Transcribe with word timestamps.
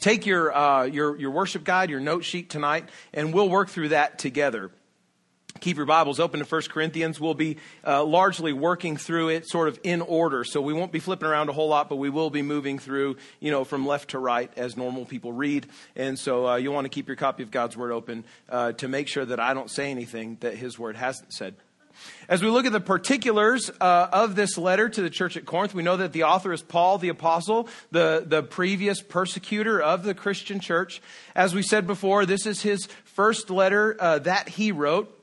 take 0.00 0.26
your, 0.26 0.54
uh, 0.54 0.84
your, 0.84 1.16
your 1.16 1.30
worship 1.30 1.64
guide, 1.64 1.90
your 1.90 2.00
note 2.00 2.24
sheet 2.24 2.50
tonight, 2.50 2.88
and 3.12 3.32
we'll 3.32 3.48
work 3.48 3.68
through 3.68 3.90
that 3.90 4.18
together. 4.18 4.70
Keep 5.60 5.76
your 5.76 5.86
Bibles 5.86 6.20
open 6.20 6.40
to 6.40 6.46
1 6.46 6.62
Corinthians. 6.70 7.20
We'll 7.20 7.34
be 7.34 7.58
uh, 7.86 8.02
largely 8.04 8.52
working 8.52 8.96
through 8.96 9.30
it 9.30 9.48
sort 9.48 9.68
of 9.68 9.78
in 9.82 10.00
order. 10.00 10.44
So 10.44 10.62
we 10.62 10.72
won't 10.72 10.92
be 10.92 11.00
flipping 11.00 11.28
around 11.28 11.50
a 11.50 11.52
whole 11.52 11.68
lot, 11.68 11.88
but 11.88 11.96
we 11.96 12.08
will 12.08 12.30
be 12.30 12.40
moving 12.40 12.78
through, 12.78 13.16
you 13.40 13.50
know, 13.50 13.64
from 13.64 13.86
left 13.86 14.10
to 14.10 14.18
right 14.18 14.50
as 14.56 14.76
normal 14.76 15.04
people 15.04 15.32
read. 15.32 15.66
And 15.96 16.18
so 16.18 16.48
uh, 16.48 16.56
you'll 16.56 16.72
want 16.72 16.86
to 16.86 16.88
keep 16.88 17.08
your 17.08 17.16
copy 17.16 17.42
of 17.42 17.50
God's 17.50 17.76
Word 17.76 17.92
open 17.92 18.24
uh, 18.48 18.72
to 18.72 18.88
make 18.88 19.08
sure 19.08 19.24
that 19.24 19.40
I 19.40 19.52
don't 19.52 19.70
say 19.70 19.90
anything 19.90 20.38
that 20.40 20.54
His 20.54 20.78
Word 20.78 20.96
hasn't 20.96 21.32
said. 21.32 21.56
As 22.28 22.42
we 22.42 22.48
look 22.48 22.66
at 22.66 22.72
the 22.72 22.80
particulars 22.80 23.70
uh, 23.80 24.08
of 24.12 24.36
this 24.36 24.56
letter 24.56 24.88
to 24.88 25.02
the 25.02 25.10
church 25.10 25.36
at 25.36 25.44
Corinth, 25.44 25.74
we 25.74 25.82
know 25.82 25.96
that 25.96 26.12
the 26.12 26.24
author 26.24 26.52
is 26.52 26.62
Paul 26.62 26.98
the 26.98 27.08
Apostle, 27.08 27.68
the, 27.90 28.24
the 28.26 28.42
previous 28.42 29.02
persecutor 29.02 29.80
of 29.80 30.02
the 30.04 30.14
Christian 30.14 30.60
church. 30.60 31.02
As 31.34 31.54
we 31.54 31.62
said 31.62 31.86
before, 31.86 32.26
this 32.26 32.46
is 32.46 32.62
his 32.62 32.86
first 33.04 33.50
letter 33.50 33.96
uh, 33.98 34.18
that 34.20 34.48
he 34.48 34.72
wrote 34.72 35.19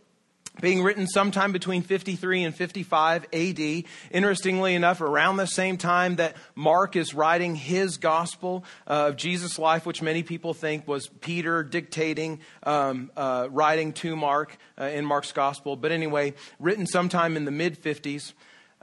being 0.61 0.83
written 0.83 1.07
sometime 1.07 1.51
between 1.51 1.81
53 1.81 2.43
and 2.43 2.55
55 2.55 3.25
AD. 3.33 3.83
Interestingly 4.11 4.75
enough, 4.75 5.01
around 5.01 5.37
the 5.37 5.45
same 5.45 5.77
time 5.77 6.17
that 6.17 6.35
Mark 6.55 6.95
is 6.95 7.13
writing 7.13 7.55
his 7.55 7.97
gospel 7.97 8.63
uh, 8.87 9.07
of 9.07 9.15
Jesus' 9.15 9.59
life, 9.59 9.85
which 9.85 10.01
many 10.01 10.23
people 10.23 10.53
think 10.53 10.87
was 10.87 11.07
Peter 11.07 11.63
dictating, 11.63 12.39
um, 12.63 13.11
uh, 13.15 13.47
writing 13.51 13.93
to 13.93 14.15
Mark 14.15 14.57
uh, 14.79 14.85
in 14.85 15.05
Mark's 15.05 15.31
gospel. 15.31 15.75
But 15.75 15.91
anyway, 15.91 16.33
written 16.59 16.85
sometime 16.85 17.37
in 17.37 17.45
the 17.45 17.51
mid 17.51 17.81
50s. 17.81 18.33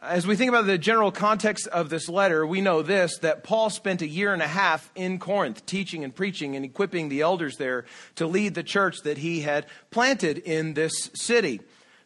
As 0.06 0.26
we 0.26 0.36
think 0.36 0.50
about 0.50 0.66
the 0.66 0.76
general 0.76 1.10
context 1.10 1.66
of 1.68 1.88
this 1.88 2.10
letter, 2.10 2.46
we 2.46 2.60
know 2.60 2.82
this 2.82 3.16
that 3.18 3.42
Paul 3.42 3.70
spent 3.70 4.02
a 4.02 4.06
year 4.06 4.34
and 4.34 4.42
a 4.42 4.46
half 4.46 4.90
in 4.94 5.18
Corinth 5.18 5.64
teaching 5.64 6.04
and 6.04 6.14
preaching 6.14 6.56
and 6.56 6.64
equipping 6.64 7.08
the 7.08 7.22
elders 7.22 7.56
there 7.56 7.86
to 8.16 8.26
lead 8.26 8.54
the 8.54 8.62
church 8.62 8.98
that 9.04 9.16
he 9.16 9.40
had 9.40 9.64
planted 9.90 10.36
in 10.36 10.74
this 10.74 11.10
city. 11.14 11.62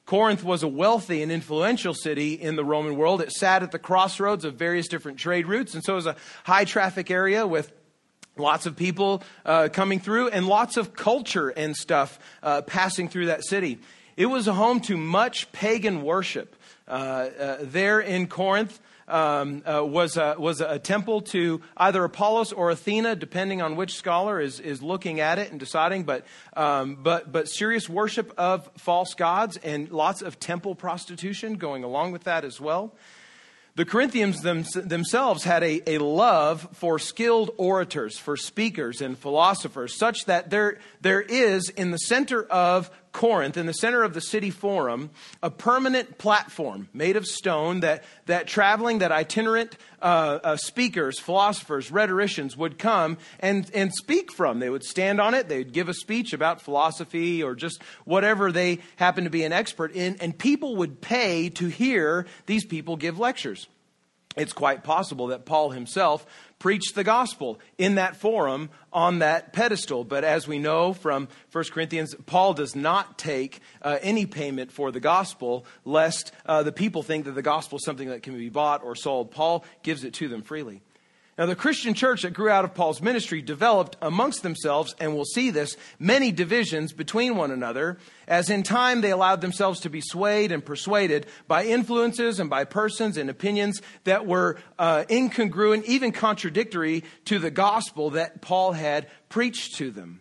Corinth 0.07 0.45
was 0.45 0.63
a 0.63 0.69
wealthy 0.69 1.23
and 1.23 1.33
influential 1.33 1.93
city 1.93 2.35
in 2.35 2.55
the 2.55 2.65
Roman 2.65 2.97
world. 2.97 3.21
It 3.21 3.33
sat 3.33 3.65
at 3.65 3.73
the 3.73 3.81
crossroads 3.81 4.45
of 4.45 4.55
various 4.55 4.87
different 4.87 5.19
trade 5.19 5.49
routes, 5.49 5.75
and 5.75 5.83
so 5.83 5.95
it 5.95 5.97
was 5.97 6.07
a 6.07 6.17
high 6.45 6.67
traffic 6.67 7.11
area 7.11 7.49
with 7.49 7.73
lots 8.37 8.67
of 8.67 8.77
people 8.77 9.25
uh, 9.45 9.71
coming 9.73 9.99
through 9.99 10.29
and 10.29 10.47
lots 10.47 10.77
of 10.77 10.95
culture 10.95 11.49
and 11.49 11.75
stuff 11.77 12.21
uh, 12.45 12.63
passing 12.63 13.09
through 13.09 13.27
that 13.27 13.45
city. 13.45 13.81
It 14.17 14.27
was 14.27 14.47
a 14.49 14.55
home 14.55 14.81
to 14.83 14.97
much 14.97 15.51
pagan 15.53 16.03
worship. 16.03 16.55
Uh, 16.89 16.91
uh, 16.91 17.57
there 17.61 18.01
in 18.01 18.27
Corinth 18.27 18.81
um, 19.07 19.63
uh, 19.67 19.85
was, 19.85 20.17
a, 20.17 20.37
was 20.39 20.61
a 20.61 20.79
temple 20.79 21.21
to 21.21 21.61
either 21.77 22.03
Apollos 22.05 22.53
or 22.53 22.71
Athena, 22.71 23.17
depending 23.17 23.61
on 23.63 23.77
which 23.77 23.95
scholar 23.95 24.41
is, 24.41 24.61
is 24.61 24.83
looking 24.83 25.21
at 25.21 25.39
it 25.39 25.51
and 25.51 25.61
deciding. 25.61 26.05
But, 26.05 26.25
um, 26.57 26.97
but, 27.03 27.31
but 27.31 27.49
serious 27.49 27.89
worship 27.89 28.33
of 28.39 28.71
false 28.77 29.15
gods 29.15 29.57
and 29.59 29.91
lots 29.91 30.23
of 30.23 30.41
temple 30.41 30.75
prostitution 30.75 31.55
going 31.55 31.85
along 31.85 32.13
with 32.13 32.25
that 32.25 32.45
as 32.45 32.61
well. 32.61 32.95
The 33.79 33.85
Corinthians 33.85 34.41
them, 34.41 34.65
themselves 34.75 35.45
had 35.45 35.63
a, 35.63 35.81
a 35.89 35.99
love 35.99 36.69
for 36.73 36.99
skilled 36.99 37.53
orators, 37.59 38.19
for 38.19 38.37
speakers 38.37 39.01
and 39.01 39.17
philosophers, 39.17 39.97
such 39.97 40.25
that 40.25 40.51
there, 40.51 40.79
there 41.01 41.21
is 41.21 41.69
in 41.69 41.93
the 41.93 41.99
center 41.99 42.43
of 42.43 42.91
Corinth, 43.13 43.57
in 43.57 43.67
the 43.67 43.73
center 43.73 44.03
of 44.03 44.15
the 44.15 44.21
city 44.21 44.51
forum, 44.51 45.11
a 45.43 45.51
permanent 45.51 46.19
platform 46.19 46.89
made 46.93 47.17
of 47.17 47.27
stone 47.27 47.81
that, 47.81 48.05
that 48.27 48.47
traveling, 48.47 48.99
that 48.99 49.13
itinerant 49.13 49.77
uh, 50.01 50.39
uh, 50.43 50.57
speakers, 50.57 51.19
philosophers, 51.19 51.91
rhetoricians 51.91 52.57
would 52.57 52.79
come 52.79 53.19
and, 53.41 53.71
and 53.75 53.95
speak 53.95 54.33
from. 54.33 54.59
They 54.59 54.71
would 54.71 54.85
stand 54.85 55.21
on 55.21 55.35
it, 55.35 55.49
they'd 55.49 55.73
give 55.73 55.89
a 55.89 55.95
speech 55.95 56.33
about 56.33 56.61
philosophy 56.61 57.43
or 57.43 57.55
just 57.55 57.83
whatever 58.05 58.53
they 58.53 58.79
happened 58.97 59.25
to 59.27 59.31
be 59.31 59.45
an 59.45 59.53
expert 59.53 59.93
in, 59.93 60.17
and 60.21 60.37
people 60.37 60.77
would 60.77 61.01
pay 61.01 61.49
to 61.51 61.69
hear 61.69 62.27
these 62.47 62.65
people 62.65 62.97
give 62.97 63.19
lectures. 63.19 63.67
It's 64.39 64.53
quite 64.53 64.85
possible 64.85 65.29
that 65.29 65.45
Paul 65.45 65.71
himself 65.71 66.25
preached 66.59 66.95
the 66.95 67.05
gospel 67.05 67.59
in 67.77 67.97
that 67.97 68.17
forum 68.17 68.71
on 68.93 69.19
that 69.19 69.53
pedestal. 69.53 70.05
But 70.05 70.25
as 70.25 70.49
we 70.49 70.59
know 70.59 70.93
from 70.93 71.29
1 71.53 71.65
Corinthians, 71.73 72.15
Paul 72.27 72.55
does 72.55 72.75
not 72.75 73.19
take 73.19 73.61
uh, 73.83 73.99
any 74.01 74.27
payment 74.27 74.73
for 74.73 74.91
the 74.91 75.01
gospel, 75.01 75.67
lest 75.85 76.33
uh, 76.47 76.63
the 76.63 76.73
people 76.73 77.03
think 77.03 77.25
that 77.27 77.33
the 77.33 77.43
gospel 77.43 77.79
is 77.79 77.85
something 77.85 78.09
that 78.09 78.23
can 78.23 78.37
be 78.37 78.49
bought 78.49 78.83
or 78.83 78.95
sold. 78.95 79.31
Paul 79.31 79.65
gives 79.83 80.05
it 80.05 80.15
to 80.15 80.29
them 80.29 80.43
freely. 80.43 80.83
Now, 81.39 81.47
the 81.47 81.55
Christian 81.55 81.95
church 81.95 82.23
that 82.23 82.35
grew 82.35 82.51
out 82.51 82.65
of 82.65 82.75
Paul's 82.75 83.01
ministry 83.01 83.41
developed 83.41 83.97
amongst 84.03 84.43
themselves, 84.43 84.97
and 84.99 85.15
we'll 85.15 85.25
see 85.25 85.51
this, 85.51 85.77
many 86.01 86.33
divisions 86.33 86.93
between 86.93 87.37
one 87.37 87.53
another, 87.53 87.99
as 88.27 88.51
in 88.51 88.65
time 88.65 89.03
they 89.03 89.13
allowed 89.13 89.41
themselves 89.41 89.79
to 89.81 89.89
be 89.89 90.01
swayed 90.01 90.51
and 90.51 90.65
persuaded 90.65 91.27
by 91.47 91.65
influences 91.65 92.41
and 92.41 92.51
by 92.51 92.65
persons 92.65 93.17
and 93.17 93.31
opinions 93.31 93.81
that 94.03 94.27
were 94.27 94.59
uh, 94.81 95.05
incongruent, 95.09 95.85
even 95.85 96.11
contradictory 96.11 97.05
to 97.27 97.39
the 97.39 97.53
gospel 97.53 98.11
that 98.11 98.41
Paul 98.41 98.73
had 98.73 99.07
preached 99.29 99.77
to 99.77 99.93
them. 99.93 100.21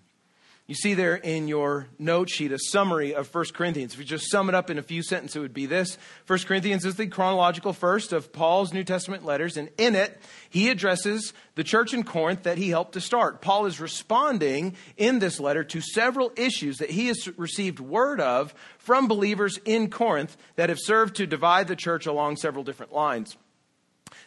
You 0.67 0.75
see 0.75 0.95
there 0.95 1.15
in 1.15 1.47
your 1.47 1.87
note 1.97 2.29
sheet 2.29 2.51
a 2.51 2.59
summary 2.59 3.15
of 3.15 3.33
1 3.33 3.45
Corinthians. 3.53 3.93
If 3.93 3.99
you 3.99 4.05
just 4.05 4.29
sum 4.29 4.49
it 4.49 4.55
up 4.55 4.69
in 4.69 4.77
a 4.77 4.83
few 4.83 5.01
sentences, 5.01 5.37
it 5.37 5.39
would 5.39 5.53
be 5.53 5.65
this 5.65 5.97
1 6.27 6.39
Corinthians 6.39 6.83
is 6.83 6.95
the 6.95 7.07
chronological 7.07 7.71
first 7.71 8.11
of 8.11 8.33
Paul's 8.33 8.73
New 8.73 8.83
Testament 8.83 9.23
letters, 9.23 9.55
and 9.55 9.69
in 9.77 9.95
it, 9.95 10.19
he 10.49 10.67
addresses 10.67 11.31
the 11.55 11.63
church 11.63 11.93
in 11.93 12.03
Corinth 12.03 12.43
that 12.43 12.57
he 12.57 12.67
helped 12.67 12.91
to 12.95 13.01
start. 13.01 13.39
Paul 13.41 13.65
is 13.65 13.79
responding 13.79 14.75
in 14.97 15.19
this 15.19 15.39
letter 15.39 15.63
to 15.63 15.79
several 15.79 16.33
issues 16.35 16.79
that 16.79 16.89
he 16.89 17.07
has 17.07 17.29
received 17.37 17.79
word 17.79 18.19
of 18.19 18.53
from 18.77 19.07
believers 19.07 19.61
in 19.63 19.89
Corinth 19.89 20.35
that 20.57 20.67
have 20.67 20.79
served 20.81 21.15
to 21.15 21.25
divide 21.25 21.69
the 21.69 21.77
church 21.77 22.05
along 22.05 22.35
several 22.35 22.65
different 22.65 22.91
lines. 22.91 23.37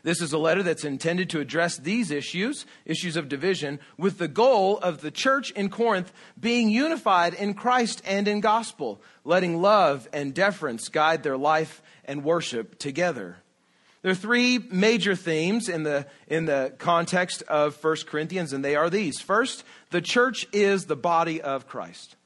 This 0.03 0.21
is 0.21 0.33
a 0.33 0.38
letter 0.38 0.62
that's 0.62 0.84
intended 0.84 1.31
to 1.31 1.41
address 1.41 1.77
these 1.77 2.11
issues, 2.11 2.65
issues 2.84 3.16
of 3.16 3.28
division, 3.28 3.81
with 3.99 4.19
the 4.19 4.28
goal 4.28 4.78
of 4.78 5.00
the 5.00 5.11
church 5.11 5.50
in 5.53 5.69
Corinth 5.69 6.12
being 6.38 6.71
unified 6.71 7.34
in 7.34 7.55
Christ 7.55 8.03
and 8.06 8.27
in 8.27 8.41
gospel, 8.41 9.03
letting 9.25 9.61
love 9.61 10.09
and 10.12 10.34
deference 10.34 10.88
guide 10.88 11.22
their 11.22 11.37
life 11.37 11.83
and 12.05 12.25
worship 12.25 12.78
together. 12.78 13.37
There 14.03 14.12
are 14.12 14.16
three 14.16 14.59
major 14.59 15.15
themes 15.15 15.69
in 15.69 15.83
the, 15.83 16.06
in 16.27 16.47
the 16.47 16.75
context 16.78 17.43
of 17.43 17.82
1 17.84 17.97
Corinthians, 18.06 18.55
and 18.55 18.65
they 18.65 18.75
are 18.75 18.88
these. 18.88 19.21
First, 19.21 19.62
the 19.91 20.00
church 20.00 20.47
is 20.53 20.87
the 20.87 20.97
body 20.97 21.43
of 21.43 21.67
Christ. 21.67 22.17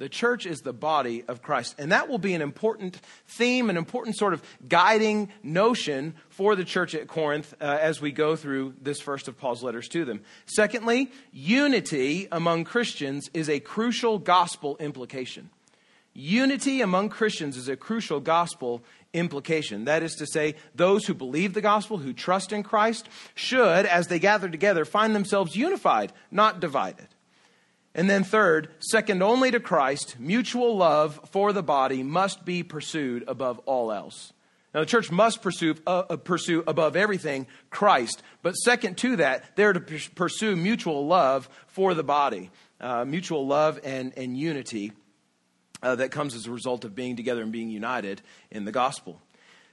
The 0.00 0.08
church 0.08 0.46
is 0.46 0.62
the 0.62 0.72
body 0.72 1.24
of 1.28 1.42
Christ. 1.42 1.74
And 1.78 1.92
that 1.92 2.08
will 2.08 2.16
be 2.16 2.32
an 2.32 2.40
important 2.40 2.98
theme, 3.28 3.68
an 3.68 3.76
important 3.76 4.16
sort 4.16 4.32
of 4.32 4.42
guiding 4.66 5.28
notion 5.42 6.14
for 6.30 6.56
the 6.56 6.64
church 6.64 6.94
at 6.94 7.06
Corinth 7.06 7.52
uh, 7.60 7.76
as 7.78 8.00
we 8.00 8.10
go 8.10 8.34
through 8.34 8.76
this 8.80 8.98
first 8.98 9.28
of 9.28 9.36
Paul's 9.36 9.62
letters 9.62 9.88
to 9.88 10.06
them. 10.06 10.22
Secondly, 10.46 11.12
unity 11.32 12.28
among 12.32 12.64
Christians 12.64 13.28
is 13.34 13.50
a 13.50 13.60
crucial 13.60 14.18
gospel 14.18 14.78
implication. 14.78 15.50
Unity 16.14 16.80
among 16.80 17.10
Christians 17.10 17.58
is 17.58 17.68
a 17.68 17.76
crucial 17.76 18.20
gospel 18.20 18.82
implication. 19.12 19.84
That 19.84 20.02
is 20.02 20.14
to 20.14 20.26
say, 20.26 20.54
those 20.74 21.04
who 21.04 21.12
believe 21.12 21.52
the 21.52 21.60
gospel, 21.60 21.98
who 21.98 22.14
trust 22.14 22.54
in 22.54 22.62
Christ, 22.62 23.06
should, 23.34 23.84
as 23.84 24.06
they 24.06 24.18
gather 24.18 24.48
together, 24.48 24.86
find 24.86 25.14
themselves 25.14 25.56
unified, 25.56 26.10
not 26.30 26.58
divided. 26.58 27.08
And 27.94 28.08
then, 28.08 28.22
third, 28.22 28.68
second 28.78 29.22
only 29.22 29.50
to 29.50 29.60
Christ, 29.60 30.16
mutual 30.18 30.76
love 30.76 31.28
for 31.32 31.52
the 31.52 31.62
body 31.62 32.02
must 32.02 32.44
be 32.44 32.62
pursued 32.62 33.24
above 33.26 33.58
all 33.66 33.90
else. 33.90 34.32
Now, 34.72 34.80
the 34.80 34.86
church 34.86 35.10
must 35.10 35.42
pursue, 35.42 35.74
uh, 35.86 36.04
uh 36.08 36.16
pursue 36.16 36.62
above 36.66 36.94
everything 36.94 37.48
Christ. 37.70 38.22
But 38.42 38.52
second 38.52 38.98
to 38.98 39.16
that, 39.16 39.56
they're 39.56 39.72
to 39.72 39.80
pursue 40.14 40.54
mutual 40.54 41.06
love 41.06 41.48
for 41.66 41.94
the 41.94 42.04
body, 42.04 42.50
uh, 42.80 43.04
mutual 43.04 43.46
love 43.46 43.80
and, 43.82 44.16
and 44.16 44.38
unity 44.38 44.92
uh, 45.82 45.96
that 45.96 46.12
comes 46.12 46.34
as 46.34 46.46
a 46.46 46.52
result 46.52 46.84
of 46.84 46.94
being 46.94 47.16
together 47.16 47.42
and 47.42 47.50
being 47.50 47.70
united 47.70 48.22
in 48.50 48.64
the 48.64 48.72
gospel. 48.72 49.20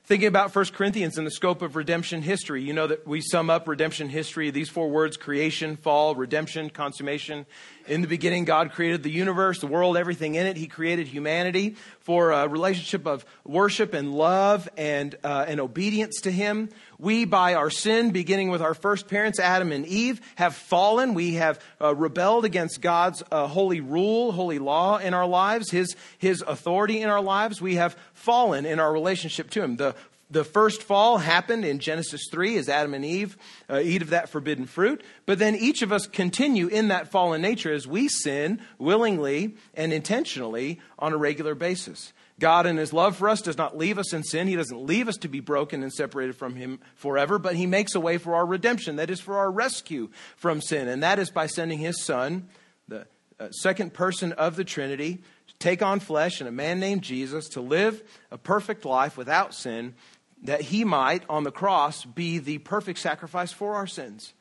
Thinking 0.07 0.29
about 0.29 0.55
1 0.55 0.65
Corinthians 0.67 1.17
in 1.17 1.25
the 1.25 1.31
scope 1.31 1.61
of 1.61 1.75
redemption 1.75 2.21
history, 2.21 2.63
you 2.63 2.71
know 2.71 2.87
that 2.87 3.05
we 3.05 3.19
sum 3.19 3.49
up 3.49 3.67
redemption 3.67 4.07
history, 4.07 4.51
these 4.51 4.69
four 4.69 4.89
words 4.89 5.17
creation, 5.17 5.75
fall, 5.75 6.15
redemption, 6.15 6.69
consummation. 6.69 7.45
In 7.89 8.01
the 8.03 8.07
beginning, 8.07 8.45
God 8.45 8.71
created 8.71 9.03
the 9.03 9.11
universe, 9.11 9.59
the 9.59 9.67
world, 9.67 9.97
everything 9.97 10.35
in 10.35 10.45
it. 10.45 10.55
He 10.55 10.67
created 10.67 11.09
humanity 11.09 11.75
for 11.99 12.31
a 12.31 12.47
relationship 12.47 13.05
of 13.05 13.25
worship 13.43 13.93
and 13.93 14.15
love 14.15 14.69
and, 14.77 15.13
uh, 15.25 15.43
and 15.45 15.59
obedience 15.59 16.21
to 16.21 16.31
Him. 16.31 16.69
We, 16.99 17.25
by 17.25 17.53
our 17.53 17.69
sin, 17.69 18.11
beginning 18.11 18.49
with 18.49 18.61
our 18.61 18.73
first 18.73 19.07
parents, 19.07 19.39
Adam 19.39 19.71
and 19.71 19.85
Eve, 19.85 20.19
have 20.35 20.55
fallen. 20.55 21.13
We 21.13 21.35
have 21.35 21.59
uh, 21.79 21.93
rebelled 21.93 22.43
against 22.43 22.81
God's 22.81 23.21
uh, 23.31 23.47
holy 23.47 23.81
rule, 23.81 24.31
holy 24.31 24.57
law 24.57 24.97
in 24.97 25.13
our 25.13 25.27
lives, 25.27 25.69
His, 25.69 25.95
His 26.17 26.43
authority 26.47 27.01
in 27.01 27.09
our 27.09 27.21
lives. 27.21 27.61
We 27.61 27.75
have 27.75 27.95
fallen 28.13 28.65
in 28.65 28.79
our 28.79 28.91
relationship 28.91 29.49
to 29.51 29.63
Him. 29.63 29.75
The 29.75 29.95
the 30.29 30.43
first 30.43 30.83
fall 30.83 31.19
happened 31.19 31.63
in 31.63 31.79
Genesis 31.79 32.27
3 32.29 32.57
as 32.57 32.67
Adam 32.67 32.93
and 32.93 33.05
Eve 33.05 33.37
uh, 33.69 33.79
eat 33.79 34.01
of 34.01 34.09
that 34.09 34.27
forbidden 34.27 34.65
fruit. 34.65 35.01
But 35.25 35.39
then 35.39 35.55
each 35.55 35.81
of 35.81 35.93
us 35.93 36.05
continue 36.05 36.67
in 36.67 36.89
that 36.89 37.09
fallen 37.09 37.41
nature 37.41 37.71
as 37.71 37.87
we 37.87 38.09
sin 38.09 38.59
willingly 38.77 39.55
and 39.73 39.93
intentionally 39.93 40.81
on 40.99 41.13
a 41.13 41.17
regular 41.17 41.55
basis. 41.55 42.11
God, 42.39 42.67
in 42.67 42.77
His 42.77 42.93
love 42.93 43.15
for 43.17 43.29
us, 43.29 43.41
does 43.41 43.57
not 43.57 43.77
leave 43.77 43.97
us 43.97 44.13
in 44.13 44.23
sin. 44.23 44.47
He 44.47 44.55
doesn't 44.55 44.85
leave 44.85 45.07
us 45.07 45.17
to 45.17 45.27
be 45.27 45.39
broken 45.39 45.81
and 45.81 45.91
separated 45.91 46.35
from 46.35 46.55
Him 46.55 46.79
forever, 46.95 47.39
but 47.39 47.55
He 47.55 47.65
makes 47.65 47.95
a 47.95 47.99
way 47.99 48.17
for 48.17 48.35
our 48.35 48.45
redemption. 48.45 48.97
That 48.97 49.09
is 49.09 49.19
for 49.19 49.37
our 49.37 49.51
rescue 49.51 50.09
from 50.35 50.61
sin. 50.61 50.87
And 50.87 51.01
that 51.01 51.17
is 51.17 51.31
by 51.31 51.47
sending 51.47 51.79
His 51.79 52.03
Son, 52.03 52.47
the 52.87 53.07
uh, 53.39 53.49
second 53.51 53.93
person 53.93 54.33
of 54.33 54.55
the 54.55 54.63
Trinity, 54.63 55.23
to 55.47 55.53
take 55.57 55.81
on 55.81 55.99
flesh 55.99 56.39
and 56.39 56.47
a 56.47 56.51
man 56.51 56.79
named 56.79 57.01
Jesus 57.01 57.49
to 57.49 57.61
live 57.61 58.03
a 58.29 58.37
perfect 58.37 58.85
life 58.85 59.17
without 59.17 59.55
sin, 59.55 59.95
that 60.43 60.61
He 60.61 60.83
might, 60.83 61.23
on 61.27 61.43
the 61.43 61.51
cross, 61.51 62.05
be 62.05 62.37
the 62.37 62.59
perfect 62.59 62.99
sacrifice 62.99 63.51
for 63.51 63.75
our 63.75 63.87
sins. 63.87 64.33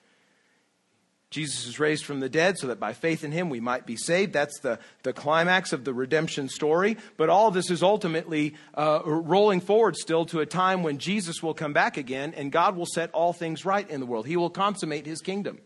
Jesus 1.36 1.66
is 1.66 1.78
raised 1.78 2.06
from 2.06 2.20
the 2.20 2.30
dead 2.30 2.56
so 2.56 2.68
that 2.68 2.80
by 2.80 2.94
faith 2.94 3.22
in 3.22 3.30
him 3.30 3.50
we 3.50 3.60
might 3.60 3.84
be 3.84 3.94
saved. 3.94 4.32
That's 4.32 4.58
the, 4.60 4.78
the 5.02 5.12
climax 5.12 5.74
of 5.74 5.84
the 5.84 5.92
redemption 5.92 6.48
story. 6.48 6.96
But 7.18 7.28
all 7.28 7.50
this 7.50 7.70
is 7.70 7.82
ultimately 7.82 8.54
uh, 8.72 9.02
rolling 9.04 9.60
forward 9.60 9.96
still 9.96 10.24
to 10.26 10.40
a 10.40 10.46
time 10.46 10.82
when 10.82 10.96
Jesus 10.96 11.42
will 11.42 11.52
come 11.52 11.74
back 11.74 11.98
again 11.98 12.32
and 12.34 12.50
God 12.50 12.74
will 12.74 12.86
set 12.86 13.10
all 13.10 13.34
things 13.34 13.66
right 13.66 13.86
in 13.90 14.00
the 14.00 14.06
world. 14.06 14.26
He 14.26 14.38
will 14.38 14.48
consummate 14.48 15.04
his 15.04 15.20
kingdom. 15.20 15.58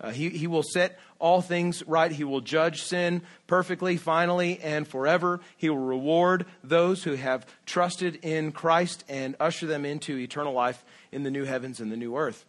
Uh, 0.00 0.12
he, 0.12 0.28
he 0.28 0.46
will 0.46 0.62
set 0.62 0.96
all 1.18 1.42
things 1.42 1.82
right. 1.88 2.12
He 2.12 2.22
will 2.22 2.40
judge 2.40 2.84
sin 2.84 3.22
perfectly, 3.48 3.96
finally, 3.96 4.60
and 4.60 4.86
forever. 4.86 5.40
He 5.56 5.68
will 5.68 5.78
reward 5.78 6.46
those 6.62 7.02
who 7.02 7.16
have 7.16 7.44
trusted 7.64 8.20
in 8.22 8.52
Christ 8.52 9.02
and 9.08 9.34
usher 9.40 9.66
them 9.66 9.84
into 9.84 10.16
eternal 10.16 10.52
life 10.52 10.84
in 11.10 11.24
the 11.24 11.32
new 11.32 11.42
heavens 11.42 11.80
and 11.80 11.90
the 11.90 11.96
new 11.96 12.16
earth. 12.16 12.44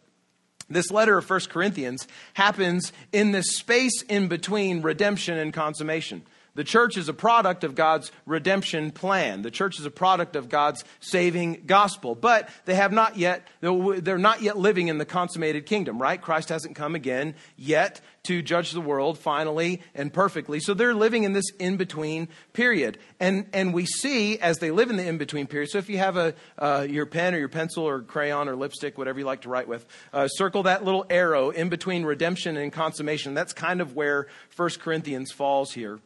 This 0.70 0.92
letter 0.92 1.18
of 1.18 1.30
1 1.30 1.40
Corinthians 1.50 2.08
happens 2.34 2.92
in 3.12 3.32
this 3.32 3.56
space 3.56 4.02
in 4.04 4.28
between 4.28 4.82
redemption 4.82 5.38
and 5.38 5.54
consummation. 5.54 6.24
The 6.58 6.64
church 6.64 6.98
is 6.98 7.08
a 7.08 7.14
product 7.14 7.64
of 7.64 7.76
God's 7.76 8.12
redemption 8.26 8.90
plan. 8.90 9.44
The 9.44 9.52
church 9.52 9.78
is 9.80 9.86
a 9.86 9.92
product 9.92 10.36
of 10.36 10.50
God's 10.50 10.84
saving 11.00 11.66
gospel. 11.68 12.16
But 12.16 12.50
they 12.66 12.74
have 12.74 12.92
not 12.92 13.16
yet, 13.16 13.48
they're 13.62 14.18
not 14.18 14.42
yet 14.42 14.58
living 14.58 14.88
in 14.88 14.98
the 14.98 15.06
consummated 15.06 15.68
kingdom, 15.68 16.02
right? 16.02 16.20
Christ 16.20 16.50
hasn't 16.50 16.76
come 16.76 16.96
again 16.96 17.36
yet 17.58 18.02
to 18.24 18.42
judge 18.42 18.72
the 18.72 18.82
world 18.82 19.20
finally 19.20 19.84
and 19.94 20.12
perfectly. 20.12 20.60
So 20.60 20.74
they're 20.74 20.96
living 20.96 21.26
in 21.26 21.34
this 21.34 21.46
in 21.60 21.78
between 21.78 22.28
period. 22.54 22.98
And, 23.20 23.46
and 23.54 23.72
we 23.72 23.86
see 23.86 24.40
as 24.40 24.58
they 24.58 24.72
live 24.72 24.90
in 24.90 24.98
the 24.98 25.06
in 25.06 25.20
between 25.20 25.46
period. 25.46 25.70
So 25.70 25.78
if 25.78 25.92
you 25.92 26.00
have 26.00 26.18
a, 26.18 26.34
uh, 26.58 26.88
your 26.90 27.06
pen 27.06 27.36
or 27.36 27.38
your 27.38 27.50
pencil 27.50 27.84
or 27.84 28.02
crayon 28.02 28.50
or 28.50 28.56
lipstick, 28.56 28.98
whatever 28.98 29.20
you 29.20 29.26
like 29.26 29.42
to 29.42 29.50
write 29.50 29.68
with, 29.68 29.86
uh, 30.12 30.28
circle 30.28 30.64
that 30.64 30.84
little 30.84 31.06
arrow 31.12 31.52
in 31.52 31.70
between 31.70 32.04
redemption 32.04 32.58
and 32.58 32.74
consummation. 32.74 33.36
That's 33.36 33.54
kind 33.54 33.80
of 33.80 33.96
where 33.96 34.26
1 34.56 34.70
Corinthians 34.80 35.32
falls 35.32 35.72
here. 35.72 36.00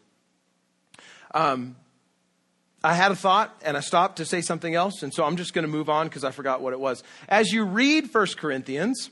Um, 1.33 1.75
I 2.83 2.95
had 2.95 3.11
a 3.11 3.15
thought 3.15 3.55
and 3.63 3.77
I 3.77 3.79
stopped 3.81 4.17
to 4.17 4.25
say 4.25 4.41
something 4.41 4.73
else, 4.73 5.03
and 5.03 5.13
so 5.13 5.23
I'm 5.23 5.37
just 5.37 5.53
going 5.53 5.63
to 5.63 5.71
move 5.71 5.89
on 5.89 6.07
because 6.07 6.23
I 6.23 6.31
forgot 6.31 6.61
what 6.61 6.73
it 6.73 6.79
was. 6.79 7.03
As 7.29 7.51
you 7.53 7.63
read 7.63 8.11
1 8.11 8.27
Corinthians, 8.37 9.11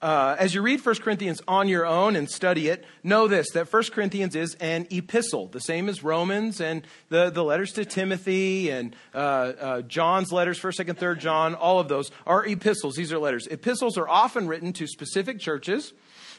uh, 0.00 0.36
as 0.38 0.54
you 0.54 0.62
read 0.62 0.84
1 0.84 0.94
Corinthians 0.96 1.40
on 1.48 1.66
your 1.68 1.84
own 1.84 2.14
and 2.14 2.30
study 2.30 2.68
it, 2.68 2.84
know 3.02 3.26
this 3.26 3.50
that 3.54 3.72
1 3.72 3.82
Corinthians 3.92 4.36
is 4.36 4.54
an 4.60 4.86
epistle, 4.92 5.48
the 5.48 5.60
same 5.60 5.88
as 5.88 6.04
Romans 6.04 6.60
and 6.60 6.86
the, 7.08 7.30
the 7.30 7.42
letters 7.42 7.72
to 7.72 7.84
Timothy 7.84 8.70
and 8.70 8.94
uh, 9.12 9.18
uh, 9.18 9.82
John's 9.82 10.30
letters, 10.30 10.60
1st, 10.60 10.86
2nd, 10.86 10.98
3rd 10.98 11.18
John, 11.18 11.54
all 11.56 11.80
of 11.80 11.88
those 11.88 12.12
are 12.24 12.46
epistles. 12.46 12.94
These 12.94 13.12
are 13.12 13.18
letters. 13.18 13.48
Epistles 13.48 13.98
are 13.98 14.08
often 14.08 14.46
written 14.46 14.72
to 14.74 14.86
specific 14.86 15.40
churches 15.40 15.92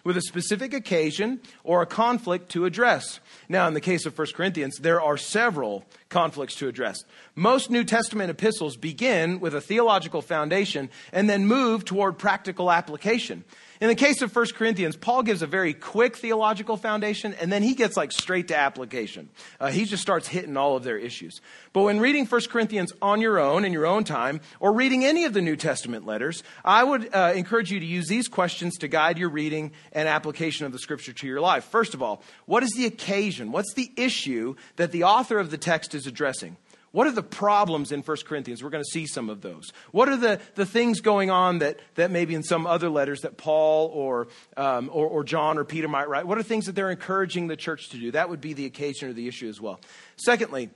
with 0.04 0.18
a 0.18 0.22
specific 0.22 0.74
occasion 0.74 1.40
or 1.64 1.82
a 1.82 1.86
conflict 1.86 2.50
to 2.50 2.66
address. 2.66 3.20
Now, 3.48 3.68
in 3.68 3.74
the 3.74 3.82
case 3.82 4.06
of 4.06 4.18
1 4.18 4.28
Corinthians, 4.34 4.78
there 4.78 5.02
are 5.02 5.18
several 5.18 5.86
conflicts 6.10 6.56
to 6.56 6.68
address. 6.68 7.04
Most 7.36 7.70
New 7.70 7.84
Testament 7.84 8.30
epistles 8.30 8.78
begin 8.78 9.40
with 9.40 9.56
a 9.56 9.62
theological 9.62 10.22
foundation 10.22 10.90
and 11.12 11.30
then 11.30 11.46
move 11.46 11.86
toward 11.86 12.18
practical 12.18 12.72
application. 12.72 13.44
In 13.82 13.88
the 13.88 13.96
case 13.96 14.22
of 14.22 14.36
1 14.36 14.48
Corinthians, 14.56 14.98
Paul 14.98 15.24
gives 15.24 15.42
a 15.42 15.48
very 15.48 15.74
quick 15.74 16.18
theological 16.18 16.76
foundation 16.76 17.34
and 17.40 17.50
then 17.50 17.64
he 17.64 17.76
gets 17.76 17.96
like 17.96 18.12
straight 18.12 18.50
to 18.50 18.58
application. 18.58 19.30
Uh, 19.58 19.72
he 19.72 19.86
just 19.86 20.02
starts 20.02 20.28
hitting 20.28 20.58
all 20.58 20.76
of 20.76 20.84
their 20.84 20.98
issues. 20.98 21.40
But 21.72 21.84
when 21.84 22.02
reading 22.02 22.26
1 22.26 22.42
Corinthians 22.50 22.92
on 23.02 23.22
your 23.22 23.40
own, 23.40 23.64
in 23.64 23.72
your 23.72 23.86
own 23.86 24.04
time, 24.04 24.42
or 24.60 24.74
reading 24.74 25.06
any 25.06 25.24
of 25.24 25.32
the 25.32 25.42
New 25.42 25.56
Testament 25.56 26.06
letters, 26.06 26.44
I 26.66 26.84
would 26.84 27.16
uh, 27.16 27.32
encourage 27.34 27.72
you 27.72 27.80
to 27.80 27.86
use 27.86 28.10
these 28.10 28.28
questions 28.28 28.78
to 28.80 28.90
guide 28.90 29.18
your 29.18 29.30
reading 29.30 29.72
and 29.94 30.10
application 30.10 30.66
of 30.66 30.74
the 30.74 30.80
scripture 30.80 31.14
to 31.14 31.28
your 31.28 31.40
life. 31.40 31.64
First 31.64 31.94
of 31.94 32.04
all, 32.04 32.22
what 32.48 32.64
is 32.64 32.72
the 32.72 32.86
occasion? 32.86 33.54
What's 33.54 33.74
the 33.76 33.94
issue 33.96 34.56
that 34.76 34.92
the 34.92 35.04
author 35.04 35.40
of 35.40 35.52
the 35.52 35.58
text 35.58 35.96
is 35.96 36.06
addressing? 36.06 36.58
What 36.92 37.06
are 37.06 37.12
the 37.12 37.24
problems 37.24 37.92
in 37.92 38.02
1 38.02 38.18
Corinthians? 38.26 38.64
We're 38.64 38.72
going 38.72 38.84
to 38.84 38.90
see 38.90 39.06
some 39.06 39.30
of 39.30 39.42
those. 39.42 39.72
What 39.92 40.10
are 40.10 40.18
the, 40.18 40.42
the 40.56 40.66
things 40.66 41.02
going 41.02 41.30
on 41.30 41.60
that, 41.60 41.80
that 41.96 42.10
maybe 42.10 42.34
in 42.34 42.42
some 42.42 42.66
other 42.66 42.90
letters 42.90 43.22
that 43.22 43.38
Paul 43.38 43.88
or, 43.94 44.28
um, 44.58 44.90
or, 44.92 45.08
or 45.08 45.24
John 45.24 45.58
or 45.58 45.66
Peter 45.66 45.88
might 45.88 46.10
write? 46.10 46.26
What 46.26 46.40
are 46.40 46.44
things 46.44 46.66
that 46.66 46.74
they're 46.74 46.90
encouraging 46.90 47.48
the 47.48 47.56
church 47.56 47.90
to 47.90 47.98
do? 47.98 48.12
That 48.12 48.30
would 48.30 48.42
be 48.42 48.54
the 48.54 48.66
occasion 48.66 49.10
or 49.10 49.14
the 49.14 49.28
issue 49.28 49.48
as 49.48 49.62
well. 49.62 49.80
Secondly, 50.18 50.72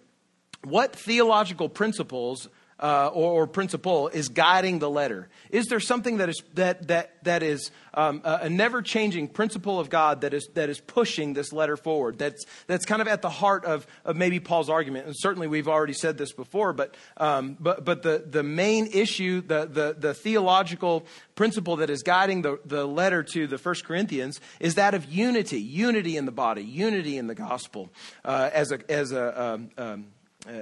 what 0.63 0.95
theological 0.95 1.68
principles 1.68 2.48
uh, 2.80 3.08
or, 3.14 3.44
or, 3.44 3.48
principle 3.48 4.08
is 4.10 4.30
guiding 4.30 4.80
the 4.80 4.90
letter? 4.90 5.30
Is 5.52 5.68
there 5.68 5.80
something 5.80 6.18
that 6.18 6.30
is 6.30 6.42
that 6.56 6.88
that 6.88 7.24
that 7.24 7.44
is 7.44 7.72
um, 7.94 8.22
a, 8.24 8.50
never 8.50 8.81
changing 8.81 9.28
principle 9.28 9.80
of 9.80 9.90
God 9.90 10.22
that 10.22 10.34
is 10.34 10.50
that 10.56 10.70
is 10.70 10.80
pushing 10.80 11.34
this 11.34 11.54
letter 11.54 11.78
forward? 11.78 12.18
That's 12.18 12.46
that's 12.68 12.86
kind 12.86 13.02
of 13.02 13.08
at 13.08 13.22
the 13.22 13.30
heart 13.30 13.66
of, 13.66 13.86
of 14.04 14.16
maybe 14.16 14.40
Paul's 14.40 14.70
argument. 14.70 15.06
And 15.06 15.16
certainly 15.18 15.48
we've 15.48 15.68
already 15.68 15.94
said 15.94 16.18
this 16.18 16.34
before, 16.34 16.74
but 16.74 16.96
um, 17.18 17.58
but 17.60 17.86
but 17.86 18.02
the 18.02 18.24
the 18.28 18.44
main 18.44 18.88
issue, 18.88 19.42
the 19.42 19.66
the 19.66 19.96
the 19.98 20.14
theological 20.14 21.06
principle 21.36 21.78
that 21.78 21.90
is 21.90 22.04
guiding 22.04 22.42
the, 22.42 22.60
the 22.66 22.86
letter 22.86 23.24
to 23.24 23.48
the 23.48 23.58
First 23.58 23.86
Corinthians 23.86 24.40
is 24.60 24.76
that 24.76 24.94
of 24.94 25.06
unity, 25.06 25.60
unity 25.60 26.18
in 26.18 26.26
the 26.26 26.31
body, 26.31 26.64
unity 26.64 27.18
in 27.18 27.28
the 27.28 27.36
gospel, 27.36 27.90
uh, 28.26 28.50
as 28.54 28.72
a 28.72 28.92
as 28.92 29.12
a 29.12 29.44
um, 29.44 29.69
um 29.78 30.06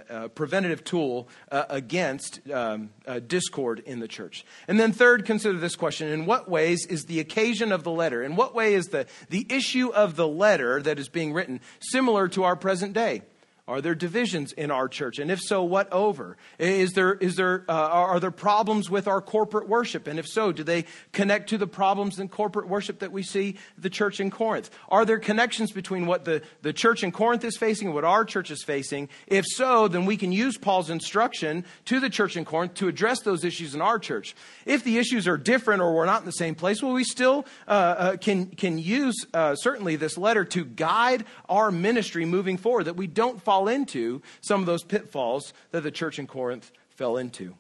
a 0.10 0.30
preventative 0.30 0.83
tool 0.83 1.28
uh, 1.51 1.66
against 1.69 2.39
um, 2.51 2.89
uh, 3.07 3.19
discord 3.19 3.80
in 3.80 4.00
the 4.00 4.07
church. 4.07 4.45
And 4.68 4.80
then, 4.80 4.92
third, 4.92 5.25
consider 5.25 5.57
this 5.57 5.75
question 5.75 6.10
In 6.10 6.25
what 6.25 6.50
ways 6.50 6.86
is 6.86 7.06
the 7.06 7.19
occasion 7.19 7.72
of 7.72 7.83
the 7.83 7.92
letter, 7.92 8.24
in 8.24 8.36
what 8.36 8.54
way 8.54 8.74
is 8.74 8.88
the, 8.88 9.06
the 9.30 9.45
issue 9.50 9.89
of 9.89 10.16
the 10.16 10.28
letter 10.28 10.81
that 10.81 11.00
is 11.00 11.10
being 11.10 11.33
written 11.33 11.60
similar 11.80 12.28
to 12.30 12.44
our 12.44 12.56
present 12.56 12.94
day? 12.94 13.23
Are 13.68 13.80
there 13.80 13.95
divisions 13.95 14.51
in 14.53 14.71
our 14.71 14.87
church? 14.87 15.19
And 15.19 15.30
if 15.30 15.39
so, 15.39 15.63
what 15.63 15.91
over? 15.94 16.35
Is 16.57 16.94
there, 16.94 17.13
is 17.13 17.35
there, 17.35 17.63
uh, 17.69 17.73
are 17.73 18.19
there 18.19 18.31
problems 18.31 18.89
with 18.89 19.07
our 19.07 19.21
corporate 19.21 19.69
worship? 19.69 20.07
And 20.07 20.18
if 20.18 20.27
so, 20.27 20.51
do 20.51 20.63
they 20.63 20.85
connect 21.11 21.49
to 21.49 21.57
the 21.57 21.68
problems 21.68 22.19
in 22.19 22.27
corporate 22.27 22.68
worship 22.68 22.99
that 22.99 23.11
we 23.11 23.23
see 23.23 23.57
the 23.77 23.89
church 23.89 24.19
in 24.19 24.31
Corinth? 24.31 24.69
Are 24.89 25.06
there 25.06 25.19
connections 25.19 25.71
between 25.71 26.06
what 26.06 26.25
the, 26.25 26.41
the 26.63 26.73
church 26.73 27.03
in 27.03 27.11
Corinth 27.11 27.44
is 27.44 27.56
facing 27.56 27.89
and 27.89 27.95
what 27.95 28.03
our 28.03 28.25
church 28.25 28.49
is 28.49 28.63
facing? 28.63 29.09
If 29.27 29.45
so, 29.47 29.87
then 29.87 30.06
we 30.06 30.18
can 30.18 30.31
use 30.31 30.57
Paul's 30.57 30.89
instruction 30.89 31.63
to 31.85 31.99
the 31.99 32.09
church 32.09 32.35
in 32.35 32.45
Corinth 32.45 32.73
to 32.75 32.87
address 32.87 33.21
those 33.21 33.45
issues 33.45 33.75
in 33.75 33.81
our 33.81 33.99
church. 33.99 34.35
If 34.65 34.83
the 34.83 34.97
issues 34.97 35.27
are 35.27 35.37
different 35.37 35.81
or 35.81 35.94
we're 35.94 36.06
not 36.06 36.21
in 36.21 36.25
the 36.25 36.31
same 36.31 36.56
place, 36.56 36.81
well, 36.81 36.94
we 36.94 37.03
still 37.03 37.45
uh, 37.68 37.71
uh, 37.71 38.18
can, 38.18 38.47
can 38.47 38.80
use 38.80 39.15
uh, 39.33 39.56
certainly 39.56 39.95
this 39.97 40.18
letter 40.18 40.45
to 40.45 40.65
guide 40.65 41.25
our 41.47 41.71
ministry 41.71 42.25
moving 42.25 42.57
forward, 42.57 42.85
that 42.85 42.95
we 42.95 43.07
don't 43.07 43.41
fall 43.52 43.68
into 43.68 44.22
some 44.40 44.62
of 44.62 44.66
those 44.66 44.81
pitfalls 44.81 45.54
that 45.72 45.84
the 45.84 45.92
church 45.92 46.20
in 46.20 46.26
Corinth 46.26 46.72
fell 46.92 47.18
into. 47.18 47.54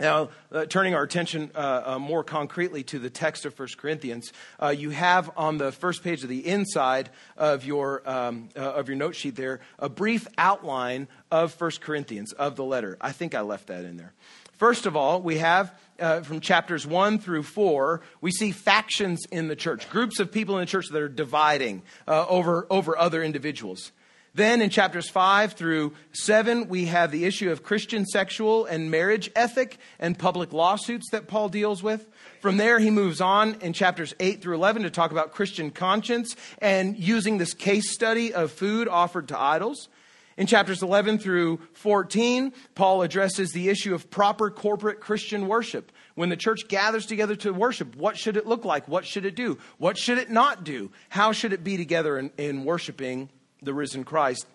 Now, 0.00 0.30
uh, 0.50 0.66
turning 0.66 0.96
our 0.96 1.04
attention 1.04 1.52
uh, 1.54 1.82
uh, 1.86 1.98
more 2.00 2.24
concretely 2.24 2.82
to 2.82 2.98
the 2.98 3.10
text 3.10 3.46
of 3.46 3.56
1 3.56 3.68
Corinthians, 3.78 4.32
uh, 4.60 4.70
you 4.70 4.90
have 4.90 5.30
on 5.36 5.56
the 5.56 5.70
first 5.70 6.02
page 6.02 6.24
of 6.24 6.28
the 6.28 6.44
inside 6.44 7.10
of 7.36 7.64
your, 7.64 8.02
um, 8.10 8.48
uh, 8.56 8.60
of 8.60 8.88
your 8.88 8.96
note 8.96 9.14
sheet 9.14 9.36
there 9.36 9.60
a 9.78 9.88
brief 9.88 10.26
outline 10.36 11.06
of 11.30 11.54
1 11.60 11.70
Corinthians, 11.80 12.32
of 12.32 12.56
the 12.56 12.64
letter. 12.64 12.96
I 13.00 13.12
think 13.12 13.36
I 13.36 13.42
left 13.42 13.68
that 13.68 13.84
in 13.84 13.96
there. 13.96 14.14
First 14.54 14.84
of 14.84 14.96
all, 14.96 15.22
we 15.22 15.38
have 15.38 15.72
uh, 16.00 16.22
from 16.22 16.40
chapters 16.40 16.84
1 16.84 17.20
through 17.20 17.44
4, 17.44 18.00
we 18.20 18.32
see 18.32 18.50
factions 18.50 19.20
in 19.30 19.46
the 19.46 19.54
church, 19.54 19.88
groups 19.90 20.18
of 20.18 20.32
people 20.32 20.56
in 20.56 20.62
the 20.62 20.66
church 20.66 20.86
that 20.90 21.00
are 21.00 21.08
dividing 21.08 21.82
over, 22.08 22.66
over 22.68 22.98
other 22.98 23.22
individuals. 23.22 23.92
Then 24.36 24.60
in 24.60 24.68
chapters 24.68 25.08
5 25.08 25.52
through 25.52 25.92
7, 26.12 26.66
we 26.66 26.86
have 26.86 27.12
the 27.12 27.24
issue 27.24 27.52
of 27.52 27.62
Christian 27.62 28.04
sexual 28.04 28.66
and 28.66 28.90
marriage 28.90 29.30
ethic 29.36 29.78
and 30.00 30.18
public 30.18 30.52
lawsuits 30.52 31.10
that 31.12 31.28
Paul 31.28 31.48
deals 31.48 31.84
with. 31.84 32.04
From 32.40 32.56
there, 32.56 32.80
he 32.80 32.90
moves 32.90 33.20
on 33.20 33.54
in 33.60 33.72
chapters 33.72 34.12
8 34.18 34.42
through 34.42 34.56
11 34.56 34.82
to 34.82 34.90
talk 34.90 35.12
about 35.12 35.32
Christian 35.32 35.70
conscience 35.70 36.34
and 36.58 36.98
using 36.98 37.38
this 37.38 37.54
case 37.54 37.92
study 37.92 38.34
of 38.34 38.50
food 38.50 38.88
offered 38.88 39.28
to 39.28 39.38
idols. 39.38 39.88
In 40.36 40.48
chapters 40.48 40.82
11 40.82 41.18
through 41.18 41.60
14, 41.74 42.52
Paul 42.74 43.02
addresses 43.02 43.52
the 43.52 43.68
issue 43.68 43.94
of 43.94 44.10
proper 44.10 44.50
corporate 44.50 44.98
Christian 44.98 45.46
worship. 45.46 45.92
When 46.16 46.28
the 46.28 46.36
church 46.36 46.66
gathers 46.66 47.06
together 47.06 47.36
to 47.36 47.52
worship, 47.52 47.94
what 47.94 48.18
should 48.18 48.36
it 48.36 48.48
look 48.48 48.64
like? 48.64 48.88
What 48.88 49.06
should 49.06 49.26
it 49.26 49.36
do? 49.36 49.58
What 49.78 49.96
should 49.96 50.18
it 50.18 50.30
not 50.30 50.64
do? 50.64 50.90
How 51.08 51.30
should 51.30 51.52
it 51.52 51.62
be 51.62 51.76
together 51.76 52.18
in, 52.18 52.32
in 52.36 52.64
worshiping 52.64 53.28
the 53.64 53.74
risen 53.74 54.04
Christ? 54.04 54.46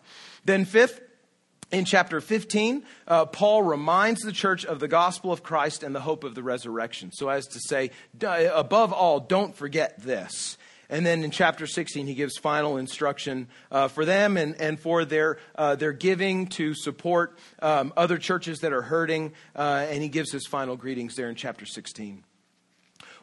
Then, 0.45 0.65
fifth, 0.65 1.01
in 1.71 1.85
chapter 1.85 2.19
15, 2.19 2.83
uh, 3.07 3.25
Paul 3.27 3.63
reminds 3.63 4.21
the 4.21 4.31
church 4.31 4.65
of 4.65 4.79
the 4.79 4.87
gospel 4.87 5.31
of 5.31 5.43
Christ 5.43 5.83
and 5.83 5.93
the 5.93 6.01
hope 6.01 6.23
of 6.23 6.33
the 6.33 6.41
resurrection. 6.41 7.11
So, 7.11 7.29
as 7.29 7.45
to 7.47 7.59
say, 7.59 7.91
above 8.21 8.91
all, 8.91 9.19
don't 9.19 9.55
forget 9.55 9.99
this. 10.01 10.57
And 10.89 11.05
then 11.05 11.23
in 11.23 11.29
chapter 11.29 11.67
16, 11.67 12.07
he 12.07 12.15
gives 12.15 12.37
final 12.37 12.77
instruction 12.77 13.47
uh, 13.71 13.89
for 13.89 14.05
them 14.05 14.37
and, 14.37 14.59
and 14.59 14.79
for 14.79 15.05
their, 15.05 15.37
uh, 15.55 15.75
their 15.75 15.93
giving 15.93 16.47
to 16.47 16.73
support 16.73 17.37
um, 17.61 17.93
other 17.95 18.17
churches 18.17 18.59
that 18.61 18.73
are 18.73 18.81
hurting. 18.81 19.33
Uh, 19.55 19.85
and 19.87 20.01
he 20.01 20.09
gives 20.09 20.31
his 20.31 20.47
final 20.47 20.75
greetings 20.75 21.15
there 21.15 21.29
in 21.29 21.35
chapter 21.35 21.67
16. 21.67 22.23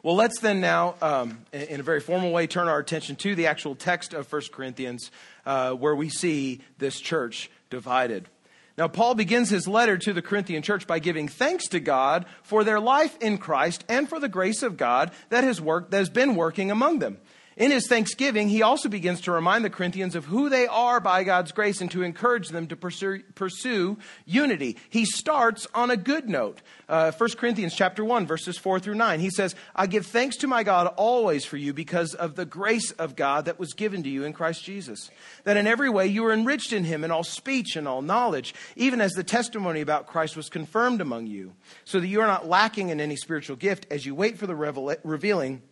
Well, 0.07 0.15
let's 0.15 0.39
then 0.39 0.61
now, 0.61 0.95
um, 1.01 1.39
in 1.51 1.81
a 1.81 1.83
very 1.83 1.99
formal 1.99 2.31
way, 2.31 2.47
turn 2.47 2.69
our 2.69 2.79
attention 2.79 3.17
to 3.17 3.35
the 3.35 3.47
actual 3.47 3.75
text 3.75 4.13
of 4.13 4.31
1 4.31 4.43
Corinthians, 4.53 5.11
uh, 5.45 5.73
where 5.73 5.93
we 5.97 6.07
see 6.07 6.61
this 6.77 7.01
church 7.01 7.51
divided. 7.69 8.29
Now, 8.77 8.87
Paul 8.87 9.15
begins 9.15 9.49
his 9.49 9.67
letter 9.67 9.97
to 9.97 10.13
the 10.13 10.21
Corinthian 10.21 10.63
church 10.63 10.87
by 10.87 10.99
giving 10.99 11.27
thanks 11.27 11.67
to 11.67 11.81
God 11.81 12.25
for 12.41 12.63
their 12.63 12.79
life 12.79 13.17
in 13.19 13.37
Christ 13.37 13.83
and 13.89 14.07
for 14.07 14.17
the 14.17 14.29
grace 14.29 14.63
of 14.63 14.77
God 14.77 15.11
that 15.27 15.43
has, 15.43 15.59
worked, 15.59 15.91
that 15.91 15.97
has 15.97 16.09
been 16.09 16.35
working 16.35 16.71
among 16.71 16.99
them. 16.99 17.17
In 17.57 17.71
his 17.71 17.87
thanksgiving, 17.87 18.49
he 18.49 18.61
also 18.61 18.87
begins 18.87 19.21
to 19.21 19.31
remind 19.31 19.65
the 19.65 19.71
Corinthians 19.71 20.13
of 20.13 20.25
who 20.25 20.47
they 20.47 20.67
are 20.67 20.99
by 20.99 21.23
God's 21.23 21.51
grace 21.51 21.81
and 21.81 21.89
to 21.89 22.03
encourage 22.03 22.49
them 22.49 22.67
to 22.67 22.75
pursue, 22.75 23.23
pursue 23.33 23.97
unity. 24.25 24.77
He 24.91 25.05
starts 25.05 25.65
on 25.73 25.89
a 25.89 25.97
good 25.97 26.29
note. 26.29 26.61
Uh, 26.87 27.11
1 27.11 27.29
Corinthians 27.31 27.73
chapter 27.73 28.05
1, 28.05 28.27
verses 28.27 28.59
4 28.59 28.79
through 28.79 28.93
9. 28.93 29.19
He 29.19 29.31
says, 29.31 29.55
I 29.75 29.87
give 29.87 30.05
thanks 30.05 30.37
to 30.37 30.47
my 30.47 30.61
God 30.61 30.93
always 30.97 31.45
for 31.45 31.57
you 31.57 31.73
because 31.73 32.13
of 32.13 32.35
the 32.35 32.45
grace 32.45 32.91
of 32.91 33.15
God 33.15 33.45
that 33.45 33.57
was 33.57 33.73
given 33.73 34.03
to 34.03 34.09
you 34.09 34.23
in 34.23 34.33
Christ 34.33 34.63
Jesus. 34.63 35.09
That 35.43 35.57
in 35.57 35.65
every 35.65 35.89
way 35.89 36.05
you 36.05 36.21
were 36.21 36.33
enriched 36.33 36.73
in 36.73 36.83
him 36.83 37.03
in 37.03 37.09
all 37.09 37.23
speech 37.23 37.75
and 37.75 37.87
all 37.87 38.03
knowledge, 38.03 38.53
even 38.75 39.01
as 39.01 39.13
the 39.13 39.23
testimony 39.23 39.81
about 39.81 40.05
Christ 40.05 40.37
was 40.37 40.47
confirmed 40.47 41.01
among 41.01 41.25
you, 41.25 41.53
so 41.85 41.99
that 41.99 42.07
you 42.07 42.21
are 42.21 42.27
not 42.27 42.47
lacking 42.47 42.89
in 42.89 43.01
any 43.01 43.15
spiritual 43.15 43.55
gift 43.55 43.87
as 43.89 44.05
you 44.05 44.13
wait 44.13 44.37
for 44.37 44.45
the 44.45 44.55
revealing 45.03 45.63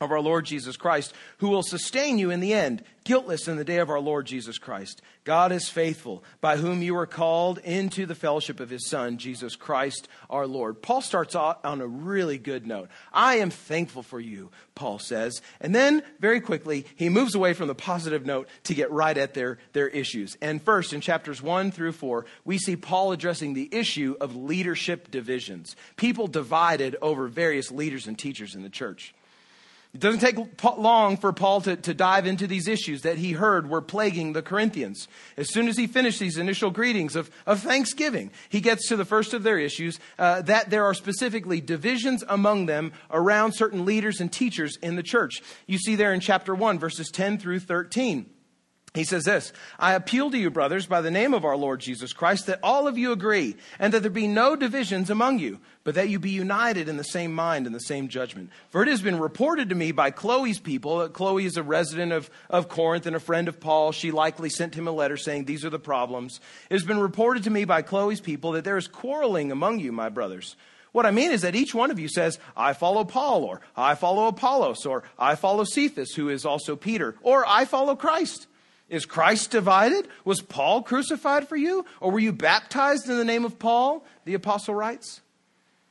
of 0.00 0.10
our 0.10 0.20
Lord 0.20 0.44
Jesus 0.44 0.76
Christ, 0.76 1.14
who 1.38 1.48
will 1.48 1.62
sustain 1.62 2.18
you 2.18 2.30
in 2.30 2.40
the 2.40 2.52
end, 2.52 2.82
guiltless 3.04 3.48
in 3.48 3.56
the 3.56 3.64
day 3.64 3.78
of 3.78 3.88
our 3.88 4.00
Lord 4.00 4.26
Jesus 4.26 4.58
Christ. 4.58 5.00
God 5.24 5.52
is 5.52 5.68
faithful, 5.68 6.22
by 6.40 6.56
whom 6.56 6.82
you 6.82 6.96
are 6.96 7.06
called 7.06 7.58
into 7.58 8.04
the 8.04 8.14
fellowship 8.14 8.60
of 8.60 8.68
his 8.68 8.88
Son, 8.88 9.16
Jesus 9.16 9.56
Christ 9.56 10.08
our 10.28 10.46
Lord. 10.46 10.82
Paul 10.82 11.00
starts 11.00 11.34
out 11.34 11.64
on 11.64 11.80
a 11.80 11.86
really 11.86 12.36
good 12.36 12.66
note. 12.66 12.88
I 13.12 13.36
am 13.36 13.50
thankful 13.50 14.02
for 14.02 14.20
you, 14.20 14.50
Paul 14.74 14.98
says. 14.98 15.40
And 15.60 15.74
then, 15.74 16.02
very 16.20 16.40
quickly, 16.40 16.84
he 16.96 17.08
moves 17.08 17.34
away 17.34 17.54
from 17.54 17.68
the 17.68 17.74
positive 17.74 18.26
note 18.26 18.48
to 18.64 18.74
get 18.74 18.90
right 18.90 19.16
at 19.16 19.34
their, 19.34 19.58
their 19.72 19.88
issues. 19.88 20.36
And 20.42 20.62
first, 20.62 20.92
in 20.92 21.00
chapters 21.00 21.40
1 21.40 21.70
through 21.70 21.92
4, 21.92 22.26
we 22.44 22.58
see 22.58 22.76
Paul 22.76 23.12
addressing 23.12 23.54
the 23.54 23.68
issue 23.72 24.16
of 24.20 24.36
leadership 24.36 25.10
divisions, 25.10 25.74
people 25.96 26.26
divided 26.26 26.96
over 27.00 27.28
various 27.28 27.70
leaders 27.70 28.06
and 28.06 28.18
teachers 28.18 28.54
in 28.54 28.62
the 28.62 28.68
church. 28.68 29.14
It 29.94 30.00
doesn't 30.00 30.20
take 30.20 30.36
long 30.76 31.16
for 31.16 31.32
Paul 31.32 31.62
to, 31.62 31.76
to 31.76 31.94
dive 31.94 32.26
into 32.26 32.46
these 32.46 32.68
issues 32.68 33.02
that 33.02 33.16
he 33.16 33.32
heard 33.32 33.70
were 33.70 33.80
plaguing 33.80 34.34
the 34.34 34.42
Corinthians. 34.42 35.08
As 35.38 35.50
soon 35.52 35.68
as 35.68 35.78
he 35.78 35.86
finished 35.86 36.20
these 36.20 36.36
initial 36.36 36.70
greetings 36.70 37.16
of, 37.16 37.30
of 37.46 37.60
thanksgiving, 37.60 38.30
he 38.50 38.60
gets 38.60 38.88
to 38.88 38.96
the 38.96 39.06
first 39.06 39.32
of 39.32 39.42
their 39.42 39.58
issues 39.58 39.98
uh, 40.18 40.42
that 40.42 40.68
there 40.68 40.84
are 40.84 40.92
specifically 40.92 41.62
divisions 41.62 42.22
among 42.28 42.66
them 42.66 42.92
around 43.10 43.52
certain 43.52 43.86
leaders 43.86 44.20
and 44.20 44.30
teachers 44.30 44.76
in 44.82 44.96
the 44.96 45.02
church. 45.02 45.42
You 45.66 45.78
see 45.78 45.94
there 45.94 46.12
in 46.12 46.20
chapter 46.20 46.54
1, 46.54 46.78
verses 46.78 47.08
10 47.10 47.38
through 47.38 47.60
13. 47.60 48.26
He 48.96 49.04
says 49.04 49.24
this 49.24 49.52
I 49.78 49.92
appeal 49.92 50.30
to 50.30 50.38
you, 50.38 50.50
brothers, 50.50 50.86
by 50.86 51.02
the 51.02 51.10
name 51.10 51.34
of 51.34 51.44
our 51.44 51.56
Lord 51.56 51.80
Jesus 51.80 52.14
Christ, 52.14 52.46
that 52.46 52.60
all 52.62 52.88
of 52.88 52.96
you 52.96 53.12
agree, 53.12 53.56
and 53.78 53.92
that 53.92 54.00
there 54.00 54.10
be 54.10 54.26
no 54.26 54.56
divisions 54.56 55.10
among 55.10 55.38
you, 55.38 55.60
but 55.84 55.94
that 55.96 56.08
you 56.08 56.18
be 56.18 56.30
united 56.30 56.88
in 56.88 56.96
the 56.96 57.04
same 57.04 57.34
mind 57.34 57.66
and 57.66 57.74
the 57.74 57.80
same 57.80 58.08
judgment. 58.08 58.48
For 58.70 58.82
it 58.82 58.88
has 58.88 59.02
been 59.02 59.18
reported 59.18 59.68
to 59.68 59.74
me 59.74 59.92
by 59.92 60.10
Chloe's 60.10 60.58
people 60.58 61.00
that 61.00 61.12
Chloe 61.12 61.44
is 61.44 61.58
a 61.58 61.62
resident 61.62 62.12
of, 62.12 62.30
of 62.48 62.70
Corinth 62.70 63.04
and 63.04 63.14
a 63.14 63.20
friend 63.20 63.48
of 63.48 63.60
Paul. 63.60 63.92
She 63.92 64.10
likely 64.10 64.48
sent 64.48 64.74
him 64.74 64.88
a 64.88 64.92
letter 64.92 65.18
saying, 65.18 65.44
These 65.44 65.66
are 65.66 65.70
the 65.70 65.78
problems. 65.78 66.40
It 66.70 66.74
has 66.74 66.84
been 66.84 66.98
reported 66.98 67.44
to 67.44 67.50
me 67.50 67.66
by 67.66 67.82
Chloe's 67.82 68.22
people 68.22 68.52
that 68.52 68.64
there 68.64 68.78
is 68.78 68.88
quarreling 68.88 69.52
among 69.52 69.78
you, 69.78 69.92
my 69.92 70.08
brothers. 70.08 70.56
What 70.92 71.04
I 71.04 71.10
mean 71.10 71.32
is 71.32 71.42
that 71.42 71.54
each 71.54 71.74
one 71.74 71.90
of 71.90 71.98
you 71.98 72.08
says, 72.08 72.38
I 72.56 72.72
follow 72.72 73.04
Paul, 73.04 73.44
or 73.44 73.60
I 73.76 73.94
follow 73.94 74.26
Apollos, 74.28 74.86
or 74.86 75.02
I 75.18 75.34
follow 75.34 75.64
Cephas, 75.64 76.14
who 76.14 76.30
is 76.30 76.46
also 76.46 76.76
Peter, 76.76 77.14
or 77.20 77.44
I 77.46 77.66
follow 77.66 77.94
Christ. 77.94 78.46
Is 78.88 79.04
Christ 79.04 79.50
divided? 79.50 80.08
Was 80.24 80.40
Paul 80.40 80.82
crucified 80.82 81.48
for 81.48 81.56
you? 81.56 81.84
Or 82.00 82.12
were 82.12 82.20
you 82.20 82.32
baptized 82.32 83.08
in 83.08 83.18
the 83.18 83.24
name 83.24 83.44
of 83.44 83.58
Paul? 83.58 84.04
The 84.24 84.34
apostle 84.34 84.74
writes. 84.74 85.20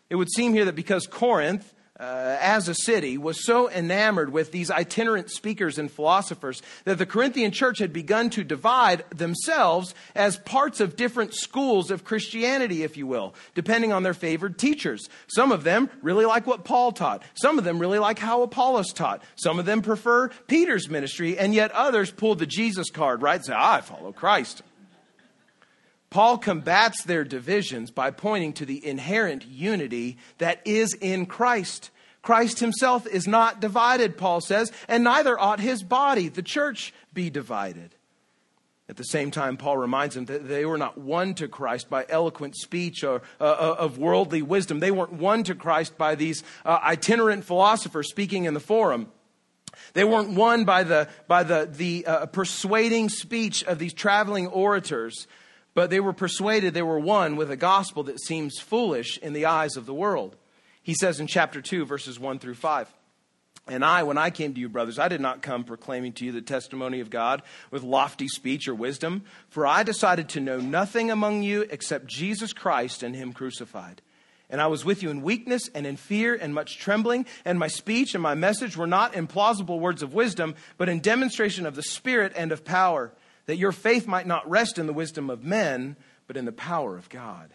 It 0.10 0.16
would 0.16 0.32
seem 0.32 0.54
here 0.54 0.66
that 0.66 0.76
because 0.76 1.06
Corinth 1.06 1.74
uh, 2.00 2.38
as 2.42 2.68
a 2.68 2.76
city 2.76 3.18
was 3.18 3.46
so 3.46 3.70
enamored 3.70 4.32
with 4.32 4.52
these 4.52 4.70
itinerant 4.70 5.30
speakers 5.30 5.78
and 5.78 5.90
philosophers 5.90 6.62
that 6.84 6.98
the 6.98 7.06
Corinthian 7.06 7.52
church 7.52 7.80
had 7.80 7.94
begun 7.94 8.30
to 8.32 8.44
divide 8.44 9.04
themselves 9.12 9.96
as 10.14 10.38
parts 10.38 10.80
of 10.82 10.96
different 10.96 11.34
schools 11.34 11.92
of 11.92 12.04
Christianity, 12.04 12.84
if 12.84 12.98
you 12.98 13.08
will, 13.08 13.34
depending 13.54 13.94
on 13.94 14.04
their 14.04 14.14
favored 14.14 14.58
teachers. 14.58 15.08
Some 15.28 15.52
of 15.52 15.64
them 15.64 15.90
really 16.02 16.26
like 16.26 16.46
what 16.46 16.66
Paul 16.66 16.92
taught. 16.92 17.24
Some 17.34 17.58
of 17.58 17.64
them 17.64 17.80
really 17.80 18.00
like 18.00 18.20
how 18.20 18.42
Apollos 18.42 18.92
taught. 18.92 19.24
Some 19.36 19.60
of 19.60 19.66
them 19.66 19.82
prefer 19.82 20.30
Peter's 20.48 20.90
ministry, 20.90 21.38
and 21.38 21.54
yet 21.54 21.72
others 21.72 22.12
pull 22.12 22.36
the 22.36 22.46
Jesus 22.46 22.90
card, 22.90 23.22
right? 23.22 23.44
Say, 23.44 23.54
I 23.56 23.82
follow 23.82 24.12
Christ. 24.12 24.64
Paul 26.16 26.38
combats 26.38 27.04
their 27.04 27.26
divisions 27.26 27.92
by 27.92 28.10
pointing 28.10 28.54
to 28.54 28.66
the 28.66 28.88
inherent 28.88 29.46
unity 29.46 30.16
that 30.38 30.62
is 30.64 30.94
in 30.94 31.26
Christ. 31.26 31.90
Christ 32.22 32.62
himself 32.62 33.06
is 33.06 33.28
not 33.28 33.60
divided, 33.60 34.18
Paul 34.18 34.40
says, 34.40 34.72
and 34.88 35.04
neither 35.04 35.38
ought 35.38 35.60
his 35.60 35.84
body, 35.84 36.30
the 36.30 36.42
church, 36.42 36.94
be 37.14 37.30
divided. 37.30 37.96
At 38.88 38.96
the 38.96 39.04
same 39.04 39.30
time, 39.30 39.58
Paul 39.58 39.76
reminds 39.76 40.16
them 40.16 40.24
that 40.28 40.48
they 40.48 40.66
were 40.66 40.78
not 40.78 40.98
won 40.98 41.34
to 41.34 41.50
Christ 41.50 41.90
by 41.90 42.06
eloquent 42.08 42.56
speech 42.56 43.04
or 43.04 43.22
uh, 43.42 43.44
uh 43.44 43.76
of 43.78 43.98
worldly 43.98 44.42
wisdom. 44.42 44.80
They 44.80 44.92
weren't 44.92 45.12
won 45.12 45.44
to 45.44 45.54
Christ 45.54 45.98
by 45.98 46.16
these 46.16 46.46
uh, 46.64 46.80
itinerant 46.82 47.44
philosophers 47.44 48.10
speaking 48.10 48.46
in 48.46 48.54
the 48.54 48.62
forum. 48.62 49.12
They 49.92 50.06
weren't 50.06 50.30
won 50.30 50.64
by 50.64 50.84
the, 50.84 51.10
by 51.28 51.44
the, 51.44 51.70
the 51.70 52.06
uh, 52.06 52.26
persuading 52.28 53.10
speech 53.10 53.66
of 53.66 53.80
these 53.80 53.92
traveling 53.92 54.48
orators 54.48 55.28
but 55.76 55.92
they 55.92 56.00
were 56.00 56.14
persuaded 56.14 56.74
they 56.74 56.82
were 56.82 56.98
won 56.98 57.36
with 57.36 57.52
a 57.52 57.58
gospel 57.58 58.02
that 58.04 58.20
seems 58.20 58.60
foolish 58.60 59.20
in 59.20 59.34
the 59.34 59.46
eyes 59.46 59.78
of 59.78 59.86
the 59.86 59.94
world. 59.94 60.36
He 60.82 60.96
says 60.96 61.20
in 61.20 61.28
chapter 61.28 61.62
2, 61.62 61.86
verses 61.86 62.20
1 62.20 62.40
through 62.40 62.56
5. 62.56 62.92
And 63.68 63.84
I, 63.84 64.04
when 64.04 64.18
I 64.18 64.30
came 64.30 64.54
to 64.54 64.60
you, 64.60 64.70
brothers, 64.70 65.00
I 65.00 65.08
did 65.08 65.22
not 65.22 65.42
come 65.42 65.64
proclaiming 65.64 66.14
to 66.14 66.26
you 66.26 66.32
the 66.32 66.42
testimony 66.42 67.00
of 67.00 67.10
God 67.10 67.42
with 67.72 67.84
lofty 67.84 68.28
speech 68.28 68.68
or 68.68 68.76
wisdom, 68.76 69.24
for 69.50 69.66
I 69.66 69.84
decided 69.84 70.30
to 70.30 70.40
know 70.40 70.60
nothing 70.60 71.10
among 71.10 71.42
you 71.42 71.66
except 71.72 72.06
Jesus 72.06 72.54
Christ 72.54 73.02
and 73.02 73.16
Him 73.16 73.34
crucified. 73.34 74.02
And 74.52 74.62
I 74.62 74.68
was 74.68 74.86
with 74.86 75.02
you 75.02 75.10
in 75.10 75.24
weakness 75.24 75.68
and 75.74 75.88
in 75.88 75.98
fear 75.98 76.36
and 76.36 76.54
much 76.54 76.78
trembling, 76.78 77.26
and 77.44 77.58
my 77.58 77.68
speech 77.68 78.14
and 78.14 78.22
my 78.22 78.36
message 78.36 78.78
were 78.78 78.86
not 78.86 79.16
in 79.16 79.26
plausible 79.26 79.80
words 79.80 80.04
of 80.04 80.14
wisdom, 80.14 80.54
but 80.78 80.88
in 80.88 81.00
demonstration 81.00 81.66
of 81.66 81.76
the 81.76 81.82
Spirit 81.82 82.34
and 82.36 82.52
of 82.52 82.64
power 82.64 83.12
that 83.46 83.58
your 83.58 83.72
faith 83.72 84.08
might 84.08 84.28
not 84.28 84.50
rest 84.50 84.78
in 84.78 84.88
the 84.88 84.94
wisdom 84.94 85.30
of 85.30 85.44
men, 85.44 85.96
but 86.28 86.38
in 86.38 86.46
the 86.46 86.52
power 86.52 86.98
of 86.98 87.10
God. 87.10 87.52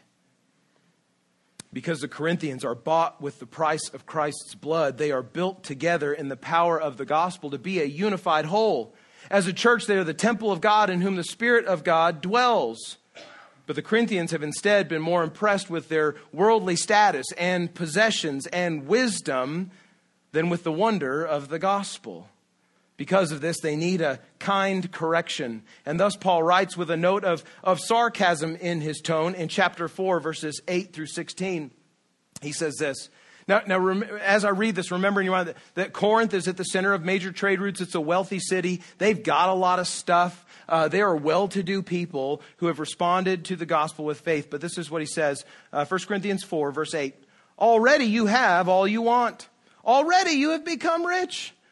Because 1.73 2.01
the 2.01 2.09
Corinthians 2.09 2.65
are 2.65 2.75
bought 2.75 3.21
with 3.21 3.39
the 3.39 3.47
price 3.47 3.89
of 3.91 4.07
Christ's 4.07 4.55
blood, 4.55 4.99
they 4.99 5.13
are 5.13 5.23
built 5.23 5.63
together 5.63 6.13
in 6.13 6.29
the 6.29 6.37
power 6.37 6.81
of 6.81 6.97
the 6.97 7.05
gospel 7.05 7.51
to 7.51 7.59
be 7.59 7.81
a 7.81 7.85
unified 7.85 8.47
whole. 8.47 8.95
As 9.31 9.47
a 9.47 9.53
church, 9.53 9.87
they 9.87 9.97
are 9.97 10.05
the 10.05 10.15
temple 10.15 10.51
of 10.51 10.61
God 10.61 10.91
in 10.91 11.01
whom 11.01 11.15
the 11.15 11.23
Spirit 11.25 11.67
of 11.67 11.85
God 11.85 12.21
dwells. 12.21 12.97
But 13.67 13.77
the 13.77 13.83
Corinthians 13.83 14.33
have 14.33 14.43
instead 14.43 14.89
been 14.89 15.03
more 15.03 15.23
impressed 15.23 15.71
with 15.71 15.89
their 15.89 16.17
worldly 16.33 16.75
status 16.75 17.27
and 17.39 17.73
possessions 17.73 18.49
and 18.49 18.89
wisdom 18.89 19.71
than 20.33 20.49
with 20.51 20.65
the 20.65 20.73
wonder 20.73 21.25
of 21.25 21.49
the 21.49 21.59
gospel. 21.61 22.29
Because 23.01 23.33
of 23.33 23.41
this, 23.41 23.61
they 23.61 23.77
need 23.77 24.03
a 24.03 24.21
kind 24.39 24.93
correction. 24.93 25.63
And 25.87 25.99
thus, 25.99 26.17
Paul 26.17 26.43
writes 26.43 26.77
with 26.77 26.91
a 26.91 26.99
note 26.99 27.25
of, 27.25 27.43
of 27.65 27.81
sarcasm 27.81 28.57
in 28.57 28.83
his 28.83 29.01
tone 29.01 29.35
in 29.35 29.49
chapter 29.49 29.89
4, 29.89 30.21
verses 30.21 30.61
8 30.69 30.93
through 30.93 31.07
16. 31.07 31.71
He 32.43 32.53
says 32.53 32.77
this 32.77 33.09
Now, 33.49 33.63
now 33.67 34.03
as 34.21 34.45
I 34.45 34.51
read 34.51 34.75
this, 34.75 34.91
remember 34.91 35.23
in 35.23 35.25
your 35.25 35.35
mind 35.35 35.49
that, 35.49 35.57
that, 35.77 35.93
Corinth 35.95 36.35
is 36.35 36.47
at 36.47 36.59
the 36.59 36.65
center 36.65 36.93
of 36.93 37.03
major 37.03 37.33
trade 37.33 37.59
routes. 37.59 37.81
It's 37.81 37.95
a 37.95 38.03
wealthy 38.03 38.39
city. 38.39 38.83
They've 38.99 39.23
got 39.23 39.49
a 39.49 39.55
lot 39.55 39.79
of 39.79 39.89
stuff. 39.89 40.45
Uh, 40.69 40.89
they 40.89 41.01
are 41.01 41.17
well 41.17 41.49
to 41.49 41.63
do 41.63 41.81
people 41.81 42.43
who 42.59 42.67
have 42.67 42.81
responded 42.81 43.47
to 43.47 43.57
the 43.57 43.65
gospel 43.65 44.05
with 44.05 44.21
faith. 44.21 44.51
But 44.51 44.61
this 44.61 44.77
is 44.77 44.91
what 44.91 45.01
he 45.01 45.07
says 45.07 45.47
uh, 45.73 45.87
1 45.87 46.01
Corinthians 46.01 46.45
4, 46.45 46.71
verse 46.71 46.95
8. 46.95 47.15
Already 47.59 48.05
you 48.05 48.27
have 48.27 48.69
all 48.69 48.87
you 48.87 49.01
want. 49.01 49.49
Already 49.87 50.33
you 50.33 50.51
have 50.51 50.67
become 50.67 51.07
rich. 51.07 51.55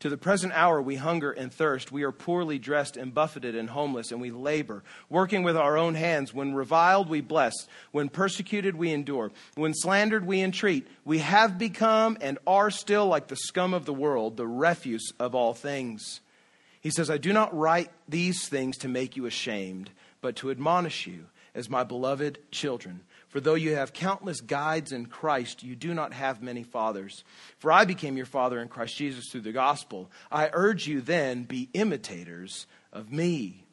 To 0.00 0.08
the 0.08 0.16
present 0.16 0.54
hour, 0.54 0.80
we 0.80 0.96
hunger 0.96 1.30
and 1.30 1.52
thirst. 1.52 1.92
We 1.92 2.04
are 2.04 2.12
poorly 2.12 2.58
dressed 2.58 2.96
and 2.96 3.12
buffeted 3.12 3.54
and 3.54 3.68
homeless, 3.68 4.12
and 4.12 4.20
we 4.20 4.30
labor, 4.30 4.82
working 5.10 5.42
with 5.42 5.58
our 5.58 5.76
own 5.76 5.94
hands. 5.94 6.32
When 6.32 6.54
reviled, 6.54 7.10
we 7.10 7.20
bless. 7.20 7.52
When 7.92 8.08
persecuted, 8.08 8.76
we 8.76 8.92
endure. 8.92 9.30
When 9.56 9.74
slandered, 9.74 10.26
we 10.26 10.40
entreat. 10.40 10.86
We 11.04 11.18
have 11.18 11.58
become 11.58 12.16
and 12.22 12.38
are 12.46 12.70
still 12.70 13.06
like 13.06 13.28
the 13.28 13.36
scum 13.36 13.74
of 13.74 13.84
the 13.84 13.92
world, 13.92 14.38
the 14.38 14.46
refuse 14.46 15.12
of 15.20 15.34
all 15.34 15.52
things. 15.52 16.20
He 16.80 16.90
says, 16.90 17.10
I 17.10 17.18
do 17.18 17.34
not 17.34 17.54
write 17.54 17.90
these 18.08 18.48
things 18.48 18.78
to 18.78 18.88
make 18.88 19.18
you 19.18 19.26
ashamed, 19.26 19.90
but 20.22 20.36
to 20.36 20.50
admonish 20.50 21.06
you 21.06 21.26
as 21.54 21.68
my 21.68 21.84
beloved 21.84 22.38
children. 22.50 23.00
For 23.30 23.40
though 23.40 23.54
you 23.54 23.76
have 23.76 23.92
countless 23.92 24.40
guides 24.40 24.90
in 24.90 25.06
Christ, 25.06 25.62
you 25.62 25.76
do 25.76 25.94
not 25.94 26.12
have 26.12 26.42
many 26.42 26.64
fathers. 26.64 27.22
For 27.58 27.70
I 27.70 27.84
became 27.84 28.16
your 28.16 28.26
father 28.26 28.60
in 28.60 28.66
Christ 28.66 28.96
Jesus 28.96 29.30
through 29.30 29.42
the 29.42 29.52
gospel. 29.52 30.10
I 30.32 30.50
urge 30.52 30.88
you 30.88 31.00
then, 31.00 31.44
be 31.44 31.70
imitators 31.72 32.66
of 32.92 33.12
me. 33.12 33.64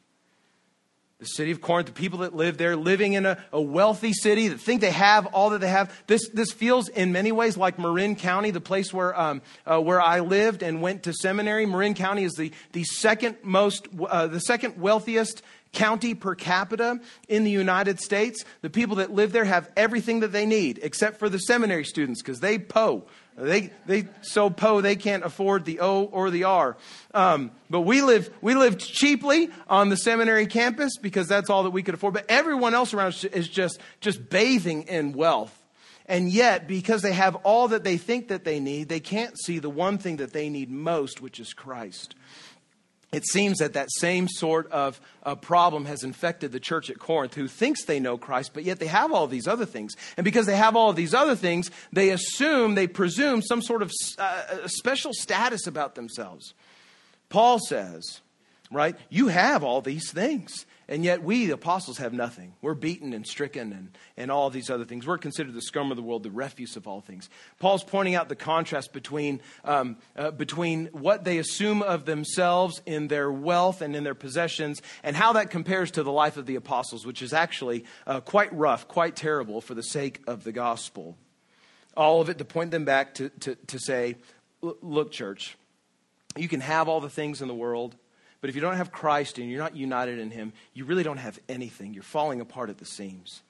The 1.18 1.26
city 1.26 1.50
of 1.50 1.60
Corinth, 1.60 1.88
the 1.88 1.92
people 1.92 2.20
that 2.20 2.36
live 2.36 2.56
there, 2.56 2.76
living 2.76 3.14
in 3.14 3.26
a, 3.26 3.44
a, 3.52 3.60
wealthy 3.60 4.12
city 4.12 4.46
that 4.46 4.60
think 4.60 4.80
they 4.80 4.92
have 4.92 5.26
all 5.26 5.50
that 5.50 5.60
they 5.60 5.68
have. 5.68 5.92
This, 6.06 6.28
this 6.28 6.52
feels 6.52 6.88
in 6.88 7.10
many 7.10 7.32
ways 7.32 7.56
like 7.56 7.76
Marin 7.76 8.14
County, 8.14 8.52
the 8.52 8.60
place 8.60 8.94
where, 8.94 9.18
um, 9.20 9.42
uh, 9.66 9.80
where 9.80 10.00
I 10.00 10.20
lived 10.20 10.62
and 10.62 10.80
went 10.80 11.02
to 11.02 11.12
seminary. 11.12 11.66
Marin 11.66 11.94
County 11.94 12.22
is 12.22 12.34
the, 12.34 12.52
the, 12.70 12.84
second, 12.84 13.38
most, 13.42 13.88
uh, 14.00 14.28
the 14.28 14.38
second 14.38 14.80
wealthiest 14.80 15.42
county 15.72 16.14
per 16.14 16.34
capita 16.34 17.00
in 17.28 17.44
the 17.44 17.50
United 17.50 18.00
States. 18.00 18.44
The 18.62 18.70
people 18.70 18.96
that 18.96 19.12
live 19.12 19.32
there 19.32 19.44
have 19.44 19.70
everything 19.76 20.20
that 20.20 20.32
they 20.32 20.46
need, 20.46 20.80
except 20.82 21.18
for 21.18 21.28
the 21.28 21.38
seminary 21.38 21.84
students, 21.84 22.22
because 22.22 22.40
they 22.40 22.58
po. 22.58 23.04
They, 23.36 23.70
they 23.86 24.08
so 24.22 24.50
po 24.50 24.80
they 24.80 24.96
can't 24.96 25.24
afford 25.24 25.64
the 25.64 25.78
O 25.80 26.04
or 26.04 26.30
the 26.30 26.44
R. 26.44 26.76
Um, 27.14 27.52
but 27.70 27.82
we 27.82 28.02
live 28.02 28.30
we 28.40 28.54
lived 28.54 28.80
cheaply 28.80 29.50
on 29.68 29.90
the 29.90 29.96
seminary 29.96 30.46
campus 30.46 30.96
because 31.00 31.28
that's 31.28 31.48
all 31.48 31.62
that 31.62 31.70
we 31.70 31.84
could 31.84 31.94
afford. 31.94 32.14
But 32.14 32.26
everyone 32.28 32.74
else 32.74 32.92
around 32.92 33.08
us 33.08 33.24
is 33.24 33.48
just 33.48 33.78
just 34.00 34.28
bathing 34.28 34.82
in 34.84 35.12
wealth. 35.12 35.54
And 36.06 36.30
yet, 36.30 36.66
because 36.66 37.02
they 37.02 37.12
have 37.12 37.36
all 37.36 37.68
that 37.68 37.84
they 37.84 37.98
think 37.98 38.28
that 38.28 38.42
they 38.42 38.60
need, 38.60 38.88
they 38.88 38.98
can't 38.98 39.38
see 39.38 39.58
the 39.58 39.68
one 39.68 39.98
thing 39.98 40.16
that 40.16 40.32
they 40.32 40.48
need 40.48 40.70
most, 40.70 41.20
which 41.20 41.38
is 41.38 41.52
Christ 41.52 42.14
it 43.10 43.24
seems 43.26 43.58
that 43.58 43.72
that 43.72 43.88
same 43.90 44.28
sort 44.28 44.70
of 44.70 45.00
uh, 45.22 45.34
problem 45.34 45.86
has 45.86 46.04
infected 46.04 46.52
the 46.52 46.60
church 46.60 46.90
at 46.90 46.98
Corinth, 46.98 47.34
who 47.34 47.48
thinks 47.48 47.84
they 47.84 48.00
know 48.00 48.18
Christ, 48.18 48.50
but 48.52 48.64
yet 48.64 48.78
they 48.78 48.86
have 48.86 49.12
all 49.12 49.26
these 49.26 49.48
other 49.48 49.64
things. 49.64 49.94
And 50.16 50.24
because 50.24 50.44
they 50.44 50.56
have 50.56 50.76
all 50.76 50.92
these 50.92 51.14
other 51.14 51.34
things, 51.34 51.70
they 51.90 52.10
assume, 52.10 52.74
they 52.74 52.86
presume 52.86 53.40
some 53.40 53.62
sort 53.62 53.80
of 53.80 53.90
uh, 54.18 54.66
special 54.66 55.12
status 55.14 55.66
about 55.66 55.94
themselves. 55.94 56.52
Paul 57.30 57.58
says, 57.58 58.20
right, 58.70 58.94
you 59.08 59.28
have 59.28 59.64
all 59.64 59.80
these 59.80 60.10
things. 60.10 60.66
And 60.90 61.04
yet 61.04 61.22
we, 61.22 61.44
the 61.44 61.54
apostles, 61.54 61.98
have 61.98 62.14
nothing. 62.14 62.54
We're 62.62 62.72
beaten 62.72 63.12
and 63.12 63.26
stricken 63.26 63.72
and, 63.74 63.90
and 64.16 64.30
all 64.30 64.48
these 64.48 64.70
other 64.70 64.86
things. 64.86 65.06
We're 65.06 65.18
considered 65.18 65.52
the 65.52 65.60
scum 65.60 65.90
of 65.90 65.98
the 65.98 66.02
world, 66.02 66.22
the 66.22 66.30
refuse 66.30 66.76
of 66.76 66.88
all 66.88 67.02
things. 67.02 67.28
Paul's 67.58 67.84
pointing 67.84 68.14
out 68.14 68.30
the 68.30 68.36
contrast 68.36 68.94
between, 68.94 69.42
um, 69.66 69.98
uh, 70.16 70.30
between 70.30 70.86
what 70.86 71.24
they 71.24 71.36
assume 71.36 71.82
of 71.82 72.06
themselves 72.06 72.80
in 72.86 73.08
their 73.08 73.30
wealth 73.30 73.82
and 73.82 73.94
in 73.94 74.02
their 74.02 74.14
possessions 74.14 74.80
and 75.02 75.14
how 75.14 75.34
that 75.34 75.50
compares 75.50 75.90
to 75.90 76.02
the 76.02 76.12
life 76.12 76.38
of 76.38 76.46
the 76.46 76.54
apostles, 76.54 77.04
which 77.04 77.20
is 77.20 77.34
actually 77.34 77.84
uh, 78.06 78.20
quite 78.20 78.50
rough, 78.54 78.88
quite 78.88 79.14
terrible 79.14 79.60
for 79.60 79.74
the 79.74 79.82
sake 79.82 80.22
of 80.26 80.42
the 80.42 80.52
gospel. 80.52 81.18
All 81.98 82.22
of 82.22 82.30
it 82.30 82.38
to 82.38 82.46
point 82.46 82.70
them 82.70 82.86
back 82.86 83.14
to, 83.14 83.28
to, 83.40 83.56
to 83.56 83.78
say, 83.78 84.16
look, 84.62 85.12
church, 85.12 85.58
you 86.34 86.48
can 86.48 86.60
have 86.60 86.88
all 86.88 87.00
the 87.00 87.10
things 87.10 87.42
in 87.42 87.48
the 87.48 87.54
world 87.54 87.94
but 88.40 88.50
if 88.50 88.56
you 88.56 88.60
don't 88.60 88.76
have 88.76 88.92
Christ 88.92 89.38
and 89.38 89.50
you're 89.50 89.62
not 89.62 89.76
united 89.76 90.18
in 90.18 90.30
Him, 90.30 90.52
you 90.74 90.84
really 90.84 91.02
don't 91.02 91.18
have 91.18 91.38
anything. 91.48 91.94
You're 91.94 92.02
falling 92.02 92.40
apart 92.40 92.70
at 92.70 92.78
the 92.78 92.84
seams. 92.84 93.42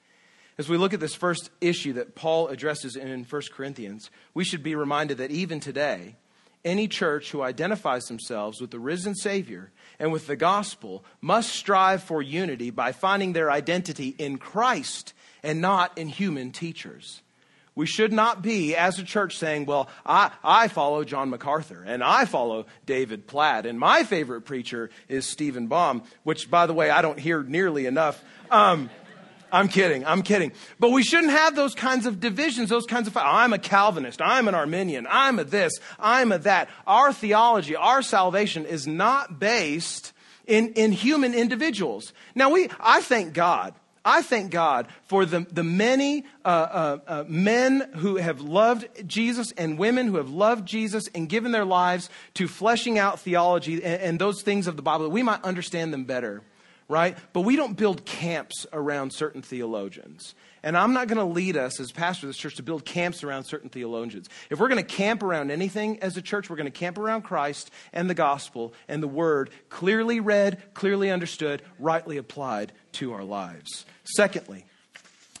As 0.57 0.67
we 0.67 0.77
look 0.77 0.93
at 0.93 0.99
this 0.99 1.15
first 1.15 1.49
issue 1.61 1.93
that 1.93 2.15
Paul 2.15 2.49
addresses 2.49 2.95
in 2.95 3.23
1 3.23 3.41
Corinthians, 3.53 4.09
we 4.33 4.43
should 4.43 4.61
be 4.63 4.75
reminded 4.75 5.19
that 5.19 5.31
even 5.31 5.59
today, 5.59 6.17
any 6.65 6.87
church 6.87 7.31
who 7.31 7.41
identifies 7.41 8.05
themselves 8.05 8.59
with 8.59 8.71
the 8.71 8.79
risen 8.79 9.15
Savior 9.15 9.71
and 9.97 10.11
with 10.11 10.27
the 10.27 10.35
gospel 10.35 11.05
must 11.21 11.53
strive 11.53 12.03
for 12.03 12.21
unity 12.21 12.69
by 12.69 12.91
finding 12.91 13.31
their 13.31 13.49
identity 13.49 14.15
in 14.17 14.37
Christ 14.37 15.13
and 15.43 15.61
not 15.61 15.97
in 15.97 16.09
human 16.09 16.51
teachers. 16.51 17.21
We 17.79 17.85
should 17.85 18.11
not 18.11 18.41
be, 18.41 18.75
as 18.75 18.99
a 18.99 19.03
church, 19.03 19.37
saying, 19.37 19.65
well, 19.65 19.87
I, 20.05 20.31
I 20.43 20.67
follow 20.67 21.05
John 21.05 21.29
MacArthur 21.29 21.81
and 21.87 22.03
I 22.03 22.25
follow 22.25 22.65
David 22.85 23.25
Platt 23.25 23.65
and 23.65 23.79
my 23.79 24.03
favorite 24.03 24.41
preacher 24.41 24.89
is 25.07 25.25
Stephen 25.25 25.67
Baum, 25.67 26.03
which, 26.23 26.51
by 26.51 26.65
the 26.65 26.73
way, 26.73 26.89
I 26.89 27.01
don't 27.01 27.17
hear 27.17 27.41
nearly 27.41 27.85
enough. 27.85 28.21
Um, 28.51 28.89
I'm 29.49 29.69
kidding. 29.69 30.05
I'm 30.05 30.23
kidding. 30.23 30.51
But 30.77 30.91
we 30.91 31.03
shouldn't 31.03 31.31
have 31.31 31.55
those 31.55 31.73
kinds 31.73 32.05
of 32.05 32.19
divisions, 32.19 32.67
those 32.67 32.85
kinds 32.85 33.07
of, 33.07 33.15
I'm 33.15 33.53
a 33.53 33.57
Calvinist, 33.57 34.21
I'm 34.21 34.49
an 34.49 34.55
Arminian, 34.55 35.07
I'm 35.09 35.39
a 35.39 35.45
this, 35.45 35.71
I'm 35.97 36.33
a 36.33 36.37
that. 36.39 36.67
Our 36.85 37.13
theology, 37.13 37.77
our 37.77 38.01
salvation 38.01 38.65
is 38.65 38.87
not 38.87 39.39
based 39.39 40.11
in, 40.45 40.73
in 40.73 40.91
human 40.91 41.33
individuals. 41.33 42.11
Now 42.35 42.49
we, 42.49 42.67
I 42.77 42.99
thank 42.99 43.33
God 43.33 43.73
I 44.05 44.21
thank 44.21 44.51
God 44.51 44.87
for 45.03 45.25
the, 45.25 45.41
the 45.51 45.63
many 45.63 46.25
uh, 46.45 46.47
uh, 46.47 46.97
uh, 47.07 47.23
men 47.27 47.89
who 47.95 48.15
have 48.17 48.41
loved 48.41 48.87
Jesus 49.07 49.51
and 49.57 49.77
women 49.77 50.07
who 50.07 50.15
have 50.17 50.29
loved 50.29 50.67
Jesus 50.67 51.09
and 51.13 51.27
given 51.27 51.51
their 51.51 51.65
lives 51.65 52.09
to 52.35 52.47
fleshing 52.47 52.97
out 52.97 53.19
theology 53.19 53.83
and, 53.83 54.01
and 54.01 54.19
those 54.19 54.41
things 54.41 54.67
of 54.67 54.75
the 54.75 54.81
Bible 54.81 55.05
that 55.05 55.11
we 55.11 55.23
might 55.23 55.43
understand 55.43 55.93
them 55.93 56.05
better, 56.05 56.41
right? 56.87 57.17
But 57.33 57.41
we 57.41 57.55
don't 57.55 57.75
build 57.75 58.05
camps 58.05 58.65
around 58.71 59.11
certain 59.11 59.41
theologians. 59.41 60.33
And 60.63 60.77
I'm 60.77 60.93
not 60.93 61.07
going 61.07 61.17
to 61.17 61.33
lead 61.33 61.57
us 61.57 61.79
as 61.79 61.91
pastor 61.91 62.27
of 62.27 62.29
this 62.29 62.37
church 62.37 62.55
to 62.55 62.63
build 62.63 62.85
camps 62.85 63.23
around 63.23 63.45
certain 63.45 63.69
theologians. 63.69 64.29
If 64.49 64.59
we're 64.59 64.67
going 64.67 64.83
to 64.83 64.95
camp 64.95 65.23
around 65.23 65.51
anything 65.51 65.99
as 66.01 66.17
a 66.17 66.21
church, 66.21 66.49
we're 66.49 66.57
going 66.57 66.71
to 66.71 66.71
camp 66.71 66.97
around 66.97 67.23
Christ 67.23 67.71
and 67.93 68.09
the 68.09 68.13
gospel 68.13 68.73
and 68.87 69.01
the 69.01 69.07
word 69.07 69.49
clearly 69.69 70.19
read, 70.19 70.61
clearly 70.73 71.09
understood, 71.11 71.61
rightly 71.79 72.17
applied 72.17 72.71
to 72.93 73.13
our 73.13 73.23
lives. 73.23 73.85
Secondly, 74.03 74.65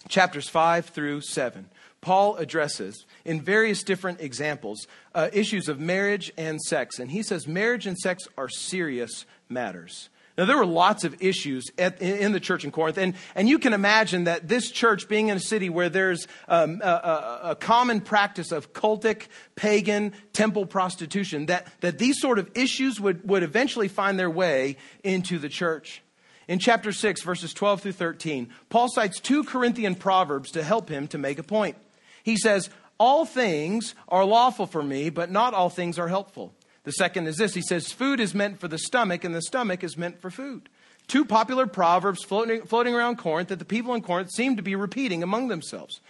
chapters 0.07 0.47
5 0.49 0.87
through 0.87 1.21
7. 1.21 1.69
Paul 2.01 2.37
addresses 2.37 3.05
in 3.25 3.41
various 3.41 3.83
different 3.83 4.21
examples 4.21 4.87
uh, 5.13 5.29
issues 5.33 5.67
of 5.67 5.79
marriage 5.79 6.31
and 6.37 6.61
sex. 6.61 6.99
And 6.99 7.11
he 7.11 7.23
says 7.23 7.47
marriage 7.47 7.85
and 7.85 7.97
sex 7.97 8.27
are 8.37 8.47
serious 8.47 9.25
matters. 9.49 10.09
Now, 10.39 10.45
there 10.45 10.55
were 10.55 10.65
lots 10.65 11.03
of 11.03 11.21
issues 11.21 11.65
at, 11.77 12.01
in 12.01 12.31
the 12.31 12.39
church 12.39 12.63
in 12.63 12.71
Corinth, 12.71 12.97
and, 12.97 13.13
and 13.35 13.49
you 13.49 13.59
can 13.59 13.73
imagine 13.73 14.23
that 14.23 14.47
this 14.47 14.71
church 14.71 15.09
being 15.09 15.27
in 15.27 15.35
a 15.35 15.39
city 15.41 15.69
where 15.69 15.89
there's 15.89 16.29
um, 16.47 16.79
a, 16.81 16.87
a, 16.87 17.39
a, 17.49 17.55
common 17.57 17.99
practice 17.99 18.53
of 18.53 18.71
cultic, 18.71 19.23
pagan, 19.57 20.13
temple 20.31 20.65
prostitution, 20.65 21.47
that, 21.47 21.67
that 21.81 21.97
these 21.97 22.21
sort 22.21 22.39
of 22.39 22.49
issues 22.55 23.01
would, 23.01 23.27
would 23.27 23.43
eventually 23.43 23.89
find 23.89 24.17
their 24.17 24.29
way 24.29 24.77
into 25.03 25.39
the 25.39 25.49
church. 25.49 26.01
In 26.47 26.57
chapter 26.57 26.93
6, 26.93 27.21
verses 27.21 27.53
12 27.53 27.81
through 27.81 27.91
13, 27.91 28.47
Paul 28.69 28.87
cites 28.87 29.19
two 29.19 29.43
Corinthian 29.43 29.93
proverbs 29.93 30.51
to 30.51 30.63
help 30.63 30.87
him 30.87 31.09
to 31.09 31.17
make 31.17 31.37
a 31.39 31.43
point. 31.43 31.75
He 32.23 32.37
says, 32.37 32.69
All 32.97 33.25
things 33.25 33.93
are 34.07 34.23
lawful 34.23 34.67
for 34.67 34.81
me, 34.81 35.09
but 35.09 35.29
not 35.29 35.53
all 35.53 35.69
things 35.69 35.99
are 35.99 36.07
helpful. 36.07 36.53
The 36.89 36.93
second 36.93 37.27
is 37.27 37.37
this 37.37 37.53
He 37.53 37.61
says, 37.61 37.91
Food 37.91 38.19
is 38.19 38.33
meant 38.33 38.59
for 38.59 38.67
the 38.67 38.79
stomach, 38.79 39.23
and 39.23 39.35
the 39.35 39.43
stomach 39.43 39.83
is 39.83 39.95
meant 39.95 40.19
for 40.19 40.31
food. 40.31 40.69
Two 41.07 41.23
popular 41.23 41.67
proverbs 41.67 42.23
floating, 42.23 42.63
floating 42.63 42.95
around 42.95 43.19
Corinth 43.19 43.49
that 43.49 43.59
the 43.59 43.65
people 43.65 43.93
in 43.93 44.01
Corinth 44.01 44.31
seem 44.31 44.55
to 44.55 44.63
be 44.63 44.75
repeating 44.75 45.21
among 45.21 45.49
themselves. 45.49 46.01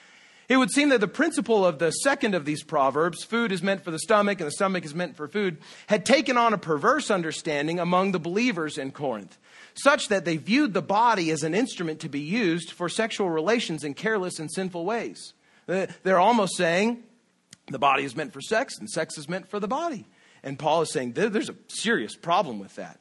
It 0.47 0.55
would 0.55 0.71
seem 0.71 0.87
that 0.87 1.01
the 1.01 1.07
principle 1.09 1.65
of 1.65 1.79
the 1.79 1.91
second 1.91 2.33
of 2.33 2.45
these 2.45 2.63
proverbs, 2.63 3.25
food 3.25 3.51
is 3.51 3.61
meant 3.61 3.83
for 3.83 3.91
the 3.91 3.99
stomach 3.99 4.39
and 4.39 4.47
the 4.47 4.53
stomach 4.53 4.85
is 4.85 4.95
meant 4.95 5.17
for 5.17 5.27
food, 5.27 5.57
had 5.87 6.05
taken 6.05 6.37
on 6.37 6.53
a 6.53 6.57
perverse 6.57 7.11
understanding 7.11 7.77
among 7.77 8.13
the 8.13 8.17
believers 8.17 8.77
in 8.77 8.91
Corinth, 8.91 9.37
such 9.73 10.07
that 10.07 10.23
they 10.23 10.37
viewed 10.37 10.73
the 10.73 10.81
body 10.81 11.29
as 11.29 11.43
an 11.43 11.53
instrument 11.53 11.99
to 11.99 12.07
be 12.07 12.21
used 12.21 12.71
for 12.71 12.87
sexual 12.87 13.29
relations 13.29 13.83
in 13.83 13.93
careless 13.95 14.39
and 14.39 14.49
sinful 14.49 14.85
ways. 14.85 15.33
They're 15.67 16.19
almost 16.19 16.55
saying 16.55 17.03
the 17.67 17.79
body 17.79 18.05
is 18.05 18.15
meant 18.15 18.31
for 18.31 18.39
sex 18.39 18.77
and 18.79 18.89
sex 18.89 19.17
is 19.17 19.27
meant 19.27 19.49
for 19.49 19.59
the 19.59 19.67
body. 19.67 20.05
And 20.43 20.57
Paul 20.57 20.81
is 20.81 20.91
saying 20.91 21.13
there's 21.13 21.49
a 21.49 21.55
serious 21.67 22.15
problem 22.15 22.59
with 22.59 22.75
that. 22.75 22.99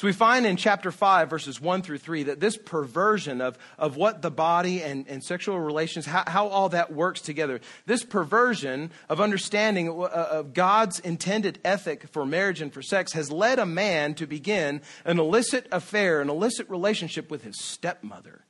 So 0.00 0.06
we 0.06 0.14
find 0.14 0.46
in 0.46 0.56
chapter 0.56 0.90
5, 0.90 1.28
verses 1.28 1.60
1 1.60 1.82
through 1.82 1.98
3, 1.98 2.22
that 2.22 2.40
this 2.40 2.56
perversion 2.56 3.42
of, 3.42 3.58
of 3.76 3.96
what 3.96 4.22
the 4.22 4.30
body 4.30 4.82
and, 4.82 5.06
and 5.08 5.22
sexual 5.22 5.60
relations, 5.60 6.06
how, 6.06 6.24
how 6.26 6.46
all 6.46 6.70
that 6.70 6.90
works 6.90 7.20
together, 7.20 7.60
this 7.84 8.02
perversion 8.02 8.92
of 9.10 9.20
understanding 9.20 9.90
uh, 9.90 10.06
of 10.06 10.54
God's 10.54 11.00
intended 11.00 11.58
ethic 11.66 12.08
for 12.08 12.24
marriage 12.24 12.62
and 12.62 12.72
for 12.72 12.80
sex 12.80 13.12
has 13.12 13.30
led 13.30 13.58
a 13.58 13.66
man 13.66 14.14
to 14.14 14.26
begin 14.26 14.80
an 15.04 15.18
illicit 15.18 15.66
affair, 15.70 16.22
an 16.22 16.30
illicit 16.30 16.70
relationship 16.70 17.30
with 17.30 17.42
his 17.42 17.62
stepmother. 17.62 18.46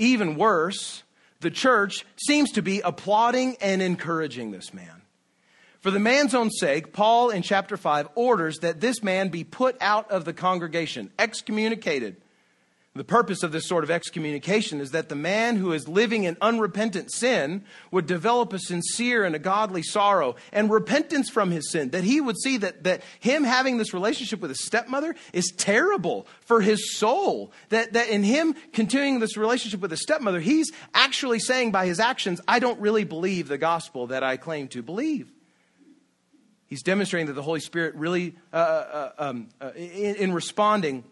Even 0.00 0.36
worse, 0.36 1.04
the 1.40 1.50
church 1.50 2.04
seems 2.16 2.50
to 2.52 2.62
be 2.62 2.80
applauding 2.80 3.56
and 3.60 3.82
encouraging 3.82 4.50
this 4.50 4.74
man. 4.74 5.02
For 5.86 5.92
the 5.92 6.00
man's 6.00 6.34
own 6.34 6.50
sake, 6.50 6.92
Paul 6.92 7.30
in 7.30 7.42
chapter 7.42 7.76
5 7.76 8.08
orders 8.16 8.58
that 8.58 8.80
this 8.80 9.04
man 9.04 9.28
be 9.28 9.44
put 9.44 9.76
out 9.80 10.10
of 10.10 10.24
the 10.24 10.32
congregation, 10.32 11.12
excommunicated. 11.16 12.16
The 12.96 13.04
purpose 13.04 13.44
of 13.44 13.52
this 13.52 13.68
sort 13.68 13.84
of 13.84 13.90
excommunication 13.92 14.80
is 14.80 14.90
that 14.90 15.08
the 15.08 15.14
man 15.14 15.54
who 15.54 15.70
is 15.70 15.86
living 15.86 16.24
in 16.24 16.36
unrepentant 16.40 17.12
sin 17.12 17.62
would 17.92 18.08
develop 18.08 18.52
a 18.52 18.58
sincere 18.58 19.22
and 19.22 19.36
a 19.36 19.38
godly 19.38 19.84
sorrow 19.84 20.34
and 20.52 20.72
repentance 20.72 21.30
from 21.30 21.52
his 21.52 21.70
sin. 21.70 21.90
That 21.90 22.02
he 22.02 22.20
would 22.20 22.36
see 22.36 22.56
that, 22.56 22.82
that 22.82 23.02
him 23.20 23.44
having 23.44 23.78
this 23.78 23.94
relationship 23.94 24.40
with 24.40 24.50
his 24.50 24.64
stepmother 24.64 25.14
is 25.32 25.52
terrible 25.56 26.26
for 26.40 26.60
his 26.60 26.96
soul. 26.96 27.52
That, 27.68 27.92
that 27.92 28.08
in 28.08 28.24
him 28.24 28.56
continuing 28.72 29.20
this 29.20 29.36
relationship 29.36 29.78
with 29.78 29.92
his 29.92 30.02
stepmother, 30.02 30.40
he's 30.40 30.72
actually 30.94 31.38
saying 31.38 31.70
by 31.70 31.86
his 31.86 32.00
actions, 32.00 32.40
I 32.48 32.58
don't 32.58 32.80
really 32.80 33.04
believe 33.04 33.46
the 33.46 33.56
gospel 33.56 34.08
that 34.08 34.24
I 34.24 34.36
claim 34.36 34.66
to 34.68 34.82
believe. 34.82 35.30
He's 36.66 36.82
demonstrating 36.82 37.26
that 37.28 37.34
the 37.34 37.42
Holy 37.42 37.60
Spirit 37.60 37.94
really, 37.94 38.34
uh, 38.52 38.56
uh, 38.56 39.10
um, 39.18 39.48
uh, 39.60 39.70
in, 39.76 40.16
in 40.16 40.32
responding 40.32 41.04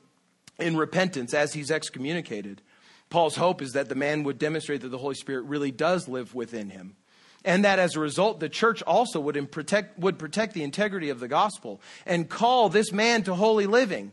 in 0.59 0.77
repentance 0.77 1.35
as 1.35 1.53
he's 1.53 1.71
excommunicated, 1.71 2.63
Paul's 3.11 3.37
hope 3.37 3.63
is 3.63 3.73
that 3.73 3.89
the 3.89 3.95
man 3.95 4.25
would 4.25 4.39
demonstrate 4.39 4.81
that 4.83 4.89
the 4.89 4.99
Holy 4.99 5.15
Spirit 5.15 5.43
really 5.43 5.71
does 5.71 6.09
live 6.09 6.35
within 6.35 6.71
him. 6.71 6.97
And 7.45 7.65
that 7.65 7.79
as 7.79 7.95
a 7.95 8.01
result, 8.01 8.41
the 8.41 8.49
church 8.49 8.83
also 8.83 9.21
would 9.21 9.51
protect, 9.51 9.99
would 9.99 10.19
protect 10.19 10.55
the 10.55 10.63
integrity 10.63 11.11
of 11.11 11.21
the 11.21 11.29
gospel 11.29 11.81
and 12.07 12.29
call 12.29 12.69
this 12.69 12.91
man 12.91 13.23
to 13.25 13.35
holy 13.35 13.67
living, 13.67 14.13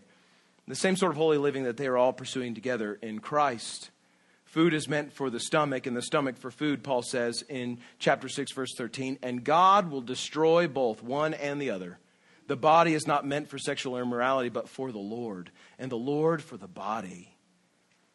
the 0.68 0.76
same 0.76 0.98
sort 0.98 1.12
of 1.12 1.18
holy 1.18 1.38
living 1.38 1.64
that 1.64 1.78
they 1.78 1.88
are 1.88 1.98
all 1.98 2.12
pursuing 2.12 2.54
together 2.54 3.00
in 3.02 3.20
Christ. 3.20 3.91
Food 4.52 4.74
is 4.74 4.90
meant 4.90 5.14
for 5.14 5.30
the 5.30 5.40
stomach, 5.40 5.88
and 5.88 5.96
the 5.96 6.02
stomach 6.02 6.36
for 6.36 6.52
food, 6.52 6.84
Paul 6.84 7.04
says 7.04 7.42
in 7.48 7.80
chapter 8.00 8.28
6, 8.28 8.52
verse 8.52 8.74
13. 8.76 9.18
And 9.24 9.46
God 9.46 9.90
will 9.90 10.02
destroy 10.02 10.68
both 10.68 11.02
one 11.02 11.34
and 11.34 11.62
the 11.62 11.70
other. 11.70 12.00
The 12.48 12.58
body 12.58 12.94
is 12.94 13.08
not 13.08 13.26
meant 13.26 13.48
for 13.48 13.58
sexual 13.58 13.98
immorality, 13.98 14.50
but 14.50 14.68
for 14.68 14.92
the 14.92 15.00
Lord, 15.00 15.52
and 15.80 15.90
the 15.90 15.96
Lord 15.96 16.44
for 16.44 16.58
the 16.58 16.68
body. 16.68 17.34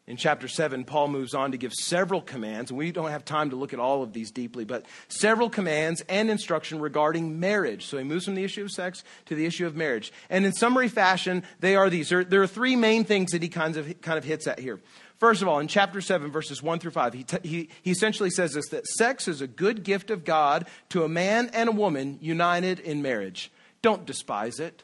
In 0.07 0.19
chapter 0.19 0.47
7, 0.47 0.85
Paul 0.85 1.09
moves 1.09 1.35
on 1.35 1.51
to 1.53 1.59
give 1.59 1.73
several 1.73 2.21
commands, 2.21 2.71
and 2.71 2.79
we 2.79 2.93
don't 2.93 3.11
have 3.11 3.25
time 3.25 3.51
to 3.51 3.57
look 3.57 3.73
at 3.73 3.81
all 3.81 4.05
of 4.05 4.13
these 4.13 4.31
deeply, 4.31 4.65
but 4.65 4.85
several 5.09 5.49
commands 5.51 6.01
and 6.09 6.31
instruction 6.31 6.81
regarding 6.81 7.41
marriage. 7.41 7.87
So 7.87 7.97
he 7.97 8.05
moves 8.05 8.27
from 8.27 8.37
the 8.37 8.45
issue 8.45 8.63
of 8.63 8.71
sex 8.71 9.03
to 9.25 9.35
the 9.35 9.47
issue 9.47 9.67
of 9.67 9.75
marriage. 9.75 10.13
And 10.31 10.45
in 10.45 10.53
summary 10.53 10.89
fashion, 10.89 11.43
they 11.59 11.75
are 11.75 11.91
these. 11.91 12.11
There, 12.11 12.43
are 12.43 12.47
three 12.47 12.77
main 12.77 13.05
things 13.05 13.33
that 13.33 13.43
he 13.43 13.49
kind 13.49 13.77
of, 13.77 14.01
kind 14.01 14.17
of 14.17 14.25
hits 14.25 14.47
at 14.47 14.61
here. 14.61 14.81
First 15.19 15.41
of 15.41 15.49
all, 15.49 15.61
in 15.61 15.69
chapter 15.69 16.01
7, 16.01 16.31
verses 16.31 16.63
1 16.63 16.79
through 16.79 16.91
5, 16.91 17.15
he, 17.15 17.25
t- 17.25 17.49
he, 17.49 17.69
he 17.83 17.91
essentially 17.91 18.31
says 18.31 18.53
this 18.53 18.69
that 18.69 18.87
sex 18.87 19.29
is 19.29 19.41
a 19.41 19.47
good 19.47 19.83
gift 19.83 20.11
of 20.11 20.25
God 20.25 20.67
to 20.91 21.05
a 21.05 21.09
man 21.09 21.51
and 21.53 21.69
a 21.69 21.73
woman 21.73 22.19
united 22.21 22.81
in 22.81 23.03
marriage. 23.03 23.51
Don't 23.81 24.05
despise 24.05 24.59
it 24.61 24.83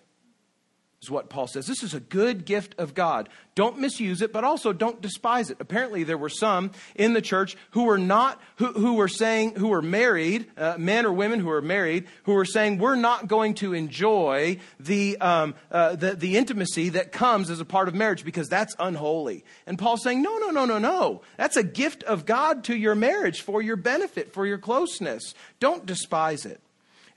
is 1.03 1.11
what 1.11 1.29
Paul 1.29 1.49
says. 1.49 1.67
This 1.67 1.83
is 1.83 1.95
a 1.95 2.01
good 2.01 2.45
gift 2.45 2.77
of 2.79 2.95
God. 2.95 3.29
Don't 3.55 3.79
misuse 3.79 4.23
it, 4.23 4.33
but 4.33 4.45
also 4.45 4.73
don't 4.73 5.03
despise 5.03 5.51
it. 5.51 5.57
Apparently, 5.59 6.05
there 6.05 6.17
were 6.17 6.29
some 6.29 6.71
in 6.95 7.13
the 7.13 7.21
church 7.21 7.57
who 7.73 7.85
were 7.85 7.99
not, 7.99 8.41
who, 8.57 8.67
who 8.73 8.95
were 8.95 9.09
saying, 9.09 9.57
who 9.57 9.69
were 9.69 9.83
married, 9.83 10.51
uh, 10.57 10.77
men 10.79 11.05
or 11.05 11.13
women 11.13 11.41
who 11.41 11.49
were 11.49 11.61
married, 11.61 12.07
who 12.23 12.33
were 12.33 12.45
saying, 12.45 12.79
we're 12.79 12.95
not 12.95 13.27
going 13.27 13.55
to 13.55 13.73
enjoy 13.73 14.59
the, 14.79 15.19
um, 15.21 15.55
uh, 15.71 15.97
the, 15.97 16.15
the 16.15 16.37
intimacy 16.37 16.91
that 16.91 17.11
comes 17.11 17.51
as 17.51 17.59
a 17.59 17.65
part 17.65 17.89
of 17.89 17.95
marriage 17.95 18.25
because 18.25 18.49
that's 18.49 18.75
unholy. 18.79 19.45
And 19.67 19.79
Paul's 19.79 20.05
saying, 20.05 20.23
no, 20.23 20.39
no, 20.39 20.51
no, 20.51 20.65
no, 20.65 20.79
no. 20.79 21.23
That's 21.37 21.57
a 21.57 21.65
gift 21.65 22.05
of 22.05 22.25
God 22.27 22.65
to 22.65 22.77
your 22.77 22.95
marriage 22.95 23.43
for 23.43 23.61
your 23.61 23.77
benefit, 23.77 24.33
for 24.33 24.47
your 24.47 24.59
closeness. 24.59 25.35
Don't 25.59 25.85
despise 25.85 26.47
it. 26.47 26.61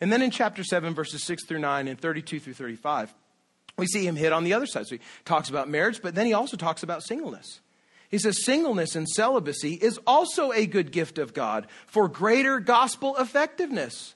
And 0.01 0.11
then 0.11 0.21
in 0.21 0.31
chapter 0.31 0.63
7, 0.63 0.93
verses 0.93 1.23
6 1.23 1.45
through 1.45 1.59
9 1.59 1.87
and 1.87 1.99
32 1.99 2.39
through 2.39 2.53
35, 2.53 3.13
we 3.77 3.88
see 3.88 4.05
him 4.05 4.15
hit 4.15 4.33
on 4.33 4.43
the 4.43 4.53
other 4.53 4.65
side. 4.65 4.88
So 4.88 4.95
he 4.95 5.01
talks 5.25 5.49
about 5.49 5.69
marriage, 5.69 6.01
but 6.01 6.15
then 6.15 6.25
he 6.25 6.33
also 6.33 6.57
talks 6.57 6.83
about 6.83 7.03
singleness. 7.03 7.59
He 8.09 8.17
says, 8.17 8.43
Singleness 8.43 8.95
and 8.95 9.07
celibacy 9.09 9.73
is 9.73 9.99
also 10.07 10.51
a 10.51 10.65
good 10.65 10.91
gift 10.91 11.17
of 11.17 11.33
God 11.33 11.67
for 11.88 12.07
greater 12.07 12.59
gospel 12.59 13.15
effectiveness. 13.17 14.15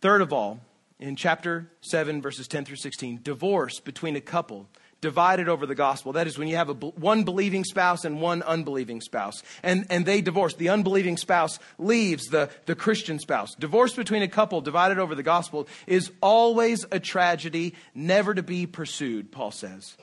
Third 0.00 0.22
of 0.22 0.32
all, 0.32 0.60
in 0.98 1.16
chapter 1.16 1.70
7, 1.80 2.22
verses 2.22 2.46
10 2.46 2.64
through 2.64 2.76
16, 2.76 3.20
divorce 3.22 3.80
between 3.80 4.16
a 4.16 4.20
couple 4.20 4.68
divided 5.06 5.48
over 5.48 5.66
the 5.66 5.76
gospel. 5.76 6.14
That 6.14 6.26
is 6.26 6.36
when 6.36 6.48
you 6.48 6.56
have 6.56 6.68
a, 6.68 6.72
one 6.72 7.22
believing 7.22 7.62
spouse 7.62 8.04
and 8.04 8.20
one 8.20 8.42
unbelieving 8.42 9.00
spouse. 9.00 9.40
And, 9.62 9.86
and 9.88 10.04
they 10.04 10.20
divorce. 10.20 10.54
The 10.54 10.70
unbelieving 10.70 11.16
spouse 11.16 11.60
leaves 11.78 12.24
the, 12.24 12.50
the 12.64 12.74
Christian 12.74 13.20
spouse. 13.20 13.54
Divorce 13.54 13.94
between 13.94 14.22
a 14.22 14.28
couple 14.28 14.60
divided 14.60 14.98
over 14.98 15.14
the 15.14 15.22
gospel 15.22 15.68
is 15.86 16.10
always 16.20 16.84
a 16.90 16.98
tragedy, 16.98 17.76
never 17.94 18.34
to 18.34 18.42
be 18.42 18.66
pursued, 18.66 19.30
Paul 19.30 19.52
says. 19.52 19.96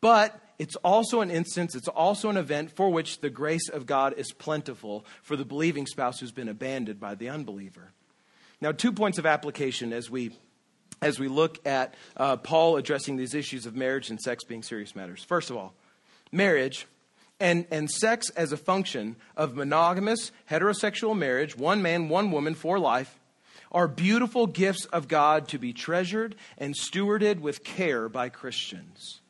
But 0.00 0.36
it's 0.58 0.74
also 0.74 1.20
an 1.20 1.30
instance, 1.30 1.76
it's 1.76 1.86
also 1.86 2.28
an 2.28 2.36
event 2.36 2.72
for 2.72 2.90
which 2.90 3.20
the 3.20 3.30
grace 3.30 3.68
of 3.68 3.86
God 3.86 4.14
is 4.16 4.32
plentiful 4.32 5.04
for 5.22 5.36
the 5.36 5.44
believing 5.44 5.86
spouse 5.86 6.18
who's 6.18 6.32
been 6.32 6.48
abandoned 6.48 6.98
by 6.98 7.14
the 7.14 7.28
unbeliever. 7.28 7.92
Now, 8.60 8.72
two 8.72 8.90
points 8.90 9.18
of 9.18 9.26
application 9.26 9.92
as 9.92 10.10
we 10.10 10.32
as 11.02 11.18
we 11.18 11.28
look 11.28 11.64
at 11.66 11.94
uh, 12.16 12.36
Paul 12.38 12.76
addressing 12.76 13.16
these 13.16 13.34
issues 13.34 13.66
of 13.66 13.76
marriage 13.76 14.08
and 14.08 14.18
sex 14.18 14.44
being 14.44 14.62
serious 14.62 14.96
matters. 14.96 15.22
First 15.22 15.50
of 15.50 15.56
all, 15.56 15.74
marriage 16.30 16.86
and, 17.38 17.66
and 17.70 17.90
sex 17.90 18.30
as 18.30 18.52
a 18.52 18.56
function 18.56 19.16
of 19.36 19.54
monogamous 19.54 20.30
heterosexual 20.48 21.18
marriage, 21.18 21.56
one 21.56 21.82
man, 21.82 22.08
one 22.08 22.30
woman 22.30 22.54
for 22.54 22.78
life, 22.78 23.18
are 23.72 23.88
beautiful 23.88 24.46
gifts 24.46 24.84
of 24.86 25.08
God 25.08 25.48
to 25.48 25.58
be 25.58 25.72
treasured 25.72 26.36
and 26.56 26.74
stewarded 26.74 27.40
with 27.40 27.64
care 27.64 28.08
by 28.08 28.28
Christians. 28.28 29.20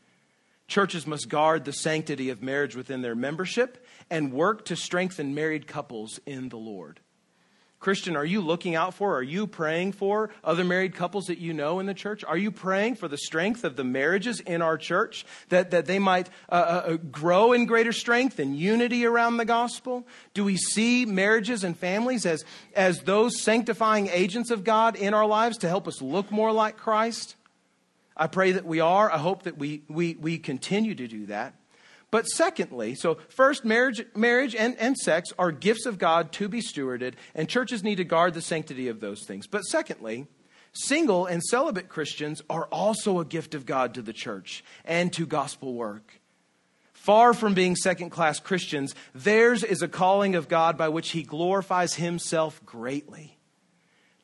Churches 0.69 1.07
must 1.07 1.29
guard 1.29 1.65
the 1.65 1.73
sanctity 1.73 2.29
of 2.29 2.43
marriage 2.43 2.75
within 2.75 3.03
their 3.03 3.15
membership 3.15 3.87
and 4.11 4.33
work 4.33 4.65
to 4.67 4.77
strengthen 4.77 5.35
married 5.35 5.67
couples 5.67 6.19
in 6.27 6.49
the 6.49 6.57
Lord. 6.57 7.01
Christian, 7.83 8.15
are 8.15 8.25
you 8.25 8.41
looking 8.41 8.77
out 8.77 8.95
for, 8.95 9.17
are 9.17 9.25
you 9.25 9.49
praying 9.49 9.91
for 9.91 10.31
other 10.45 10.63
married 10.63 10.95
couples 10.95 11.27
that 11.27 11.39
you 11.39 11.53
know 11.53 11.81
in 11.81 11.87
the 11.87 11.95
church? 11.95 12.23
Are 12.23 12.37
you 12.37 12.53
praying 12.53 12.95
for 12.95 13.09
the 13.09 13.19
strength 13.19 13.65
of 13.65 13.75
the 13.75 13.83
marriages 13.83 14.39
in 14.39 14.63
our 14.63 14.79
church, 14.79 15.27
that, 15.49 15.73
that 15.73 15.87
they 15.87 15.99
might 15.99 16.29
uh, 16.49 16.55
uh, 16.55 16.91
uh, 16.93 16.97
grow 17.11 17.53
in 17.53 17.67
greater 17.67 17.91
strength 17.91 18.39
and 18.39 18.57
unity 18.57 19.05
around 19.05 19.37
the 19.37 19.45
gospel? 19.45 20.07
Do 20.33 20.45
we 20.45 20.57
see 20.57 21.07
marriages 21.07 21.65
and 21.65 21.77
families 21.77 22.25
as, 22.25 22.45
as 22.77 23.01
those 23.01 23.43
sanctifying 23.43 24.07
agents 24.11 24.53
of 24.53 24.63
God 24.63 24.95
in 24.95 25.13
our 25.13 25.27
lives 25.27 25.59
to 25.59 25.69
help 25.69 25.89
us 25.89 26.01
look 26.01 26.31
more 26.31 26.53
like 26.53 26.77
Christ? 26.77 27.35
I 28.17 28.29
pray 28.29 28.53
that 28.53 28.65
we 28.65 28.79
are. 28.79 29.11
I 29.11 29.19
hope 29.19 29.43
that 29.43 29.59
we, 29.59 29.83
we, 29.89 30.15
we 30.15 30.39
continue 30.39 30.95
to 30.95 31.09
do 31.09 31.27
that. 31.27 31.57
But 32.13 32.27
secondly, 32.27 32.95
so 32.95 33.17
first, 33.31 33.65
marriage, 33.65 34.05
marriage 34.15 34.55
and, 34.55 34.77
and 34.79 34.99
sex 34.99 35.33
are 35.39 35.51
gifts 35.51 35.87
of 35.87 35.99
God 35.99 36.31
to 36.33 36.47
be 36.47 36.61
stewarded, 36.61 37.15
and 37.35 37.49
churches 37.49 37.83
need 37.83 37.97
to 37.97 38.05
guard 38.05 38.35
the 38.35 38.43
sanctity 38.43 38.89
of 38.89 39.01
those 39.01 39.25
things. 39.27 39.47
But 39.47 39.63
secondly, 39.63 40.27
single 40.75 41.25
and 41.25 41.43
celibate 41.43 41.89
Christians 41.89 42.43
are 42.51 42.67
also 42.67 43.19
a 43.19 43.25
gift 43.25 43.55
of 43.55 43.65
God 43.65 43.95
to 43.95 44.03
the 44.03 44.13
church 44.13 44.63
and 44.85 45.11
to 45.15 45.25
gospel 45.25 45.73
work. 45.73 46.21
Far 46.93 47.33
from 47.33 47.55
being 47.55 47.77
second 47.77 48.11
class 48.11 48.39
Christians, 48.41 48.95
theirs 49.15 49.65
is 49.65 49.81
a 49.81 49.89
calling 49.89 50.35
of 50.35 50.49
God 50.49 50.77
by 50.77 50.91
which 50.91 51.13
He 51.13 51.23
glorifies 51.23 51.95
Himself 51.95 52.63
greatly. 52.67 53.39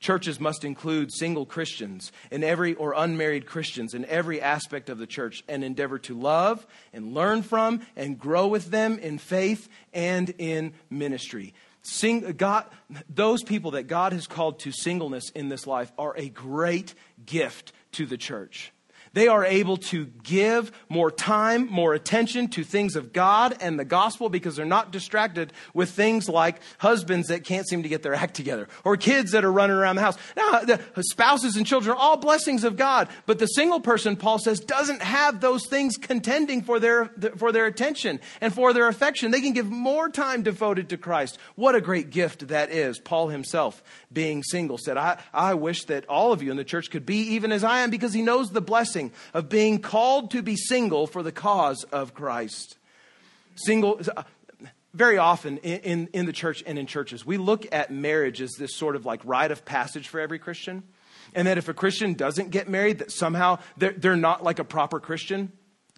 Churches 0.01 0.39
must 0.39 0.65
include 0.65 1.13
single 1.13 1.47
Christians 1.47 2.13
and 2.31 2.45
every 2.45 2.75
or 2.75 2.95
unmarried 2.97 3.47
Christians 3.47 3.95
in 3.95 4.05
every 4.05 4.41
aspect 4.41 4.89
of 4.89 4.99
the 4.99 5.07
church 5.07 5.43
and 5.49 5.65
endeavor 5.65 5.99
to 6.01 6.19
love 6.19 6.67
and 6.93 7.15
learn 7.15 7.43
from 7.43 7.81
and 7.97 8.19
grow 8.19 8.47
with 8.47 8.71
them 8.71 8.99
in 8.99 9.19
faith 9.19 9.69
and 9.93 10.33
in 10.39 10.73
ministry. 10.91 11.55
Sing, 11.83 12.33
God, 12.33 12.67
those 13.09 13.43
people 13.43 13.73
that 13.73 13.85
God 13.85 14.13
has 14.13 14.27
called 14.27 14.61
to 14.61 14.73
singleness 14.73 15.31
in 15.31 15.49
this 15.49 15.67
life 15.67 15.93
are 15.97 16.15
a 16.17 16.29
great 16.29 16.95
gift 17.25 17.73
to 17.93 18.05
the 18.05 18.19
church. 18.19 18.73
They 19.13 19.29
are 19.29 19.45
able 19.45 19.77
to 19.79 20.07
give 20.23 20.73
more 20.89 21.11
time, 21.11 21.71
more 21.71 21.95
attention 21.95 22.49
to 22.49 22.65
things 22.65 22.97
of 22.97 23.13
God 23.13 23.57
and 23.61 23.79
the 23.79 23.85
gospel 23.85 24.29
because 24.29 24.57
they're 24.57 24.67
not 24.67 24.91
distracted 24.91 25.53
with 25.75 25.91
things 25.91 26.29
like 26.29 26.61
husbands 26.79 27.29
that 27.29 27.45
can't 27.45 27.67
seem 27.67 27.83
to 27.83 27.89
get 27.89 28.03
their 28.03 28.15
act 28.15 28.35
together 28.35 28.69
or 28.85 28.97
kids 28.97 29.33
that 29.33 29.45
are 29.45 29.53
running 29.53 29.77
around 29.77 29.97
the 29.97 30.03
house. 30.03 30.19
Now, 30.37 30.61
the 30.61 30.81
spouses 31.03 31.57
and 31.57 31.67
children 31.67 31.97
are 31.97 31.99
all 31.99 32.17
blessings 32.17 32.65
of 32.65 32.77
God, 32.77 33.09
but 33.27 33.39
the 33.39 33.47
single 33.47 33.81
person, 33.81 34.17
Paul 34.17 34.39
says, 34.39 34.61
doesn't 34.61 35.03
have 35.03 35.41
those 35.41 35.67
things 35.67 35.97
contending 35.97 36.63
for 36.63 36.81
their, 36.81 37.07
for 37.37 37.53
their 37.53 37.67
attention 37.67 38.21
and 38.41 38.53
for 38.53 38.73
their 38.73 38.89
affection. 38.89 39.31
They 39.31 39.41
can 39.41 39.53
give 39.53 39.71
more 39.71 40.09
time 40.09 40.43
devoted 40.43 40.89
to 40.91 40.97
Christ. 40.97 41.39
What 41.55 41.75
a 41.75 41.81
great 41.81 42.11
gift 42.11 42.49
that 42.49 42.71
is. 42.71 42.99
Paul 42.99 43.29
himself, 43.29 43.83
being 44.13 44.43
single, 44.43 44.79
said, 44.79 44.97
I, 44.97 45.19
I 45.33 45.55
wish 45.55 45.85
that 45.85 46.07
all 46.07 46.33
of 46.33 46.43
you 46.43 46.51
in 46.51 46.57
the 46.57 46.65
church 46.65 46.91
could 46.91 47.07
be 47.07 47.35
even 47.35 47.53
as 47.53 47.65
I 47.65 47.81
am 47.81 47.91
because 47.91 48.13
he 48.13 48.23
knows 48.23 48.51
the 48.51 48.61
blessing 48.61 48.98
of 49.35 49.49
being 49.49 49.81
called 49.81 50.31
to 50.33 50.43
be 50.43 50.57
single 50.57 51.07
for 51.07 51.23
the 51.23 51.33
cause 51.33 51.85
of 51.85 52.15
Christ. 52.15 52.77
Single, 53.57 54.01
uh, 54.17 54.23
very 54.95 55.19
often 55.19 55.59
in, 55.59 55.81
in, 55.81 56.09
in, 56.13 56.27
the 56.27 56.33
church 56.33 56.63
and 56.67 56.79
in 56.79 56.87
churches, 56.87 57.25
we 57.25 57.37
look 57.37 57.67
at 57.73 57.91
marriage 57.91 58.41
as 58.41 58.53
this 58.59 58.75
sort 58.75 58.97
of 58.97 59.07
like 59.07 59.21
rite 59.25 59.51
of 59.51 59.65
passage 59.65 60.09
for 60.09 60.21
every 60.21 60.39
Christian. 60.39 60.83
And 61.35 61.47
that 61.47 61.59
if 61.59 61.69
a 61.69 61.75
Christian 61.75 62.15
doesn't 62.15 62.51
get 62.51 62.69
married, 62.69 63.01
that 63.01 63.13
somehow 63.13 63.59
they're, 63.77 63.93
they're 63.93 64.17
not 64.17 64.43
like 64.43 64.59
a 64.59 64.65
proper 64.65 64.99
Christian. 64.99 65.53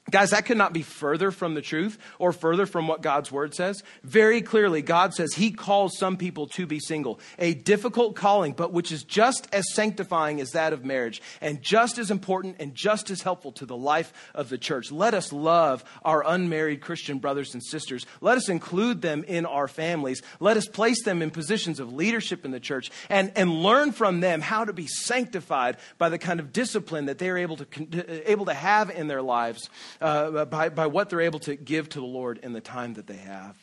Guys, 0.08 0.30
that 0.30 0.46
could 0.46 0.56
not 0.56 0.72
be 0.72 0.82
further 0.82 1.30
from 1.30 1.54
the 1.54 1.62
truth 1.62 1.98
or 2.18 2.32
further 2.32 2.66
from 2.66 2.88
what 2.88 3.02
God's 3.02 3.30
word 3.30 3.54
says. 3.54 3.82
Very 4.02 4.40
clearly, 4.40 4.82
God 4.82 5.14
says 5.14 5.34
He 5.34 5.52
calls 5.52 5.96
some 5.96 6.16
people 6.16 6.46
to 6.48 6.66
be 6.66 6.80
single. 6.80 7.20
A 7.38 7.54
difficult 7.54 8.16
calling, 8.16 8.52
but 8.52 8.72
which 8.72 8.90
is 8.90 9.04
just 9.04 9.46
as 9.52 9.72
sanctifying 9.72 10.40
as 10.40 10.52
that 10.52 10.72
of 10.72 10.84
marriage 10.84 11.22
and 11.40 11.62
just 11.62 11.98
as 11.98 12.10
important 12.10 12.56
and 12.58 12.74
just 12.74 13.10
as 13.10 13.22
helpful 13.22 13.52
to 13.52 13.66
the 13.66 13.76
life 13.76 14.12
of 14.34 14.48
the 14.48 14.58
church. 14.58 14.90
Let 14.90 15.14
us 15.14 15.32
love 15.32 15.84
our 16.02 16.26
unmarried 16.26 16.80
Christian 16.80 17.18
brothers 17.18 17.52
and 17.54 17.62
sisters. 17.62 18.04
Let 18.20 18.36
us 18.36 18.48
include 18.48 19.02
them 19.02 19.22
in 19.24 19.46
our 19.46 19.68
families. 19.68 20.22
Let 20.40 20.56
us 20.56 20.66
place 20.66 21.04
them 21.04 21.22
in 21.22 21.30
positions 21.30 21.78
of 21.78 21.92
leadership 21.92 22.44
in 22.44 22.50
the 22.50 22.58
church 22.58 22.90
and, 23.10 23.32
and 23.36 23.62
learn 23.62 23.92
from 23.92 24.20
them 24.20 24.40
how 24.40 24.64
to 24.64 24.72
be 24.72 24.88
sanctified 24.88 25.76
by 25.98 26.08
the 26.08 26.18
kind 26.18 26.40
of 26.40 26.52
discipline 26.52 27.04
that 27.06 27.18
they 27.18 27.28
are 27.28 27.38
able 27.38 27.58
to, 27.58 28.30
able 28.30 28.46
to 28.46 28.54
have 28.54 28.90
in 28.90 29.06
their 29.06 29.22
lives 29.22 29.68
uh, 30.00 30.44
by, 30.46 30.68
by 30.68 30.86
what 30.86 31.10
they're 31.10 31.20
able 31.20 31.40
to 31.40 31.56
give 31.56 31.88
to 31.90 32.00
the 32.00 32.06
Lord 32.06 32.38
in 32.42 32.52
the 32.52 32.60
time 32.60 32.94
that 32.94 33.06
they 33.06 33.16
have. 33.16 33.56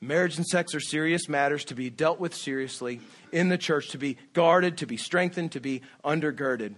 Marriage 0.00 0.36
and 0.36 0.46
sex 0.46 0.74
are 0.74 0.80
serious 0.80 1.28
matters 1.28 1.64
to 1.66 1.74
be 1.74 1.88
dealt 1.88 2.20
with 2.20 2.34
seriously 2.34 3.00
in 3.32 3.48
the 3.48 3.56
church, 3.56 3.88
to 3.90 3.98
be 3.98 4.18
guarded, 4.34 4.78
to 4.78 4.86
be 4.86 4.96
strengthened, 4.96 5.52
to 5.52 5.60
be 5.60 5.80
undergirded. 6.04 6.74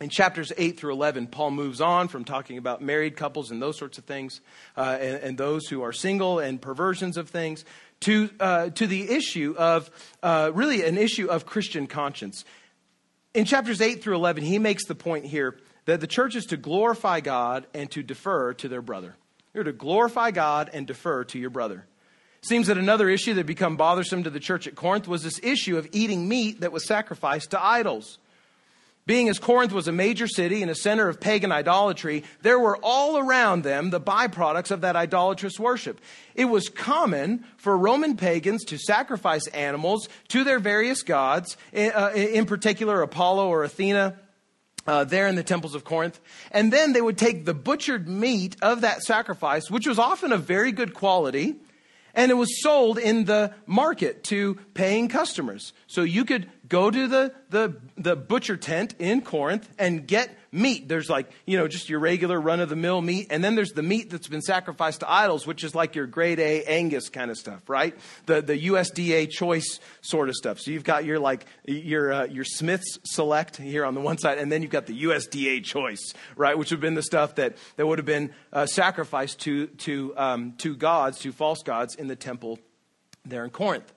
In 0.00 0.08
chapters 0.08 0.52
8 0.56 0.78
through 0.78 0.92
11, 0.92 1.28
Paul 1.28 1.52
moves 1.52 1.80
on 1.80 2.08
from 2.08 2.24
talking 2.24 2.58
about 2.58 2.82
married 2.82 3.16
couples 3.16 3.50
and 3.50 3.62
those 3.62 3.78
sorts 3.78 3.98
of 3.98 4.04
things, 4.04 4.40
uh, 4.76 4.98
and, 5.00 5.22
and, 5.22 5.38
those 5.38 5.68
who 5.68 5.82
are 5.82 5.92
single 5.92 6.40
and 6.40 6.60
perversions 6.60 7.16
of 7.16 7.30
things, 7.30 7.64
to, 8.00 8.28
uh, 8.40 8.70
to 8.70 8.86
the 8.88 9.08
issue 9.10 9.54
of 9.56 9.90
uh, 10.22 10.50
really 10.52 10.84
an 10.84 10.98
issue 10.98 11.28
of 11.28 11.46
Christian 11.46 11.86
conscience. 11.86 12.44
In 13.32 13.44
chapters 13.44 13.80
8 13.80 14.02
through 14.02 14.16
11, 14.16 14.42
he 14.42 14.58
makes 14.58 14.84
the 14.86 14.96
point 14.96 15.24
here 15.24 15.56
that 15.84 16.00
the 16.00 16.06
church 16.06 16.36
is 16.36 16.46
to 16.46 16.56
glorify 16.56 17.20
God 17.20 17.66
and 17.74 17.90
to 17.90 18.02
defer 18.02 18.54
to 18.54 18.68
their 18.68 18.82
brother. 18.82 19.16
You're 19.54 19.64
to 19.64 19.72
glorify 19.72 20.30
God 20.30 20.70
and 20.72 20.86
defer 20.86 21.24
to 21.24 21.38
your 21.38 21.50
brother. 21.50 21.86
Seems 22.42 22.66
that 22.66 22.78
another 22.78 23.08
issue 23.08 23.34
that 23.34 23.40
had 23.40 23.46
become 23.46 23.76
bothersome 23.76 24.24
to 24.24 24.30
the 24.30 24.40
church 24.40 24.66
at 24.66 24.74
Corinth 24.74 25.06
was 25.06 25.22
this 25.22 25.38
issue 25.42 25.76
of 25.76 25.88
eating 25.92 26.28
meat 26.28 26.60
that 26.62 26.72
was 26.72 26.86
sacrificed 26.86 27.50
to 27.50 27.64
idols. 27.64 28.18
Being 29.04 29.28
as 29.28 29.40
Corinth 29.40 29.72
was 29.72 29.88
a 29.88 29.92
major 29.92 30.28
city 30.28 30.62
and 30.62 30.70
a 30.70 30.76
center 30.76 31.08
of 31.08 31.20
pagan 31.20 31.50
idolatry, 31.50 32.22
there 32.42 32.58
were 32.58 32.78
all 32.82 33.18
around 33.18 33.64
them 33.64 33.90
the 33.90 34.00
byproducts 34.00 34.70
of 34.70 34.82
that 34.82 34.94
idolatrous 34.94 35.58
worship. 35.58 36.00
It 36.36 36.44
was 36.44 36.68
common 36.68 37.44
for 37.56 37.76
Roman 37.76 38.16
pagans 38.16 38.64
to 38.66 38.78
sacrifice 38.78 39.46
animals 39.48 40.08
to 40.28 40.44
their 40.44 40.60
various 40.60 41.02
gods, 41.02 41.56
uh, 41.74 42.12
in 42.14 42.46
particular 42.46 43.02
Apollo 43.02 43.48
or 43.48 43.64
Athena, 43.64 44.16
uh, 44.86 45.04
there 45.04 45.28
in 45.28 45.34
the 45.34 45.42
temples 45.42 45.74
of 45.74 45.84
Corinth. 45.84 46.20
And 46.50 46.72
then 46.72 46.92
they 46.92 47.00
would 47.00 47.18
take 47.18 47.44
the 47.44 47.54
butchered 47.54 48.08
meat 48.08 48.56
of 48.62 48.80
that 48.82 49.02
sacrifice, 49.02 49.70
which 49.70 49.86
was 49.86 49.98
often 49.98 50.32
of 50.32 50.44
very 50.44 50.72
good 50.72 50.94
quality, 50.94 51.56
and 52.14 52.30
it 52.30 52.34
was 52.34 52.62
sold 52.62 52.98
in 52.98 53.24
the 53.24 53.54
market 53.66 54.24
to 54.24 54.56
paying 54.74 55.08
customers. 55.08 55.72
So 55.86 56.02
you 56.02 56.24
could 56.24 56.50
go 56.72 56.90
to 56.90 57.06
the, 57.06 57.34
the, 57.50 57.76
the 57.98 58.16
butcher 58.16 58.56
tent 58.56 58.94
in 58.98 59.20
Corinth 59.20 59.68
and 59.78 60.06
get 60.06 60.34
meat. 60.50 60.88
There's 60.88 61.10
like, 61.10 61.30
you 61.44 61.58
know, 61.58 61.68
just 61.68 61.90
your 61.90 62.00
regular 62.00 62.40
run 62.40 62.60
of 62.60 62.70
the 62.70 62.76
mill 62.76 63.02
meat. 63.02 63.26
And 63.28 63.44
then 63.44 63.56
there's 63.56 63.72
the 63.72 63.82
meat 63.82 64.08
that's 64.08 64.26
been 64.26 64.40
sacrificed 64.40 65.00
to 65.00 65.10
idols, 65.10 65.46
which 65.46 65.64
is 65.64 65.74
like 65.74 65.94
your 65.94 66.06
grade 66.06 66.40
A 66.40 66.64
Angus 66.64 67.10
kind 67.10 67.30
of 67.30 67.36
stuff, 67.36 67.68
right? 67.68 67.94
The, 68.24 68.40
the 68.40 68.58
USDA 68.68 69.28
choice 69.28 69.80
sort 70.00 70.30
of 70.30 70.34
stuff. 70.34 70.60
So 70.60 70.70
you've 70.70 70.82
got 70.82 71.04
your 71.04 71.18
like, 71.18 71.44
your, 71.66 72.10
uh, 72.10 72.24
your 72.24 72.44
Smith's 72.44 72.98
select 73.04 73.58
here 73.58 73.84
on 73.84 73.92
the 73.92 74.00
one 74.00 74.16
side, 74.16 74.38
and 74.38 74.50
then 74.50 74.62
you've 74.62 74.70
got 74.70 74.86
the 74.86 74.98
USDA 75.02 75.62
choice, 75.62 76.14
right? 76.36 76.56
Which 76.56 76.70
would 76.70 76.78
have 76.78 76.80
been 76.80 76.94
the 76.94 77.02
stuff 77.02 77.34
that, 77.34 77.58
that 77.76 77.86
would 77.86 77.98
have 77.98 78.06
been 78.06 78.32
uh, 78.50 78.64
sacrificed 78.64 79.40
to, 79.40 79.66
to, 79.66 80.14
um, 80.16 80.52
to 80.58 80.74
gods, 80.74 81.18
to 81.18 81.32
false 81.32 81.62
gods 81.62 81.96
in 81.96 82.08
the 82.08 82.16
temple 82.16 82.58
there 83.26 83.44
in 83.44 83.50
Corinth. 83.50 83.92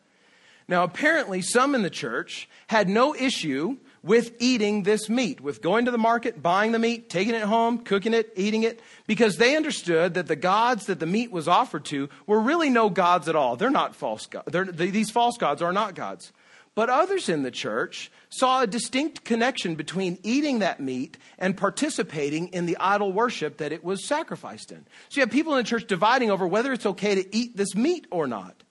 Now, 0.68 0.84
apparently, 0.84 1.42
some 1.42 1.76
in 1.76 1.84
the 1.84 1.90
church 1.90 2.50
had 2.68 2.90
no 2.90 3.14
issue 3.16 3.78
with 4.02 4.36
eating 4.40 4.84
this 4.84 5.10
meat, 5.10 5.42
with 5.42 5.62
going 5.62 5.86
to 5.86 5.92
the 5.92 5.98
market, 5.98 6.42
buying 6.42 6.72
the 6.72 6.80
meat, 6.80 7.10
taking 7.10 7.34
it 7.34 7.42
home, 7.42 7.80
cooking 7.80 8.14
it, 8.14 8.32
eating 8.36 8.64
it, 8.64 8.80
because 9.08 9.38
they 9.38 9.56
understood 9.56 10.14
that 10.14 10.28
the 10.28 10.36
gods 10.36 10.86
that 10.86 11.00
the 11.00 11.08
meat 11.08 11.32
was 11.32 11.48
offered 11.48 11.86
to 11.86 12.08
were 12.28 12.40
really 12.40 12.70
no 12.70 12.90
gods 12.90 13.28
at 13.28 13.36
all. 13.36 13.56
They're 13.56 13.72
not 13.72 13.96
false 13.96 14.28
gods. 14.28 14.56
these 14.76 15.10
false 15.10 15.38
gods 15.38 15.62
are 15.62 15.74
not 15.74 15.96
gods. 15.96 16.32
But 16.76 16.90
others 16.90 17.30
in 17.30 17.44
the 17.44 17.52
church 17.52 18.12
saw 18.30 18.62
a 18.62 18.68
distinct 18.68 19.24
connection 19.24 19.76
between 19.76 20.20
eating 20.24 20.60
that 20.60 20.82
meat 20.82 21.18
and 21.40 21.56
participating 21.56 22.50
in 22.50 22.66
the 22.66 22.78
idol 22.78 23.14
worship 23.14 23.58
that 23.58 23.72
it 23.72 23.84
was 23.84 24.06
sacrificed 24.06 24.72
in. 24.72 24.86
So 25.10 25.18
you 25.18 25.22
have 25.22 25.32
people 25.32 25.54
in 25.54 25.64
the 25.64 25.70
church 25.70 25.88
dividing 25.88 26.30
over 26.30 26.46
whether 26.46 26.74
it's 26.74 26.86
okay 26.86 27.16
to 27.16 27.36
eat 27.36 27.56
this 27.56 27.76
meat 27.76 28.06
or 28.12 28.28
not. 28.28 28.65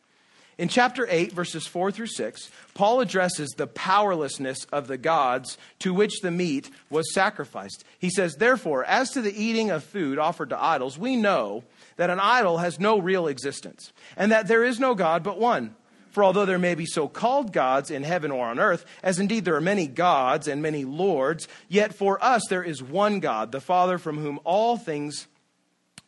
In 0.57 0.69
chapter 0.69 1.07
8, 1.09 1.33
verses 1.33 1.67
4 1.67 1.91
through 1.91 2.07
6, 2.07 2.51
Paul 2.75 3.01
addresses 3.01 3.51
the 3.51 3.67
powerlessness 3.67 4.65
of 4.67 4.87
the 4.87 4.99
gods 4.99 5.59
to 5.81 5.93
which 5.93 6.21
the 6.21 6.31
meat 6.31 6.71
was 6.91 7.13
sacrificed. 7.13 7.85
He 7.99 8.09
says, 8.11 8.37
Therefore, 8.37 8.85
as 8.85 9.11
to 9.11 9.21
the 9.21 9.35
eating 9.35 9.71
of 9.71 9.83
food 9.83 10.19
offered 10.19 10.51
to 10.51 10.63
idols, 10.63 10.97
we 10.97 11.17
know 11.17 11.65
that 11.97 12.11
an 12.11 12.21
idol 12.21 12.59
has 12.59 12.79
no 12.79 12.99
real 12.99 13.27
existence, 13.27 13.93
and 14.17 14.31
that 14.31 14.47
there 14.47 14.65
is 14.65 14.79
no 14.79 14.95
God 14.95 15.25
but 15.25 15.41
one. 15.41 15.75
For 16.11 16.23
although 16.23 16.47
there 16.47 16.61
may 16.61 16.77
be 16.77 16.87
so 16.87 17.09
called 17.09 17.53
gods 17.53 17.91
in 17.91 18.05
heaven 18.05 18.31
or 18.31 18.47
on 18.47 18.61
earth, 18.61 18.85
as 19.03 19.19
indeed 19.19 19.45
there 19.45 19.57
are 19.57 19.61
many 19.61 19.89
gods 19.89 20.47
and 20.47 20.63
many 20.63 20.85
lords, 20.85 21.49
yet 21.69 21.93
for 21.93 22.23
us 22.23 22.43
there 22.49 22.63
is 22.63 22.81
one 22.81 23.19
God, 23.19 23.51
the 23.51 23.61
Father, 23.61 23.99
from 23.99 24.19
whom 24.19 24.39
all 24.45 24.77
things 24.77 25.27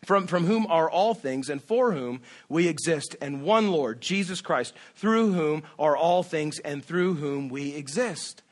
from, 0.04 0.26
from 0.26 0.44
whom 0.44 0.66
are 0.66 0.90
all 0.90 1.14
things 1.14 1.48
and 1.48 1.62
for 1.62 1.92
whom 1.92 2.20
we 2.48 2.68
exist, 2.68 3.16
and 3.20 3.42
one 3.42 3.70
Lord, 3.70 4.00
Jesus 4.00 4.40
Christ, 4.40 4.74
through 4.94 5.32
whom 5.32 5.62
are 5.78 5.96
all 5.96 6.22
things 6.22 6.58
and 6.60 6.84
through 6.84 7.14
whom 7.14 7.48
we 7.48 7.74
exist. 7.74 8.42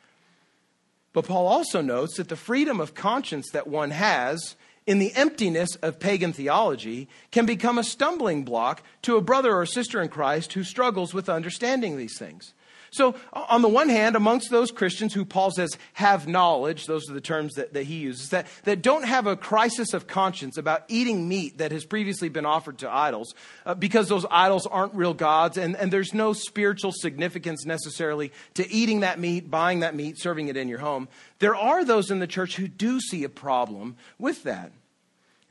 But 1.12 1.26
Paul 1.26 1.46
also 1.46 1.80
notes 1.80 2.16
that 2.16 2.28
the 2.28 2.36
freedom 2.36 2.80
of 2.80 2.94
conscience 2.94 3.50
that 3.52 3.68
one 3.68 3.92
has 3.92 4.56
in 4.86 4.98
the 4.98 5.14
emptiness 5.14 5.76
of 5.76 6.00
pagan 6.00 6.32
theology 6.32 7.08
can 7.30 7.46
become 7.46 7.78
a 7.78 7.84
stumbling 7.84 8.44
block 8.44 8.82
to 9.02 9.16
a 9.16 9.22
brother 9.22 9.54
or 9.54 9.64
sister 9.64 10.02
in 10.02 10.08
Christ 10.08 10.52
who 10.52 10.64
struggles 10.64 11.14
with 11.14 11.28
understanding 11.28 11.96
these 11.96 12.18
things. 12.18 12.52
So, 12.94 13.16
on 13.32 13.60
the 13.60 13.68
one 13.68 13.88
hand, 13.88 14.14
amongst 14.14 14.50
those 14.50 14.70
Christians 14.70 15.12
who 15.14 15.24
Paul 15.24 15.50
says 15.50 15.76
have 15.94 16.28
knowledge, 16.28 16.86
those 16.86 17.10
are 17.10 17.12
the 17.12 17.20
terms 17.20 17.54
that, 17.54 17.72
that 17.72 17.84
he 17.84 17.96
uses, 17.96 18.28
that, 18.28 18.46
that 18.62 18.82
don't 18.82 19.04
have 19.04 19.26
a 19.26 19.36
crisis 19.36 19.94
of 19.94 20.06
conscience 20.06 20.56
about 20.56 20.84
eating 20.86 21.28
meat 21.28 21.58
that 21.58 21.72
has 21.72 21.84
previously 21.84 22.28
been 22.28 22.46
offered 22.46 22.78
to 22.78 22.90
idols, 22.90 23.34
uh, 23.66 23.74
because 23.74 24.08
those 24.08 24.24
idols 24.30 24.64
aren't 24.66 24.94
real 24.94 25.12
gods, 25.12 25.58
and, 25.58 25.76
and 25.76 25.92
there's 25.92 26.14
no 26.14 26.32
spiritual 26.32 26.92
significance 26.92 27.66
necessarily 27.66 28.30
to 28.54 28.70
eating 28.70 29.00
that 29.00 29.18
meat, 29.18 29.50
buying 29.50 29.80
that 29.80 29.96
meat, 29.96 30.16
serving 30.16 30.46
it 30.46 30.56
in 30.56 30.68
your 30.68 30.78
home. 30.78 31.08
There 31.40 31.56
are 31.56 31.84
those 31.84 32.12
in 32.12 32.20
the 32.20 32.28
church 32.28 32.54
who 32.54 32.68
do 32.68 33.00
see 33.00 33.24
a 33.24 33.28
problem 33.28 33.96
with 34.20 34.44
that. 34.44 34.70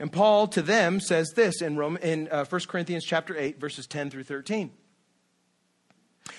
And 0.00 0.10
Paul 0.10 0.48
to 0.48 0.62
them 0.62 0.98
says 0.98 1.30
this 1.36 1.60
in, 1.60 1.76
Rome, 1.76 1.98
in 1.98 2.28
uh, 2.30 2.46
1 2.46 2.60
Corinthians 2.68 3.04
chapter 3.04 3.36
8, 3.36 3.60
verses 3.60 3.86
10 3.86 4.08
through 4.08 4.24
13. 4.24 4.70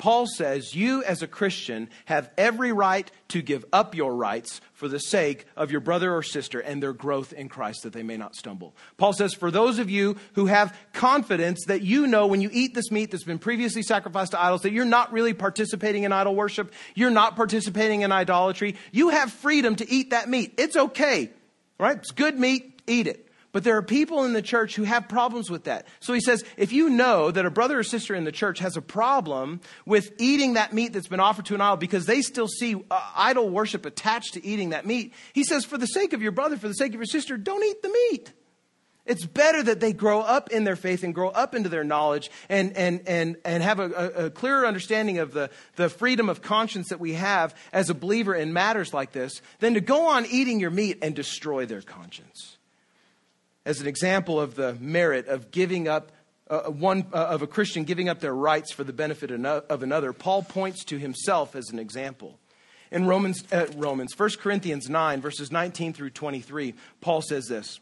Paul 0.00 0.26
says 0.26 0.74
you, 0.74 1.04
as 1.04 1.20
a 1.20 1.26
Christian, 1.26 1.90
have 2.06 2.30
every 2.38 2.72
right 2.72 3.08
to 3.28 3.42
give 3.42 3.66
up 3.70 3.94
your 3.94 4.14
rights 4.14 4.62
for 4.72 4.88
the 4.88 4.98
sake 4.98 5.44
of 5.56 5.70
your 5.70 5.82
brother 5.82 6.14
or 6.14 6.22
sister 6.22 6.58
and 6.58 6.82
their 6.82 6.94
growth 6.94 7.34
in 7.34 7.50
Christ 7.50 7.82
that 7.82 7.92
they 7.92 8.02
may 8.02 8.16
not 8.16 8.34
stumble. 8.34 8.74
Paul 8.96 9.12
says, 9.12 9.34
for 9.34 9.50
those 9.50 9.78
of 9.78 9.90
you 9.90 10.16
who 10.32 10.46
have 10.46 10.74
confidence 10.94 11.66
that 11.66 11.82
you 11.82 12.06
know 12.06 12.26
when 12.26 12.40
you 12.40 12.48
eat 12.50 12.72
this 12.72 12.90
meat 12.90 13.10
that's 13.10 13.24
been 13.24 13.38
previously 13.38 13.82
sacrificed 13.82 14.30
to 14.30 14.40
idols, 14.40 14.62
that 14.62 14.72
you're 14.72 14.86
not 14.86 15.12
really 15.12 15.34
participating 15.34 16.04
in 16.04 16.12
idol 16.12 16.34
worship, 16.34 16.72
you're 16.94 17.10
not 17.10 17.36
participating 17.36 18.00
in 18.00 18.10
idolatry, 18.10 18.76
you 18.92 19.10
have 19.10 19.30
freedom 19.30 19.76
to 19.76 19.90
eat 19.92 20.10
that 20.10 20.30
meat. 20.30 20.54
It's 20.56 20.76
okay, 20.76 21.28
right? 21.78 21.98
It's 21.98 22.12
good 22.12 22.38
meat, 22.38 22.80
eat 22.86 23.06
it. 23.06 23.29
But 23.52 23.64
there 23.64 23.76
are 23.76 23.82
people 23.82 24.24
in 24.24 24.32
the 24.32 24.42
church 24.42 24.76
who 24.76 24.84
have 24.84 25.08
problems 25.08 25.50
with 25.50 25.64
that. 25.64 25.86
So 25.98 26.12
he 26.12 26.20
says, 26.20 26.44
if 26.56 26.72
you 26.72 26.88
know 26.88 27.32
that 27.32 27.44
a 27.44 27.50
brother 27.50 27.80
or 27.80 27.82
sister 27.82 28.14
in 28.14 28.24
the 28.24 28.32
church 28.32 28.60
has 28.60 28.76
a 28.76 28.82
problem 28.82 29.60
with 29.84 30.12
eating 30.18 30.54
that 30.54 30.72
meat 30.72 30.92
that's 30.92 31.08
been 31.08 31.20
offered 31.20 31.46
to 31.46 31.56
an 31.56 31.60
idol 31.60 31.76
because 31.76 32.06
they 32.06 32.22
still 32.22 32.46
see 32.46 32.76
uh, 32.90 33.10
idol 33.16 33.48
worship 33.48 33.86
attached 33.86 34.34
to 34.34 34.44
eating 34.44 34.70
that 34.70 34.86
meat, 34.86 35.14
he 35.32 35.42
says, 35.42 35.64
for 35.64 35.78
the 35.78 35.86
sake 35.86 36.12
of 36.12 36.22
your 36.22 36.32
brother, 36.32 36.56
for 36.56 36.68
the 36.68 36.74
sake 36.74 36.90
of 36.90 37.00
your 37.00 37.06
sister, 37.06 37.36
don't 37.36 37.64
eat 37.64 37.82
the 37.82 37.88
meat. 37.88 38.32
It's 39.04 39.26
better 39.26 39.60
that 39.64 39.80
they 39.80 39.92
grow 39.92 40.20
up 40.20 40.50
in 40.50 40.62
their 40.62 40.76
faith 40.76 41.02
and 41.02 41.12
grow 41.12 41.30
up 41.30 41.56
into 41.56 41.68
their 41.68 41.82
knowledge 41.82 42.30
and, 42.48 42.76
and, 42.76 43.02
and, 43.08 43.36
and 43.44 43.62
have 43.62 43.80
a, 43.80 44.26
a, 44.26 44.30
clearer 44.30 44.64
understanding 44.64 45.18
of 45.18 45.32
the, 45.32 45.50
the 45.74 45.88
freedom 45.88 46.28
of 46.28 46.42
conscience 46.42 46.90
that 46.90 47.00
we 47.00 47.14
have 47.14 47.56
as 47.72 47.90
a 47.90 47.94
believer 47.94 48.34
in 48.34 48.52
matters 48.52 48.94
like 48.94 49.10
this 49.10 49.42
than 49.58 49.74
to 49.74 49.80
go 49.80 50.06
on 50.06 50.26
eating 50.26 50.60
your 50.60 50.70
meat 50.70 50.98
and 51.02 51.16
destroy 51.16 51.66
their 51.66 51.82
conscience 51.82 52.58
as 53.64 53.80
an 53.80 53.86
example 53.86 54.40
of 54.40 54.54
the 54.54 54.74
merit 54.80 55.28
of 55.28 55.50
giving 55.50 55.88
up 55.88 56.12
uh, 56.48 56.62
one 56.62 57.06
uh, 57.12 57.16
of 57.16 57.42
a 57.42 57.46
Christian 57.46 57.84
giving 57.84 58.08
up 58.08 58.20
their 58.20 58.34
rights 58.34 58.72
for 58.72 58.82
the 58.82 58.92
benefit 58.92 59.30
of 59.30 59.82
another, 59.82 60.12
Paul 60.12 60.42
points 60.42 60.84
to 60.86 60.98
himself 60.98 61.54
as 61.54 61.70
an 61.70 61.78
example. 61.78 62.38
In 62.90 63.06
Romans, 63.06 63.44
uh, 63.52 63.66
Romans, 63.76 64.18
1 64.18 64.30
Corinthians 64.40 64.88
9, 64.88 65.20
verses 65.20 65.52
19 65.52 65.92
through 65.92 66.10
23, 66.10 66.74
Paul 67.00 67.22
says 67.22 67.46
this 67.46 67.78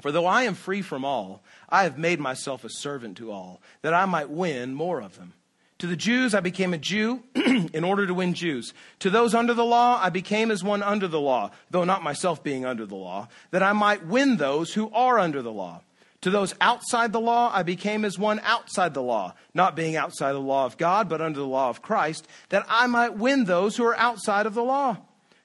For 0.00 0.10
though 0.10 0.24
I 0.24 0.44
am 0.44 0.54
free 0.54 0.80
from 0.80 1.04
all, 1.04 1.42
I 1.68 1.82
have 1.82 1.98
made 1.98 2.18
myself 2.18 2.64
a 2.64 2.70
servant 2.70 3.18
to 3.18 3.30
all, 3.30 3.60
that 3.82 3.92
I 3.92 4.06
might 4.06 4.30
win 4.30 4.72
more 4.72 5.02
of 5.02 5.18
them. 5.18 5.34
To 5.82 5.88
the 5.88 5.96
Jews, 5.96 6.32
I 6.32 6.38
became 6.38 6.72
a 6.72 6.78
Jew 6.78 7.24
in 7.34 7.82
order 7.82 8.06
to 8.06 8.14
win 8.14 8.34
Jews. 8.34 8.72
To 9.00 9.10
those 9.10 9.34
under 9.34 9.52
the 9.52 9.64
law, 9.64 9.98
I 10.00 10.10
became 10.10 10.52
as 10.52 10.62
one 10.62 10.80
under 10.80 11.08
the 11.08 11.20
law, 11.20 11.50
though 11.72 11.82
not 11.82 12.04
myself 12.04 12.40
being 12.44 12.64
under 12.64 12.86
the 12.86 12.94
law, 12.94 13.26
that 13.50 13.64
I 13.64 13.72
might 13.72 14.06
win 14.06 14.36
those 14.36 14.74
who 14.74 14.92
are 14.92 15.18
under 15.18 15.42
the 15.42 15.50
law. 15.50 15.80
To 16.20 16.30
those 16.30 16.54
outside 16.60 17.10
the 17.10 17.20
law, 17.20 17.50
I 17.52 17.64
became 17.64 18.04
as 18.04 18.16
one 18.16 18.40
outside 18.44 18.94
the 18.94 19.02
law, 19.02 19.34
not 19.54 19.74
being 19.74 19.96
outside 19.96 20.34
the 20.34 20.38
law 20.38 20.66
of 20.66 20.76
God, 20.76 21.08
but 21.08 21.20
under 21.20 21.40
the 21.40 21.46
law 21.46 21.68
of 21.68 21.82
Christ, 21.82 22.28
that 22.50 22.64
I 22.68 22.86
might 22.86 23.18
win 23.18 23.46
those 23.46 23.76
who 23.76 23.84
are 23.84 23.98
outside 23.98 24.46
of 24.46 24.54
the 24.54 24.62
law. 24.62 24.98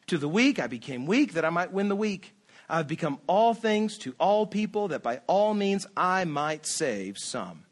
To 0.05 0.19
the 0.19 0.29
weak, 0.29 0.59
I 0.59 0.67
became 0.67 1.07
weak, 1.07 1.33
that 1.33 1.45
I 1.45 1.49
might 1.49 1.73
win 1.73 1.89
the 1.89 1.95
weak. 1.95 2.35
I 2.69 2.77
have 2.77 2.87
become 2.87 3.17
all 3.25 3.55
things 3.55 3.97
to 4.01 4.13
all 4.19 4.45
people, 4.45 4.89
that 4.89 5.01
by 5.01 5.21
all 5.25 5.55
means 5.55 5.87
I 5.97 6.25
might 6.25 6.67
save 6.67 7.17
some. 7.17 7.63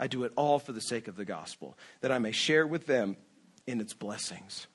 I 0.00 0.06
do 0.06 0.24
it 0.24 0.32
all 0.34 0.58
for 0.58 0.72
the 0.72 0.80
sake 0.80 1.08
of 1.08 1.16
the 1.16 1.26
gospel, 1.26 1.76
that 2.00 2.10
I 2.10 2.18
may 2.18 2.32
share 2.32 2.66
with 2.66 2.86
them 2.86 3.18
in 3.66 3.82
its 3.82 3.92
blessings. 3.92 4.66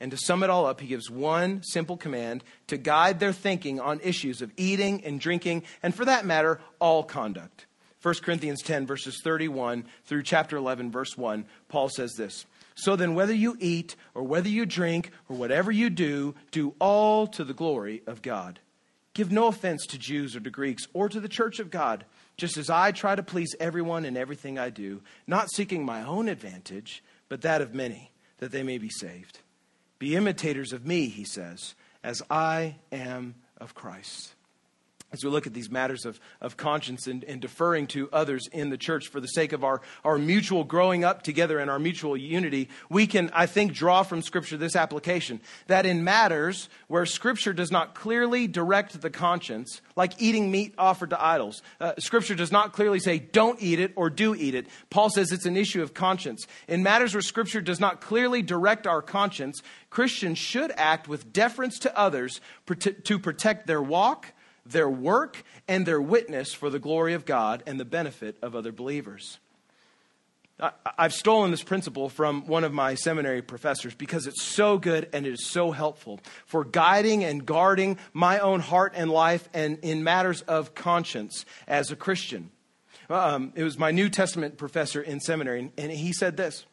And 0.00 0.10
to 0.10 0.16
sum 0.16 0.42
it 0.42 0.48
all 0.48 0.64
up, 0.64 0.80
he 0.80 0.86
gives 0.86 1.10
one 1.10 1.62
simple 1.62 1.98
command 1.98 2.42
to 2.68 2.78
guide 2.78 3.20
their 3.20 3.34
thinking 3.34 3.80
on 3.80 4.00
issues 4.00 4.40
of 4.40 4.50
eating 4.56 5.04
and 5.04 5.20
drinking, 5.20 5.64
and 5.82 5.94
for 5.94 6.06
that 6.06 6.24
matter, 6.24 6.58
all 6.80 7.04
conduct. 7.04 7.66
1 8.00 8.14
Corinthians 8.22 8.62
10, 8.62 8.86
verses 8.86 9.20
31 9.22 9.84
through 10.04 10.22
chapter 10.22 10.56
11, 10.56 10.90
verse 10.90 11.18
1, 11.18 11.44
Paul 11.68 11.90
says 11.90 12.14
this 12.14 12.46
So 12.74 12.96
then, 12.96 13.14
whether 13.14 13.34
you 13.34 13.58
eat 13.60 13.94
or 14.14 14.22
whether 14.22 14.48
you 14.48 14.64
drink 14.64 15.10
or 15.28 15.36
whatever 15.36 15.70
you 15.70 15.90
do, 15.90 16.34
do 16.50 16.74
all 16.78 17.26
to 17.28 17.44
the 17.44 17.54
glory 17.54 18.02
of 18.06 18.22
God. 18.22 18.60
Give 19.12 19.30
no 19.30 19.48
offense 19.48 19.86
to 19.86 19.98
Jews 19.98 20.34
or 20.34 20.40
to 20.40 20.50
Greeks 20.50 20.86
or 20.94 21.10
to 21.10 21.20
the 21.20 21.28
church 21.28 21.58
of 21.58 21.70
God 21.70 22.04
just 22.36 22.56
as 22.56 22.70
I 22.70 22.92
try 22.92 23.14
to 23.14 23.22
please 23.22 23.54
everyone 23.58 24.04
in 24.04 24.16
everything 24.16 24.58
I 24.58 24.70
do, 24.70 25.02
not 25.26 25.50
seeking 25.50 25.84
my 25.84 26.02
own 26.02 26.28
advantage, 26.28 27.02
but 27.28 27.42
that 27.42 27.60
of 27.60 27.74
many, 27.74 28.10
that 28.38 28.52
they 28.52 28.62
may 28.62 28.78
be 28.78 28.90
saved. 28.90 29.40
Be 29.98 30.14
imitators 30.14 30.72
of 30.72 30.86
me, 30.86 31.08
he 31.08 31.24
says, 31.24 31.74
as 32.04 32.22
I 32.30 32.76
am 32.92 33.34
of 33.58 33.74
Christ 33.74 34.35
as 35.12 35.24
we 35.24 35.30
look 35.30 35.46
at 35.46 35.54
these 35.54 35.70
matters 35.70 36.04
of, 36.04 36.18
of 36.40 36.56
conscience 36.56 37.06
and, 37.06 37.22
and, 37.24 37.40
deferring 37.40 37.86
to 37.86 38.08
others 38.12 38.48
in 38.48 38.70
the 38.70 38.76
church 38.76 39.06
for 39.06 39.20
the 39.20 39.28
sake 39.28 39.52
of 39.52 39.62
our, 39.62 39.80
our 40.04 40.18
mutual 40.18 40.64
growing 40.64 41.04
up 41.04 41.22
together 41.22 41.60
and 41.60 41.70
our 41.70 41.78
mutual 41.78 42.16
unity, 42.16 42.68
we 42.90 43.06
can, 43.06 43.30
I 43.32 43.46
think, 43.46 43.72
draw 43.72 44.02
from 44.02 44.20
Scripture 44.20 44.56
this 44.56 44.74
application 44.74 45.40
that 45.68 45.86
in 45.86 46.02
matters 46.02 46.68
where 46.88 47.06
Scripture 47.06 47.52
does 47.52 47.70
not 47.70 47.94
clearly 47.94 48.48
direct 48.48 49.00
the 49.00 49.08
conscience, 49.08 49.80
like 49.94 50.20
eating 50.20 50.50
meat 50.50 50.74
offered 50.76 51.10
to 51.10 51.24
idols, 51.24 51.62
uh, 51.80 51.92
Scripture 51.98 52.34
does 52.34 52.50
not 52.50 52.72
clearly 52.72 52.98
say 52.98 53.18
don't 53.18 53.62
eat 53.62 53.78
it 53.78 53.92
or 53.94 54.10
do 54.10 54.34
eat 54.34 54.56
it. 54.56 54.66
Paul 54.90 55.08
says 55.08 55.30
it's 55.30 55.46
an 55.46 55.56
issue 55.56 55.82
of 55.82 55.94
conscience. 55.94 56.48
In 56.66 56.82
matters 56.82 57.14
where 57.14 57.22
Scripture 57.22 57.60
does 57.60 57.78
not 57.78 58.00
clearly 58.00 58.42
direct 58.42 58.88
our 58.88 59.02
conscience, 59.02 59.62
Christians 59.88 60.38
should 60.38 60.72
act 60.76 61.06
with 61.06 61.32
deference 61.32 61.78
to 61.78 61.96
others 61.96 62.40
to 63.04 63.18
protect 63.18 63.68
their 63.68 63.80
walk 63.80 64.32
their 64.70 64.88
work 64.88 65.42
and 65.68 65.86
their 65.86 66.00
witness 66.00 66.52
for 66.52 66.70
the 66.70 66.78
glory 66.78 67.14
of 67.14 67.24
God 67.24 67.62
and 67.66 67.78
the 67.78 67.84
benefit 67.84 68.36
of 68.42 68.54
other 68.54 68.72
believers. 68.72 69.38
I've 70.98 71.12
stolen 71.12 71.50
this 71.50 71.62
principle 71.62 72.08
from 72.08 72.46
one 72.46 72.64
of 72.64 72.72
my 72.72 72.94
seminary 72.94 73.42
professors 73.42 73.94
because 73.94 74.26
it's 74.26 74.42
so 74.42 74.78
good 74.78 75.06
and 75.12 75.26
it 75.26 75.34
is 75.34 75.46
so 75.46 75.70
helpful 75.70 76.18
for 76.46 76.64
guiding 76.64 77.24
and 77.24 77.44
guarding 77.44 77.98
my 78.14 78.38
own 78.38 78.60
heart 78.60 78.94
and 78.96 79.10
life 79.10 79.50
and 79.52 79.78
in 79.82 80.02
matters 80.02 80.40
of 80.42 80.74
conscience 80.74 81.44
as 81.68 81.90
a 81.90 81.96
Christian. 81.96 82.50
Um, 83.10 83.52
it 83.54 83.64
was 83.64 83.78
my 83.78 83.90
New 83.90 84.08
Testament 84.08 84.56
professor 84.56 85.02
in 85.02 85.20
seminary, 85.20 85.70
and 85.76 85.92
he 85.92 86.14
said 86.14 86.38
this. 86.38 86.64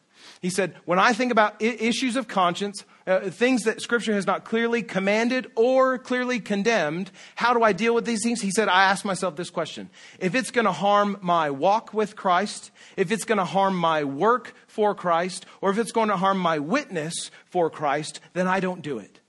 He 0.41 0.49
said, 0.49 0.75
When 0.85 0.97
I 0.97 1.11
think 1.11 1.33
about 1.33 1.61
issues 1.61 2.15
of 2.15 2.29
conscience, 2.29 2.85
uh, 3.05 3.29
things 3.29 3.63
that 3.63 3.81
Scripture 3.81 4.13
has 4.13 4.25
not 4.25 4.45
clearly 4.45 4.81
commanded 4.81 5.51
or 5.55 5.97
clearly 5.97 6.39
condemned, 6.39 7.11
how 7.35 7.53
do 7.53 7.63
I 7.63 7.73
deal 7.73 7.93
with 7.93 8.05
these 8.05 8.23
things? 8.23 8.41
He 8.41 8.51
said, 8.51 8.69
I 8.69 8.85
ask 8.85 9.03
myself 9.03 9.35
this 9.35 9.49
question 9.49 9.89
If 10.19 10.35
it's 10.35 10.51
going 10.51 10.65
to 10.65 10.71
harm 10.71 11.17
my 11.21 11.49
walk 11.49 11.93
with 11.93 12.15
Christ, 12.15 12.71
if 12.97 13.11
it's 13.11 13.25
going 13.25 13.39
to 13.39 13.45
harm 13.45 13.75
my 13.75 14.03
work 14.03 14.53
for 14.67 14.95
Christ, 14.95 15.45
or 15.61 15.69
if 15.71 15.77
it's 15.77 15.91
going 15.91 16.09
to 16.09 16.17
harm 16.17 16.39
my 16.39 16.59
witness 16.59 17.31
for 17.45 17.69
Christ, 17.69 18.19
then 18.33 18.47
I 18.47 18.59
don't 18.59 18.81
do 18.81 18.97
it. 18.99 19.19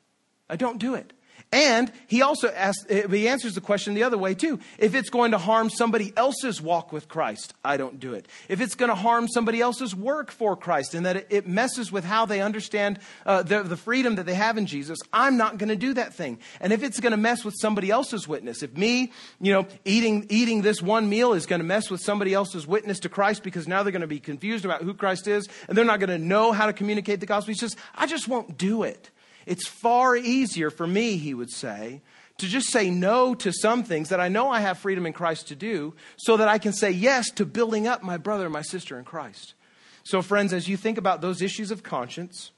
I 0.48 0.56
don't 0.56 0.78
do 0.78 0.94
it. 0.94 1.12
And 1.54 1.92
he 2.08 2.20
also 2.20 2.48
asks, 2.48 2.84
eh, 2.88 3.06
he 3.08 3.28
answers 3.28 3.54
the 3.54 3.60
question 3.60 3.94
the 3.94 4.02
other 4.02 4.18
way 4.18 4.34
too. 4.34 4.58
If 4.76 4.96
it's 4.96 5.08
going 5.08 5.30
to 5.30 5.38
harm 5.38 5.70
somebody 5.70 6.12
else's 6.16 6.60
walk 6.60 6.92
with 6.92 7.06
Christ, 7.06 7.54
I 7.64 7.76
don't 7.76 8.00
do 8.00 8.12
it. 8.12 8.26
If 8.48 8.60
it's 8.60 8.74
going 8.74 8.88
to 8.88 8.96
harm 8.96 9.28
somebody 9.28 9.60
else's 9.60 9.94
work 9.94 10.32
for 10.32 10.56
Christ 10.56 10.94
and 10.94 11.06
that 11.06 11.30
it 11.30 11.46
messes 11.46 11.92
with 11.92 12.02
how 12.02 12.26
they 12.26 12.40
understand 12.40 12.98
uh, 13.24 13.44
the, 13.44 13.62
the 13.62 13.76
freedom 13.76 14.16
that 14.16 14.26
they 14.26 14.34
have 14.34 14.58
in 14.58 14.66
Jesus, 14.66 14.98
I'm 15.12 15.36
not 15.36 15.56
going 15.56 15.68
to 15.68 15.76
do 15.76 15.94
that 15.94 16.12
thing. 16.12 16.40
And 16.60 16.72
if 16.72 16.82
it's 16.82 16.98
going 16.98 17.12
to 17.12 17.16
mess 17.16 17.44
with 17.44 17.54
somebody 17.60 17.88
else's 17.88 18.26
witness, 18.26 18.64
if 18.64 18.76
me, 18.76 19.12
you 19.40 19.52
know, 19.52 19.64
eating, 19.84 20.26
eating 20.30 20.62
this 20.62 20.82
one 20.82 21.08
meal 21.08 21.34
is 21.34 21.46
going 21.46 21.60
to 21.60 21.66
mess 21.66 21.88
with 21.88 22.00
somebody 22.00 22.34
else's 22.34 22.66
witness 22.66 22.98
to 23.00 23.08
Christ 23.08 23.44
because 23.44 23.68
now 23.68 23.84
they're 23.84 23.92
going 23.92 24.00
to 24.00 24.08
be 24.08 24.18
confused 24.18 24.64
about 24.64 24.82
who 24.82 24.92
Christ 24.92 25.28
is 25.28 25.48
and 25.68 25.78
they're 25.78 25.84
not 25.84 26.00
going 26.00 26.10
to 26.10 26.18
know 26.18 26.50
how 26.50 26.66
to 26.66 26.72
communicate 26.72 27.20
the 27.20 27.26
gospel, 27.26 27.52
he 27.52 27.58
says, 27.58 27.76
I 27.94 28.08
just 28.08 28.26
won't 28.26 28.58
do 28.58 28.82
it. 28.82 29.10
It's 29.46 29.66
far 29.66 30.16
easier 30.16 30.70
for 30.70 30.86
me, 30.86 31.16
he 31.16 31.34
would 31.34 31.50
say, 31.50 32.02
to 32.38 32.46
just 32.46 32.70
say 32.70 32.90
no 32.90 33.34
to 33.36 33.52
some 33.52 33.84
things 33.84 34.08
that 34.08 34.20
I 34.20 34.28
know 34.28 34.50
I 34.50 34.60
have 34.60 34.78
freedom 34.78 35.06
in 35.06 35.12
Christ 35.12 35.48
to 35.48 35.56
do 35.56 35.94
so 36.16 36.36
that 36.36 36.48
I 36.48 36.58
can 36.58 36.72
say 36.72 36.90
yes 36.90 37.30
to 37.32 37.46
building 37.46 37.86
up 37.86 38.02
my 38.02 38.16
brother 38.16 38.44
and 38.44 38.52
my 38.52 38.62
sister 38.62 38.98
in 38.98 39.04
Christ. 39.04 39.54
So, 40.02 40.20
friends, 40.20 40.52
as 40.52 40.68
you 40.68 40.76
think 40.76 40.98
about 40.98 41.20
those 41.20 41.40
issues 41.40 41.70
of 41.70 41.82
conscience, 41.82 42.50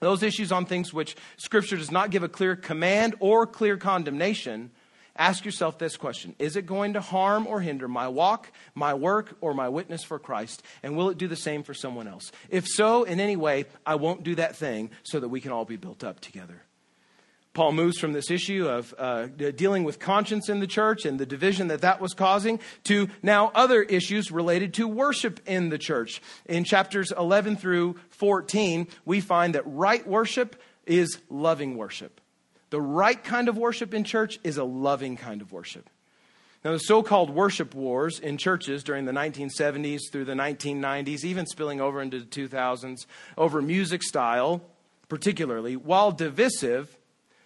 those 0.00 0.22
issues 0.22 0.50
on 0.50 0.64
things 0.64 0.92
which 0.92 1.16
Scripture 1.36 1.76
does 1.76 1.90
not 1.90 2.10
give 2.10 2.22
a 2.22 2.28
clear 2.28 2.56
command 2.56 3.14
or 3.20 3.46
clear 3.46 3.76
condemnation, 3.76 4.70
ask 5.16 5.44
yourself 5.44 5.78
this 5.78 5.96
question 5.96 6.34
Is 6.38 6.56
it 6.56 6.66
going 6.66 6.94
to 6.94 7.00
harm 7.00 7.46
or 7.46 7.60
hinder 7.60 7.88
my 7.88 8.08
walk, 8.08 8.52
my 8.74 8.94
work, 8.94 9.36
or 9.40 9.54
my 9.54 9.68
witness 9.68 10.04
for 10.04 10.18
Christ? 10.18 10.62
And 10.82 10.96
will 10.96 11.10
it 11.10 11.18
do 11.18 11.28
the 11.28 11.36
same 11.36 11.62
for 11.62 11.74
someone 11.74 12.08
else? 12.08 12.32
If 12.48 12.66
so, 12.66 13.04
in 13.04 13.20
any 13.20 13.36
way, 13.36 13.66
I 13.84 13.96
won't 13.96 14.22
do 14.22 14.34
that 14.36 14.56
thing 14.56 14.90
so 15.02 15.20
that 15.20 15.28
we 15.28 15.40
can 15.40 15.52
all 15.52 15.64
be 15.64 15.76
built 15.76 16.04
up 16.04 16.20
together. 16.20 16.62
Paul 17.52 17.72
moves 17.72 17.98
from 17.98 18.12
this 18.12 18.30
issue 18.30 18.68
of 18.68 18.94
uh, 18.96 19.26
dealing 19.26 19.82
with 19.82 19.98
conscience 19.98 20.48
in 20.48 20.60
the 20.60 20.68
church 20.68 21.04
and 21.04 21.18
the 21.18 21.26
division 21.26 21.66
that 21.68 21.80
that 21.80 22.00
was 22.00 22.14
causing 22.14 22.60
to 22.84 23.08
now 23.22 23.50
other 23.56 23.82
issues 23.82 24.30
related 24.30 24.74
to 24.74 24.86
worship 24.86 25.40
in 25.46 25.68
the 25.68 25.78
church. 25.78 26.22
In 26.46 26.62
chapters 26.62 27.12
11 27.16 27.56
through 27.56 27.96
14, 28.10 28.86
we 29.04 29.20
find 29.20 29.56
that 29.56 29.64
right 29.66 30.06
worship 30.06 30.62
is 30.86 31.18
loving 31.28 31.76
worship. 31.76 32.20
The 32.70 32.80
right 32.80 33.22
kind 33.22 33.48
of 33.48 33.58
worship 33.58 33.92
in 33.94 34.04
church 34.04 34.38
is 34.44 34.56
a 34.56 34.64
loving 34.64 35.16
kind 35.16 35.42
of 35.42 35.52
worship. 35.52 35.90
Now, 36.64 36.72
the 36.72 36.78
so 36.78 37.02
called 37.02 37.30
worship 37.30 37.74
wars 37.74 38.18
in 38.18 38.36
churches 38.36 38.84
during 38.84 39.06
the 39.06 39.12
1970s 39.12 40.00
through 40.12 40.26
the 40.26 40.34
1990s, 40.34 41.24
even 41.24 41.46
spilling 41.46 41.80
over 41.80 42.02
into 42.02 42.20
the 42.20 42.26
2000s, 42.26 43.06
over 43.38 43.62
music 43.62 44.02
style, 44.02 44.60
particularly, 45.08 45.74
while 45.74 46.12
divisive, 46.12 46.98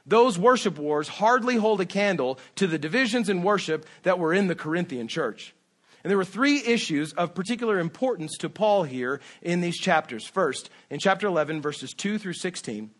those 0.04 0.38
worship 0.38 0.78
wars 0.78 1.08
hardly 1.08 1.56
hold 1.56 1.80
a 1.80 1.86
candle 1.86 2.38
to 2.56 2.66
the 2.66 2.78
divisions 2.78 3.28
in 3.28 3.42
worship 3.42 3.86
that 4.02 4.18
were 4.18 4.34
in 4.34 4.48
the 4.48 4.54
Corinthian 4.54 5.06
church. 5.06 5.54
And 6.02 6.10
there 6.10 6.18
were 6.18 6.24
three 6.24 6.58
issues 6.58 7.12
of 7.14 7.34
particular 7.34 7.78
importance 7.78 8.36
to 8.38 8.50
Paul 8.50 8.82
here 8.82 9.20
in 9.40 9.62
these 9.62 9.78
chapters. 9.78 10.26
First, 10.26 10.68
in 10.90 10.98
chapter 10.98 11.26
11, 11.28 11.62
verses 11.62 11.94
2 11.94 12.18
through 12.18 12.34
16, 12.34 12.90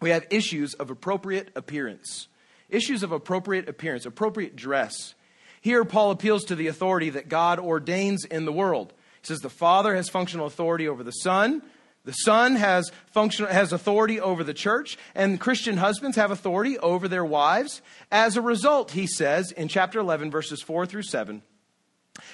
we 0.00 0.10
have 0.10 0.26
issues 0.30 0.74
of 0.74 0.90
appropriate 0.90 1.50
appearance. 1.56 2.28
Issues 2.68 3.02
of 3.02 3.12
appropriate 3.12 3.68
appearance, 3.68 4.06
appropriate 4.06 4.56
dress. 4.56 5.14
Here, 5.60 5.84
Paul 5.84 6.10
appeals 6.10 6.44
to 6.44 6.54
the 6.54 6.66
authority 6.66 7.10
that 7.10 7.28
God 7.28 7.58
ordains 7.58 8.24
in 8.24 8.44
the 8.44 8.52
world. 8.52 8.92
He 9.22 9.26
says 9.26 9.38
the 9.38 9.50
Father 9.50 9.94
has 9.94 10.08
functional 10.08 10.46
authority 10.46 10.88
over 10.88 11.02
the 11.02 11.10
Son, 11.10 11.62
the 12.06 12.12
Son 12.12 12.54
has, 12.54 12.92
function, 13.10 13.46
has 13.46 13.72
authority 13.72 14.20
over 14.20 14.44
the 14.44 14.54
church, 14.54 14.96
and 15.16 15.40
Christian 15.40 15.76
husbands 15.76 16.16
have 16.16 16.30
authority 16.30 16.78
over 16.78 17.08
their 17.08 17.24
wives. 17.24 17.82
As 18.12 18.36
a 18.36 18.40
result, 18.40 18.92
he 18.92 19.08
says 19.08 19.50
in 19.50 19.66
chapter 19.66 19.98
11, 19.98 20.30
verses 20.30 20.62
4 20.62 20.86
through 20.86 21.02
7, 21.02 21.42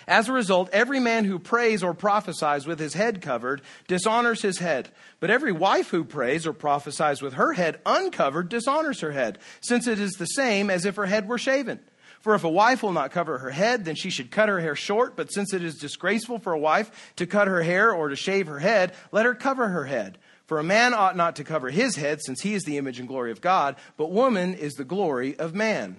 as 0.06 0.28
a 0.28 0.32
result, 0.32 0.68
every 0.72 1.00
man 1.00 1.24
who 1.24 1.38
prays 1.38 1.82
or 1.82 1.94
prophesies 1.94 2.66
with 2.66 2.78
his 2.78 2.94
head 2.94 3.20
covered 3.20 3.62
dishonors 3.86 4.42
his 4.42 4.58
head. 4.58 4.88
But 5.20 5.30
every 5.30 5.52
wife 5.52 5.90
who 5.90 6.04
prays 6.04 6.46
or 6.46 6.52
prophesies 6.52 7.22
with 7.22 7.34
her 7.34 7.52
head 7.52 7.80
uncovered 7.86 8.48
dishonors 8.48 9.00
her 9.00 9.12
head, 9.12 9.38
since 9.60 9.86
it 9.86 9.98
is 9.98 10.12
the 10.12 10.26
same 10.26 10.70
as 10.70 10.84
if 10.84 10.96
her 10.96 11.06
head 11.06 11.28
were 11.28 11.38
shaven. 11.38 11.80
For 12.20 12.36
if 12.36 12.44
a 12.44 12.48
wife 12.48 12.84
will 12.84 12.92
not 12.92 13.10
cover 13.10 13.38
her 13.38 13.50
head, 13.50 13.84
then 13.84 13.96
she 13.96 14.08
should 14.08 14.30
cut 14.30 14.48
her 14.48 14.60
hair 14.60 14.76
short. 14.76 15.16
But 15.16 15.32
since 15.32 15.52
it 15.52 15.64
is 15.64 15.74
disgraceful 15.74 16.38
for 16.38 16.52
a 16.52 16.58
wife 16.58 17.12
to 17.16 17.26
cut 17.26 17.48
her 17.48 17.62
hair 17.62 17.92
or 17.92 18.08
to 18.08 18.16
shave 18.16 18.46
her 18.46 18.60
head, 18.60 18.94
let 19.10 19.26
her 19.26 19.34
cover 19.34 19.68
her 19.68 19.86
head. 19.86 20.18
For 20.46 20.58
a 20.58 20.64
man 20.64 20.94
ought 20.94 21.16
not 21.16 21.36
to 21.36 21.44
cover 21.44 21.70
his 21.70 21.96
head, 21.96 22.22
since 22.22 22.42
he 22.42 22.54
is 22.54 22.62
the 22.62 22.78
image 22.78 23.00
and 23.00 23.08
glory 23.08 23.32
of 23.32 23.40
God, 23.40 23.76
but 23.96 24.12
woman 24.12 24.54
is 24.54 24.74
the 24.74 24.84
glory 24.84 25.36
of 25.36 25.54
man. 25.54 25.96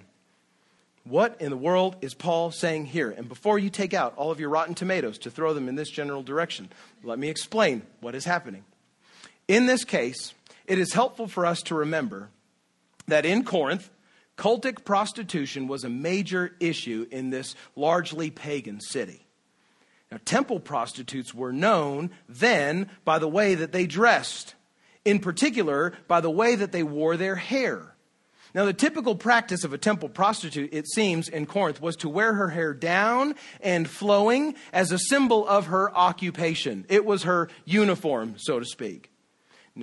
What 1.06 1.38
in 1.40 1.50
the 1.50 1.56
world 1.56 1.96
is 2.00 2.14
Paul 2.14 2.50
saying 2.50 2.86
here? 2.86 3.10
And 3.10 3.28
before 3.28 3.58
you 3.58 3.68
take 3.68 3.92
out 3.92 4.14
all 4.16 4.30
of 4.30 4.40
your 4.40 4.48
rotten 4.48 4.74
tomatoes 4.74 5.18
to 5.18 5.30
throw 5.30 5.52
them 5.52 5.68
in 5.68 5.74
this 5.74 5.90
general 5.90 6.22
direction, 6.22 6.70
let 7.02 7.18
me 7.18 7.28
explain 7.28 7.82
what 8.00 8.14
is 8.14 8.24
happening. 8.24 8.64
In 9.46 9.66
this 9.66 9.84
case, 9.84 10.32
it 10.66 10.78
is 10.78 10.94
helpful 10.94 11.28
for 11.28 11.44
us 11.44 11.62
to 11.64 11.74
remember 11.74 12.30
that 13.06 13.26
in 13.26 13.44
Corinth, 13.44 13.90
Cultic 14.38 14.84
prostitution 14.84 15.68
was 15.68 15.84
a 15.84 15.90
major 15.90 16.56
issue 16.58 17.06
in 17.10 17.30
this 17.30 17.54
largely 17.76 18.30
pagan 18.30 18.80
city. 18.80 19.26
Now, 20.10 20.18
temple 20.24 20.58
prostitutes 20.58 21.34
were 21.34 21.52
known 21.52 22.10
then 22.28 22.88
by 23.04 23.18
the 23.18 23.28
way 23.28 23.54
that 23.54 23.72
they 23.72 23.86
dressed, 23.86 24.54
in 25.04 25.18
particular, 25.18 25.92
by 26.08 26.20
the 26.20 26.30
way 26.30 26.54
that 26.54 26.72
they 26.72 26.82
wore 26.82 27.16
their 27.16 27.36
hair. 27.36 27.93
Now, 28.54 28.64
the 28.66 28.72
typical 28.72 29.16
practice 29.16 29.64
of 29.64 29.72
a 29.72 29.78
temple 29.78 30.08
prostitute, 30.08 30.72
it 30.72 30.86
seems, 30.86 31.28
in 31.28 31.44
Corinth 31.44 31.80
was 31.80 31.96
to 31.96 32.08
wear 32.08 32.34
her 32.34 32.50
hair 32.50 32.72
down 32.72 33.34
and 33.60 33.90
flowing 33.90 34.54
as 34.72 34.92
a 34.92 34.98
symbol 34.98 35.44
of 35.46 35.66
her 35.66 35.94
occupation. 35.94 36.86
It 36.88 37.04
was 37.04 37.24
her 37.24 37.48
uniform, 37.64 38.36
so 38.36 38.60
to 38.60 38.64
speak. 38.64 39.10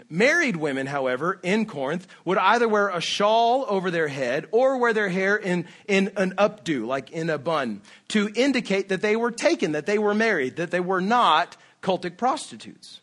Married 0.10 0.56
women, 0.56 0.88
however, 0.88 1.38
in 1.44 1.66
Corinth 1.66 2.08
would 2.24 2.38
either 2.38 2.66
wear 2.66 2.88
a 2.88 3.02
shawl 3.02 3.66
over 3.68 3.92
their 3.92 4.08
head 4.08 4.48
or 4.52 4.78
wear 4.78 4.94
their 4.94 5.10
hair 5.10 5.36
in, 5.36 5.68
in 5.86 6.14
an 6.16 6.34
updo, 6.38 6.88
like 6.88 7.12
in 7.12 7.30
a 7.30 7.38
bun, 7.38 7.82
to 8.08 8.30
indicate 8.36 8.88
that 8.88 9.02
they 9.02 9.18
were 9.18 9.32
taken, 9.32 9.74
that 9.74 9.86
they 9.86 9.98
were 9.98 10.14
married, 10.14 10.56
that 10.56 10.72
they 10.72 10.80
were 10.80 11.02
not 11.02 11.58
cultic 11.82 12.16
prostitutes. 12.16 13.01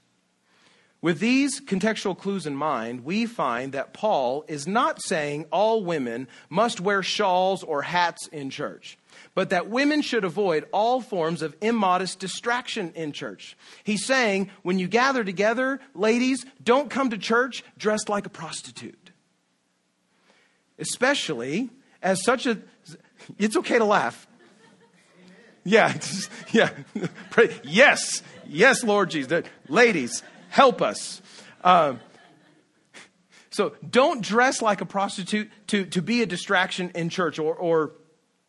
With 1.01 1.21
these 1.21 1.61
contextual 1.61 2.19
clues 2.19 2.47
in 2.47 2.57
mind, 2.57 3.05
we 3.05 3.25
find 3.25 3.73
that 3.73 3.95
Paul 3.95 4.45
is 4.49 4.67
not 4.67 5.01
saying 5.01 5.47
all 5.53 5.85
women 5.85 6.27
must 6.51 6.81
wear 6.81 7.03
shawls 7.05 7.63
or 7.63 7.83
hats 7.83 8.27
in 8.29 8.51
church 8.51 8.99
but 9.35 9.51
that 9.51 9.69
women 9.69 10.03
should 10.03 10.25
avoid 10.25 10.67
all 10.73 11.01
forms 11.01 11.43
of 11.43 11.55
immodest 11.61 12.19
distraction 12.19 12.93
in 12.95 13.13
church. 13.13 13.57
He's 13.85 14.05
saying, 14.05 14.51
when 14.63 14.79
you 14.79 14.89
gather 14.89 15.25
together, 15.25 15.81
ladies, 15.95 16.45
don't 16.63 16.91
come 16.91 17.11
to 17.11 17.19
church 17.19 17.63
dressed 17.77 18.09
like 18.09 18.27
a 18.27 18.31
prostitute. 18.31 19.11
Especially 20.79 21.71
as 22.03 22.23
such 22.25 22.47
a, 22.47 22.59
it's 23.39 23.57
okay 23.57 23.79
to 23.79 23.85
laugh. 23.85 24.27
Yeah, 25.65 25.97
yeah. 26.53 26.71
yes, 27.63 28.23
yes, 28.47 28.83
Lord 28.85 29.11
Jesus. 29.11 29.45
Ladies, 29.69 30.23
help 30.49 30.83
us. 30.83 31.23
Um, 31.63 32.01
so 33.51 33.75
don't 33.89 34.23
dress 34.23 34.63
like 34.63 34.81
a 34.81 34.87
prostitute 34.87 35.51
to, 35.69 35.85
to 35.87 36.03
be 36.03 36.23
a 36.23 36.27
distraction 36.27 36.91
in 36.95 37.09
church 37.09 37.39
or, 37.39 37.55
or 37.55 37.93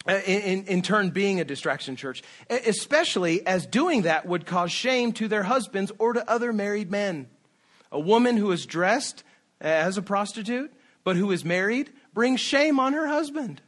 uh, 0.07 0.19
in, 0.25 0.65
in 0.65 0.81
turn 0.81 1.09
being 1.09 1.39
a 1.39 1.43
distraction 1.43 1.95
church, 1.95 2.21
especially 2.49 3.45
as 3.45 3.65
doing 3.65 4.03
that 4.03 4.25
would 4.25 4.45
cause 4.45 4.71
shame 4.71 5.11
to 5.13 5.27
their 5.27 5.43
husbands 5.43 5.91
or 5.97 6.13
to 6.13 6.29
other 6.29 6.53
married 6.53 6.91
men. 6.91 7.27
A 7.91 7.99
woman 7.99 8.37
who 8.37 8.51
is 8.51 8.65
dressed 8.65 9.23
as 9.59 9.97
a 9.97 10.01
prostitute 10.01 10.71
but 11.03 11.15
who 11.15 11.31
is 11.31 11.43
married 11.43 11.91
brings 12.13 12.39
shame 12.39 12.79
on 12.79 12.93
her 12.93 13.07
husband. 13.07 13.61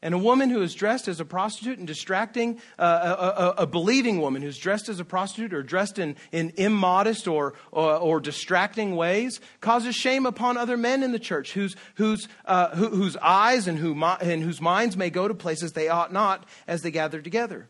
And 0.00 0.14
a 0.14 0.18
woman 0.18 0.48
who 0.48 0.62
is 0.62 0.74
dressed 0.74 1.08
as 1.08 1.18
a 1.18 1.24
prostitute 1.24 1.78
and 1.78 1.86
distracting, 1.86 2.60
uh, 2.78 3.16
a, 3.18 3.42
a, 3.42 3.62
a, 3.62 3.66
believing 3.66 4.20
woman 4.20 4.42
who's 4.42 4.56
dressed 4.56 4.88
as 4.88 5.00
a 5.00 5.04
prostitute 5.04 5.52
or 5.52 5.64
dressed 5.64 5.98
in, 5.98 6.14
in 6.30 6.52
immodest 6.56 7.26
or, 7.26 7.54
or, 7.72 7.96
or 7.96 8.20
distracting 8.20 8.94
ways 8.94 9.40
causes 9.60 9.96
shame 9.96 10.24
upon 10.24 10.56
other 10.56 10.76
men 10.76 11.02
in 11.02 11.10
the 11.10 11.18
church 11.18 11.52
whose, 11.52 11.74
whose, 11.96 12.28
uh, 12.44 12.76
who, 12.76 12.90
whose 12.90 13.16
eyes 13.16 13.66
and, 13.66 13.76
who, 13.76 14.00
and 14.04 14.42
whose 14.44 14.60
minds 14.60 14.96
may 14.96 15.10
go 15.10 15.26
to 15.26 15.34
places 15.34 15.72
they 15.72 15.88
ought 15.88 16.12
not 16.12 16.46
as 16.68 16.82
they 16.82 16.92
gather 16.92 17.20
together. 17.20 17.68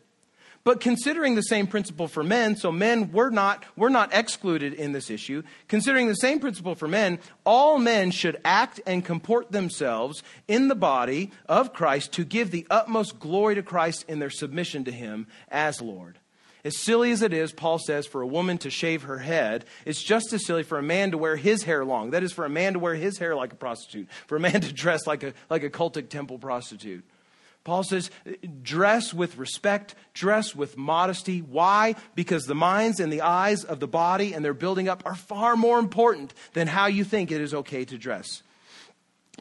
But 0.63 0.81
considering 0.81 1.35
the 1.35 1.41
same 1.41 1.67
principle 1.67 2.07
for 2.07 2.23
men, 2.23 2.55
so 2.55 2.71
men 2.71 3.11
were 3.11 3.29
not, 3.29 3.63
were 3.75 3.89
not 3.89 4.13
excluded 4.13 4.73
in 4.73 4.91
this 4.91 5.09
issue, 5.09 5.43
considering 5.67 6.07
the 6.07 6.15
same 6.15 6.39
principle 6.39 6.75
for 6.75 6.87
men, 6.87 7.19
all 7.45 7.77
men 7.77 8.11
should 8.11 8.39
act 8.43 8.81
and 8.85 9.03
comport 9.03 9.51
themselves 9.51 10.21
in 10.47 10.67
the 10.67 10.75
body 10.75 11.31
of 11.47 11.73
Christ 11.73 12.13
to 12.13 12.25
give 12.25 12.51
the 12.51 12.67
utmost 12.69 13.19
glory 13.19 13.55
to 13.55 13.63
Christ 13.63 14.05
in 14.07 14.19
their 14.19 14.29
submission 14.29 14.83
to 14.83 14.91
him 14.91 15.27
as 15.49 15.81
Lord. 15.81 16.19
As 16.65 16.77
silly 16.77 17.11
as 17.11 17.21
it 17.21 17.31
is, 17.31 17.53
Paul 17.53 17.79
says, 17.79 18.05
for 18.05 18.21
a 18.21 18.27
woman 18.27 18.57
to 18.59 18.69
shave 18.69 19.03
her 19.03 19.19
head, 19.19 19.63
it's 19.85 20.03
just 20.03 20.33
as 20.33 20.45
silly 20.45 20.63
for 20.63 20.77
a 20.77 20.83
man 20.83 21.11
to 21.11 21.17
wear 21.17 21.37
his 21.37 21.63
hair 21.63 21.85
long. 21.85 22.11
That 22.11 22.21
is, 22.21 22.33
for 22.33 22.43
a 22.43 22.49
man 22.49 22.73
to 22.73 22.79
wear 22.79 22.95
his 22.95 23.17
hair 23.17 23.33
like 23.33 23.53
a 23.53 23.55
prostitute, 23.55 24.09
for 24.27 24.35
a 24.35 24.41
man 24.41 24.59
to 24.59 24.73
dress 24.73 25.07
like 25.07 25.23
a, 25.23 25.33
like 25.49 25.63
a 25.63 25.69
cultic 25.69 26.09
temple 26.09 26.37
prostitute. 26.37 27.05
Paul 27.63 27.83
says, 27.83 28.09
dress 28.61 29.13
with 29.13 29.37
respect, 29.37 29.95
dress 30.13 30.55
with 30.55 30.77
modesty. 30.77 31.39
Why? 31.39 31.95
Because 32.15 32.45
the 32.45 32.55
minds 32.55 32.99
and 32.99 33.11
the 33.11 33.21
eyes 33.21 33.63
of 33.63 33.79
the 33.79 33.87
body 33.87 34.33
and 34.33 34.43
their 34.43 34.53
building 34.53 34.87
up 34.87 35.03
are 35.05 35.15
far 35.15 35.55
more 35.55 35.77
important 35.77 36.33
than 36.53 36.67
how 36.67 36.87
you 36.87 37.03
think 37.03 37.31
it 37.31 37.41
is 37.41 37.53
okay 37.53 37.85
to 37.85 37.97
dress. 37.97 38.43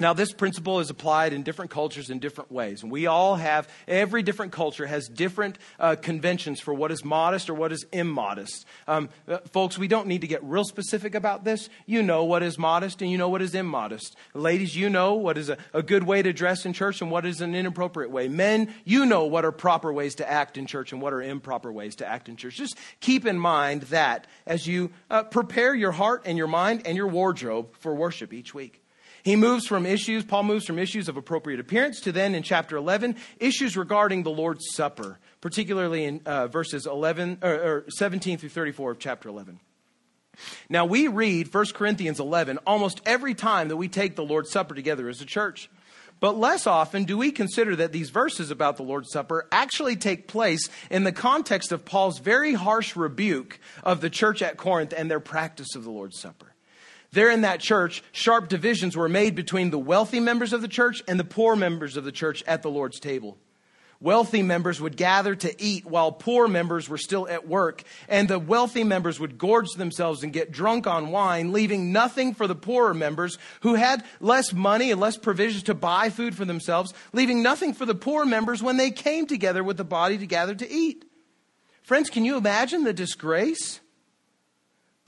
Now, 0.01 0.12
this 0.12 0.32
principle 0.32 0.78
is 0.78 0.90
applied 0.90 1.32
in 1.32 1.42
different 1.42 1.72
cultures 1.72 2.09
in 2.09 2.20
different 2.20 2.53
ways. 2.53 2.82
And 2.82 2.92
we 2.92 3.07
all 3.07 3.34
have, 3.34 3.68
every 3.88 4.22
different 4.22 4.53
culture 4.53 4.86
has 4.86 5.09
different 5.09 5.59
uh, 5.80 5.96
conventions 5.96 6.61
for 6.61 6.72
what 6.72 6.92
is 6.92 7.05
modest 7.05 7.51
or 7.51 7.55
what 7.55 7.72
is 7.72 7.84
immodest. 7.92 8.64
Um, 8.86 9.09
uh, 9.26 9.38
folks, 9.53 9.76
we 9.76 9.88
don't 9.88 10.07
need 10.07 10.20
to 10.20 10.28
get 10.28 10.42
real 10.44 10.64
specific 10.64 11.16
about 11.16 11.44
this. 11.44 11.68
You 11.86 12.03
know 12.03 12.24
what 12.24 12.44
is 12.44 12.59
modest 12.59 13.03
and 13.03 13.11
you 13.11 13.18
know 13.18 13.28
what 13.28 13.42
is 13.42 13.55
immodest. 13.55 14.16
Ladies, 14.34 14.76
you 14.76 14.88
know 14.88 15.14
what 15.14 15.36
is 15.36 15.49
a, 15.49 15.59
a 15.74 15.82
good 15.82 16.05
way 16.05 16.22
to 16.22 16.32
dress 16.32 16.64
in 16.64 16.72
church 16.72 17.03
and 17.03 17.11
what 17.11 17.26
is 17.26 17.40
an 17.40 17.55
inappropriate 17.55 18.11
way. 18.11 18.28
Men, 18.28 18.72
you 18.84 19.05
know 19.05 19.24
what 19.24 19.44
are 19.44 19.53
proper 19.53 19.92
ways 19.92 20.14
to 20.16 20.30
act 20.30 20.57
in 20.57 20.66
church 20.66 20.92
and 20.92 21.03
what 21.03 21.12
are 21.12 21.22
improper 21.22 21.72
ways 21.72 21.96
to 21.96 22.07
act 22.07 22.28
in 22.28 22.36
church. 22.36 22.57
Just 22.57 22.78
keep 23.01 23.26
in 23.26 23.38
mind 23.38 23.82
that 23.82 24.26
as 24.46 24.66
you 24.66 24.90
uh, 25.11 25.24
prepare 25.24 25.74
your 25.74 25.92
heart 25.92 26.22
and 26.24 26.38
your 26.38 26.46
mind 26.46 26.82
and 26.86 26.96
your 26.96 27.09
wardrobe 27.09 27.74
for 27.78 27.94
worship 27.94 28.32
each 28.32 28.55
week. 28.55 28.82
He 29.22 29.36
moves 29.36 29.66
from 29.66 29.86
issues, 29.86 30.24
Paul 30.24 30.44
moves 30.44 30.64
from 30.64 30.78
issues 30.78 31.08
of 31.08 31.16
appropriate 31.16 31.60
appearance 31.60 32.00
to 32.02 32.12
then 32.12 32.34
in 32.34 32.42
chapter 32.42 32.76
11, 32.76 33.16
issues 33.38 33.76
regarding 33.76 34.22
the 34.22 34.30
Lord's 34.30 34.66
Supper, 34.74 35.18
particularly 35.40 36.04
in 36.04 36.20
uh, 36.24 36.46
verses 36.46 36.86
11, 36.86 37.38
or, 37.42 37.52
or 37.52 37.84
17 37.88 38.38
through 38.38 38.48
34 38.48 38.92
of 38.92 38.98
chapter 38.98 39.28
11. 39.28 39.60
Now, 40.68 40.84
we 40.84 41.08
read 41.08 41.52
1 41.52 41.66
Corinthians 41.74 42.20
11 42.20 42.58
almost 42.66 43.00
every 43.04 43.34
time 43.34 43.68
that 43.68 43.76
we 43.76 43.88
take 43.88 44.14
the 44.14 44.24
Lord's 44.24 44.50
Supper 44.50 44.74
together 44.74 45.08
as 45.08 45.20
a 45.20 45.26
church. 45.26 45.68
But 46.20 46.36
less 46.36 46.66
often 46.66 47.04
do 47.04 47.16
we 47.16 47.30
consider 47.30 47.76
that 47.76 47.92
these 47.92 48.10
verses 48.10 48.50
about 48.50 48.76
the 48.76 48.82
Lord's 48.82 49.12
Supper 49.12 49.46
actually 49.52 49.96
take 49.96 50.26
place 50.26 50.68
in 50.90 51.04
the 51.04 51.12
context 51.12 51.70
of 51.70 51.84
Paul's 51.84 52.18
very 52.18 52.54
harsh 52.54 52.96
rebuke 52.96 53.60
of 53.84 54.00
the 54.00 54.10
church 54.10 54.42
at 54.42 54.56
Corinth 54.56 54.92
and 54.96 55.10
their 55.10 55.20
practice 55.20 55.76
of 55.76 55.84
the 55.84 55.90
Lord's 55.90 56.18
Supper. 56.18 56.54
There 57.12 57.30
in 57.30 57.40
that 57.40 57.61
church, 57.61 58.02
sharp 58.12 58.48
divisions 58.48 58.96
were 58.96 59.09
made 59.09 59.34
between 59.34 59.70
the 59.70 59.78
wealthy 59.78 60.20
members 60.20 60.52
of 60.52 60.61
the 60.61 60.68
church 60.68 61.02
and 61.09 61.18
the 61.18 61.24
poor 61.24 61.56
members 61.56 61.96
of 61.96 62.04
the 62.04 62.12
church 62.12 62.44
at 62.46 62.62
the 62.62 62.70
Lord's 62.70 63.00
table. 63.00 63.38
Wealthy 64.00 64.42
members 64.42 64.80
would 64.80 64.96
gather 64.96 65.34
to 65.34 65.61
eat 65.61 65.84
while 65.84 66.12
poor 66.12 66.46
members 66.46 66.88
were 66.88 66.98
still 66.98 67.26
at 67.26 67.48
work, 67.48 67.82
and 68.09 68.28
the 68.28 68.38
wealthy 68.38 68.84
members 68.84 69.18
would 69.18 69.38
gorge 69.38 69.70
themselves 69.70 70.22
and 70.22 70.32
get 70.32 70.52
drunk 70.52 70.86
on 70.86 71.11
wine, 71.11 71.52
leaving 71.52 71.92
nothing 71.92 72.32
for 72.32 72.46
the 72.46 72.54
poorer 72.54 72.94
members 72.94 73.38
who 73.62 73.74
had 73.74 74.04
less 74.20 74.52
money 74.52 74.92
and 74.92 75.00
less 75.00 75.16
provisions 75.16 75.64
to 75.64 75.74
buy 75.74 76.11
food 76.11 76.36
for 76.36 76.44
themselves, 76.44 76.94
leaving 77.12 77.42
nothing 77.42 77.74
for 77.74 77.86
the 77.86 77.94
poor 77.94 78.24
members 78.24 78.62
when 78.62 78.76
they 78.76 78.92
came 78.92 79.26
together 79.26 79.64
with 79.64 79.76
the 79.76 79.84
body 79.84 80.16
to 80.16 80.26
gather 80.26 80.54
to 80.54 80.70
eat. 80.70 81.04
Friends, 81.82 82.09
can 82.09 82.24
you 82.24 82.36
imagine 82.36 82.84
the 82.84 82.92
disgrace? 82.92 83.80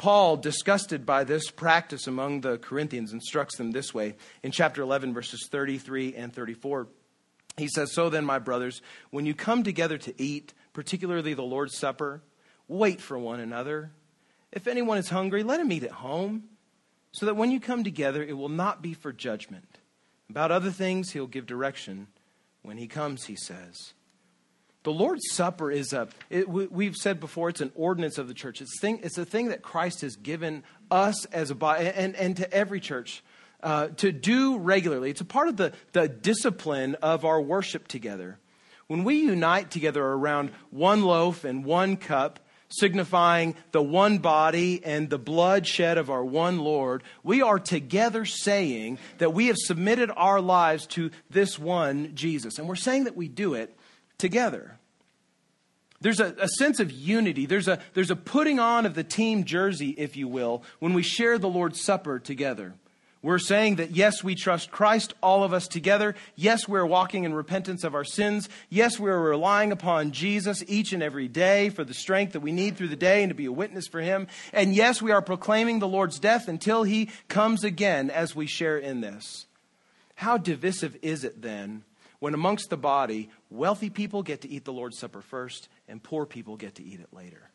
Paul, 0.00 0.38
disgusted 0.38 1.04
by 1.04 1.24
this 1.24 1.50
practice 1.50 2.06
among 2.06 2.40
the 2.40 2.56
Corinthians, 2.56 3.12
instructs 3.12 3.58
them 3.58 3.70
this 3.70 3.92
way 3.92 4.16
in 4.42 4.50
chapter 4.50 4.80
11, 4.80 5.12
verses 5.12 5.46
33 5.50 6.14
and 6.14 6.32
34. 6.32 6.88
He 7.58 7.68
says, 7.68 7.92
So 7.92 8.08
then, 8.08 8.24
my 8.24 8.38
brothers, 8.38 8.80
when 9.10 9.26
you 9.26 9.34
come 9.34 9.62
together 9.62 9.98
to 9.98 10.14
eat, 10.18 10.54
particularly 10.72 11.34
the 11.34 11.42
Lord's 11.42 11.76
Supper, 11.76 12.22
wait 12.66 13.02
for 13.02 13.18
one 13.18 13.40
another. 13.40 13.90
If 14.52 14.66
anyone 14.66 14.96
is 14.96 15.10
hungry, 15.10 15.42
let 15.42 15.60
him 15.60 15.70
eat 15.70 15.84
at 15.84 15.90
home, 15.90 16.44
so 17.12 17.26
that 17.26 17.36
when 17.36 17.50
you 17.50 17.60
come 17.60 17.84
together, 17.84 18.22
it 18.22 18.38
will 18.38 18.48
not 18.48 18.80
be 18.80 18.94
for 18.94 19.12
judgment. 19.12 19.80
About 20.30 20.50
other 20.50 20.70
things, 20.70 21.10
he'll 21.10 21.26
give 21.26 21.44
direction. 21.44 22.06
When 22.62 22.78
he 22.78 22.86
comes, 22.86 23.26
he 23.26 23.36
says. 23.36 23.92
The 24.82 24.92
Lord's 24.92 25.30
Supper 25.32 25.70
is 25.70 25.92
a, 25.92 26.08
it, 26.30 26.48
we've 26.48 26.96
said 26.96 27.20
before, 27.20 27.50
it's 27.50 27.60
an 27.60 27.72
ordinance 27.74 28.16
of 28.16 28.28
the 28.28 28.34
church. 28.34 28.62
It's, 28.62 28.80
thing, 28.80 29.00
it's 29.02 29.18
a 29.18 29.26
thing 29.26 29.48
that 29.48 29.60
Christ 29.60 30.00
has 30.00 30.16
given 30.16 30.62
us 30.90 31.26
as 31.26 31.50
a 31.50 31.54
body 31.54 31.86
and, 31.88 32.16
and 32.16 32.36
to 32.38 32.50
every 32.52 32.80
church 32.80 33.22
uh, 33.62 33.88
to 33.98 34.10
do 34.10 34.56
regularly. 34.56 35.10
It's 35.10 35.20
a 35.20 35.26
part 35.26 35.48
of 35.48 35.58
the, 35.58 35.74
the 35.92 36.08
discipline 36.08 36.94
of 36.96 37.26
our 37.26 37.40
worship 37.42 37.88
together. 37.88 38.38
When 38.86 39.04
we 39.04 39.16
unite 39.16 39.70
together 39.70 40.02
around 40.02 40.50
one 40.70 41.02
loaf 41.02 41.44
and 41.44 41.62
one 41.62 41.98
cup, 41.98 42.40
signifying 42.70 43.56
the 43.72 43.82
one 43.82 44.18
body 44.18 44.80
and 44.82 45.10
the 45.10 45.18
blood 45.18 45.66
shed 45.66 45.98
of 45.98 46.08
our 46.08 46.24
one 46.24 46.58
Lord, 46.58 47.02
we 47.22 47.42
are 47.42 47.58
together 47.58 48.24
saying 48.24 48.98
that 49.18 49.34
we 49.34 49.48
have 49.48 49.56
submitted 49.58 50.10
our 50.16 50.40
lives 50.40 50.86
to 50.88 51.10
this 51.28 51.58
one 51.58 52.14
Jesus. 52.14 52.58
And 52.58 52.66
we're 52.66 52.76
saying 52.76 53.04
that 53.04 53.16
we 53.16 53.28
do 53.28 53.54
it 53.54 53.76
together. 54.20 54.76
There's 56.00 56.20
a, 56.20 56.34
a, 56.38 56.48
sense 56.48 56.80
of 56.80 56.90
unity. 56.90 57.44
There's 57.44 57.68
a, 57.68 57.78
there's 57.92 58.10
a 58.10 58.16
putting 58.16 58.58
on 58.58 58.86
of 58.86 58.94
the 58.94 59.04
team 59.04 59.44
jersey, 59.44 59.90
if 59.98 60.16
you 60.16 60.28
will, 60.28 60.62
when 60.78 60.94
we 60.94 61.02
share 61.02 61.36
the 61.36 61.48
Lord's 61.48 61.82
Supper 61.82 62.18
together. 62.18 62.74
We're 63.22 63.38
saying 63.38 63.76
that 63.76 63.90
yes, 63.90 64.24
we 64.24 64.34
trust 64.34 64.70
Christ, 64.70 65.12
all 65.22 65.44
of 65.44 65.52
us 65.52 65.68
together. 65.68 66.14
Yes, 66.36 66.66
we're 66.66 66.86
walking 66.86 67.24
in 67.24 67.34
repentance 67.34 67.84
of 67.84 67.94
our 67.94 68.04
sins. 68.04 68.48
Yes, 68.70 68.98
we're 68.98 69.18
relying 69.18 69.72
upon 69.72 70.12
Jesus 70.12 70.64
each 70.66 70.94
and 70.94 71.02
every 71.02 71.28
day 71.28 71.68
for 71.68 71.84
the 71.84 71.92
strength 71.92 72.32
that 72.32 72.40
we 72.40 72.50
need 72.50 72.78
through 72.78 72.88
the 72.88 72.96
day 72.96 73.22
and 73.22 73.28
to 73.28 73.34
be 73.34 73.44
a 73.44 73.52
witness 73.52 73.86
for 73.86 74.00
Him. 74.00 74.26
And 74.54 74.74
yes, 74.74 75.02
we 75.02 75.12
are 75.12 75.20
proclaiming 75.20 75.80
the 75.80 75.88
Lord's 75.88 76.18
death 76.18 76.48
until 76.48 76.82
He 76.82 77.10
comes 77.28 77.62
again 77.62 78.08
as 78.08 78.34
we 78.34 78.46
share 78.46 78.78
in 78.78 79.02
this. 79.02 79.44
How 80.14 80.38
divisive 80.38 80.96
is 81.02 81.22
it 81.22 81.42
then 81.42 81.84
when 82.20 82.34
amongst 82.34 82.70
the 82.70 82.76
body, 82.76 83.30
wealthy 83.50 83.90
people 83.90 84.22
get 84.22 84.42
to 84.42 84.48
eat 84.48 84.64
the 84.64 84.72
Lord's 84.72 84.98
Supper 84.98 85.20
first 85.20 85.68
and 85.88 86.02
poor 86.02 86.24
people 86.24 86.56
get 86.56 86.76
to 86.76 86.84
eat 86.84 87.00
it 87.00 87.12
later? 87.12 87.50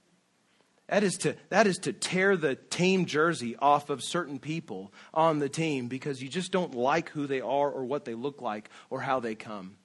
That 0.87 1.03
is, 1.03 1.15
to, 1.19 1.35
that 1.49 1.65
is 1.65 1.77
to 1.79 1.93
tear 1.93 2.37
the 2.37 2.55
team 2.55 3.05
jersey 3.05 3.55
off 3.55 3.89
of 3.89 4.03
certain 4.03 4.37
people 4.37 4.93
on 5.13 5.39
the 5.39 5.49
team 5.49 5.87
because 5.87 6.21
you 6.21 6.29
just 6.29 6.51
don't 6.51 6.75
like 6.75 7.09
who 7.09 7.25
they 7.25 7.41
are 7.41 7.71
or 7.71 7.85
what 7.85 8.05
they 8.05 8.13
look 8.13 8.39
like 8.41 8.69
or 8.91 9.01
how 9.01 9.19
they 9.19 9.33
come. 9.33 9.77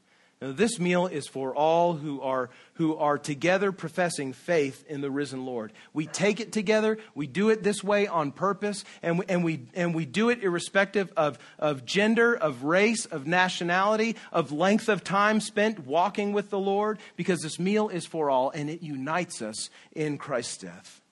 Now, 0.42 0.52
this 0.52 0.80
meal 0.80 1.06
is 1.06 1.26
for 1.26 1.54
all 1.54 1.92
who 1.92 2.22
are, 2.22 2.48
who 2.74 2.96
are 2.96 3.18
together 3.18 3.72
professing 3.72 4.32
faith 4.32 4.86
in 4.88 5.02
the 5.02 5.10
risen 5.10 5.44
Lord. 5.44 5.70
We 5.92 6.06
take 6.06 6.40
it 6.40 6.50
together, 6.50 6.96
we 7.14 7.26
do 7.26 7.50
it 7.50 7.62
this 7.62 7.84
way 7.84 8.06
on 8.06 8.32
purpose, 8.32 8.82
and 9.02 9.18
we, 9.18 9.26
and 9.28 9.44
we, 9.44 9.66
and 9.74 9.94
we 9.94 10.06
do 10.06 10.30
it 10.30 10.42
irrespective 10.42 11.12
of, 11.14 11.38
of 11.58 11.84
gender, 11.84 12.34
of 12.34 12.64
race, 12.64 13.04
of 13.04 13.26
nationality, 13.26 14.16
of 14.32 14.50
length 14.50 14.88
of 14.88 15.04
time 15.04 15.40
spent 15.40 15.80
walking 15.80 16.32
with 16.32 16.48
the 16.48 16.58
Lord, 16.58 16.98
because 17.16 17.40
this 17.40 17.58
meal 17.58 17.90
is 17.90 18.06
for 18.06 18.30
all 18.30 18.48
and 18.48 18.70
it 18.70 18.82
unites 18.82 19.42
us 19.42 19.68
in 19.92 20.16
Christ's 20.16 20.56
death. 20.56 21.02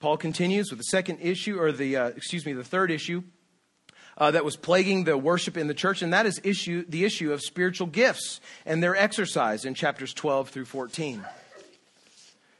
Paul 0.00 0.16
continues 0.16 0.70
with 0.70 0.80
the 0.80 0.84
second 0.84 1.20
issue, 1.20 1.60
or 1.60 1.70
the, 1.70 1.96
uh, 1.96 2.08
excuse 2.08 2.44
me, 2.44 2.54
the 2.54 2.64
third 2.64 2.90
issue 2.90 3.22
uh, 4.18 4.30
that 4.30 4.44
was 4.44 4.56
plaguing 4.56 5.04
the 5.04 5.16
worship 5.16 5.56
in 5.56 5.66
the 5.66 5.74
church, 5.74 6.02
and 6.02 6.12
that 6.12 6.26
is 6.26 6.40
issue, 6.42 6.84
the 6.88 7.04
issue 7.04 7.32
of 7.32 7.42
spiritual 7.42 7.86
gifts 7.86 8.40
and 8.64 8.82
their 8.82 8.96
exercise 8.96 9.64
in 9.64 9.74
chapters 9.74 10.14
12 10.14 10.48
through 10.48 10.64
14. 10.64 11.24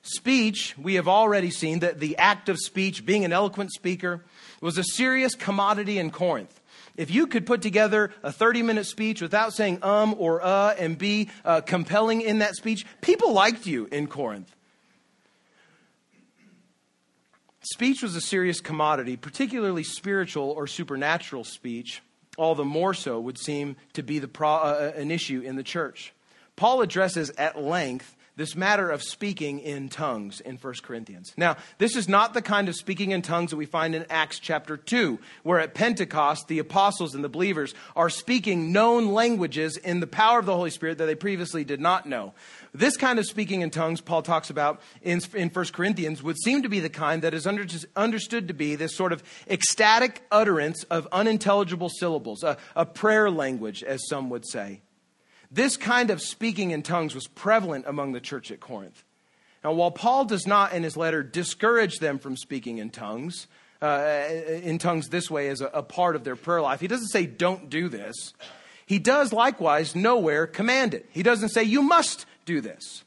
Speech, 0.03 0.75
we 0.79 0.95
have 0.95 1.09
already 1.09 1.51
seen 1.51 1.81
that 1.81 1.99
the 1.99 2.17
act 2.17 2.49
of 2.49 2.59
speech, 2.59 3.05
being 3.05 3.25
an 3.25 3.33
eloquent 3.33 3.73
speaker, 3.73 4.25
was 4.61 4.79
a 4.79 4.85
serious 4.85 5.35
commodity 5.35 5.99
in 5.99 6.11
Corinth. 6.11 6.61
If 6.97 7.11
you 7.11 7.27
could 7.27 7.45
put 7.45 7.61
together 7.61 8.13
a 8.23 8.33
30 8.33 8.63
minute 8.63 8.87
speech 8.87 9.21
without 9.21 9.53
saying 9.53 9.81
um 9.83 10.15
or 10.17 10.43
uh 10.43 10.75
and 10.79 10.97
be 10.97 11.29
uh, 11.45 11.61
compelling 11.61 12.23
in 12.23 12.39
that 12.39 12.55
speech, 12.55 12.87
people 13.01 13.33
liked 13.33 13.67
you 13.67 13.87
in 13.93 14.07
Corinth. 14.07 14.56
Speech 17.73 18.01
was 18.01 18.15
a 18.15 18.21
serious 18.21 18.61
commodity, 18.61 19.17
particularly 19.17 19.83
spiritual 19.83 20.51
or 20.51 20.69
supernatural 20.69 21.43
speech, 21.43 22.01
all 22.39 22.55
the 22.55 22.65
more 22.65 22.95
so 22.95 23.19
would 23.19 23.37
seem 23.37 23.75
to 23.95 24.05
be 24.05 24.21
the 24.21 24.29
pro, 24.29 24.51
uh, 24.51 24.93
uh 24.95 25.01
an 25.01 25.11
issue 25.11 25.41
in 25.41 25.57
the 25.57 25.65
church. 25.65 26.13
Paul 26.55 26.81
addresses 26.81 27.31
at 27.31 27.61
length 27.61 28.15
this 28.37 28.55
matter 28.55 28.91
of 28.91 29.03
speaking 29.03 29.61
in 29.61 29.89
tongues 29.89 30.41
in 30.41 30.57
1 30.57 30.75
Corinthians. 30.83 31.33
Now, 31.39 31.57
this 31.79 31.97
is 31.97 32.09
not 32.09 32.35
the 32.35 32.43
kind 32.43 32.69
of 32.69 32.77
speaking 32.77 33.13
in 33.13 33.23
tongues 33.23 33.51
that 33.51 33.57
we 33.57 33.65
find 33.65 33.95
in 33.95 34.05
Acts 34.11 34.39
chapter 34.39 34.77
2, 34.77 35.19
where 35.43 35.59
at 35.59 35.73
Pentecost 35.73 36.47
the 36.47 36.59
apostles 36.59 37.15
and 37.15 37.25
the 37.25 37.31
believers 37.31 37.75
are 37.97 38.11
speaking 38.11 38.73
known 38.73 39.07
languages 39.07 39.79
in 39.79 40.01
the 40.01 40.07
power 40.07 40.39
of 40.39 40.47
the 40.47 40.55
Holy 40.55 40.71
Spirit 40.71 40.99
that 40.99 41.07
they 41.07 41.15
previously 41.15 41.65
did 41.65 41.81
not 41.81 42.07
know. 42.07 42.35
This 42.75 42.99
kind 42.99 43.19
of 43.19 43.25
speaking 43.25 43.63
in 43.63 43.71
tongues, 43.71 44.03
Paul 44.03 44.21
talks 44.21 44.51
about 44.51 44.83
in, 45.01 45.23
in 45.35 45.49
1 45.49 45.65
Corinthians, 45.67 46.23
would 46.23 46.37
seem 46.39 46.63
to 46.63 46.69
be 46.69 46.81
the 46.81 46.91
kind 46.91 47.23
that 47.23 47.33
is 47.33 47.47
under, 47.47 47.67
understood 47.97 48.49
to 48.49 48.55
be 48.55 48.77
this 48.77 48.95
sort 48.95 49.13
of 49.13 49.23
ecstatic 49.49 50.23
utterance 50.31 50.85
of 50.85 51.09
unintelligible 51.11 51.89
syllables, 51.89 52.43
a, 52.43 52.59
a 52.75 52.85
prayer 52.85 53.31
language, 53.31 53.83
as 53.83 54.07
some 54.09 54.29
would 54.29 54.47
say. 54.47 54.83
This 55.57 55.79
kind 55.79 56.11
of 56.11 56.21
speaking 56.21 56.73
in 56.73 56.83
tongues 56.83 57.15
was 57.15 57.27
prevalent 57.29 57.87
among 57.89 58.13
the 58.13 58.21
church 58.21 58.51
at 58.51 58.61
Corinth. 58.61 59.03
Now, 59.65 59.73
while 59.73 59.91
Paul 59.91 60.27
does 60.27 60.47
not 60.47 60.75
in 60.75 60.83
his 60.83 60.99
letter 60.99 61.23
discourage 61.23 61.97
them 61.97 62.19
from 62.19 62.37
speaking 62.37 62.77
in 62.77 62.91
tongues, 62.91 63.47
uh, 63.81 64.27
in 64.63 64.77
tongues 64.77 65.09
this 65.09 65.31
way 65.31 65.49
as 65.49 65.63
a, 65.63 65.69
a 65.69 65.83
part 65.83 66.15
of 66.15 66.25
their 66.25 66.37
prayer 66.37 66.61
life, 66.61 66.81
he 66.81 66.89
doesn't 66.89 67.09
say 67.09 67.25
don't 67.25 67.71
do 67.71 67.89
this. 67.89 68.35
He 68.85 68.99
does 68.99 69.33
likewise 69.33 69.97
nowhere 69.97 70.47
command 70.47 70.93
it. 70.93 71.09
He 71.11 71.23
doesn't 71.23 71.49
say 71.49 71.63
you 71.63 71.81
must 71.81 72.27
do 72.45 72.61
this. 72.61 73.05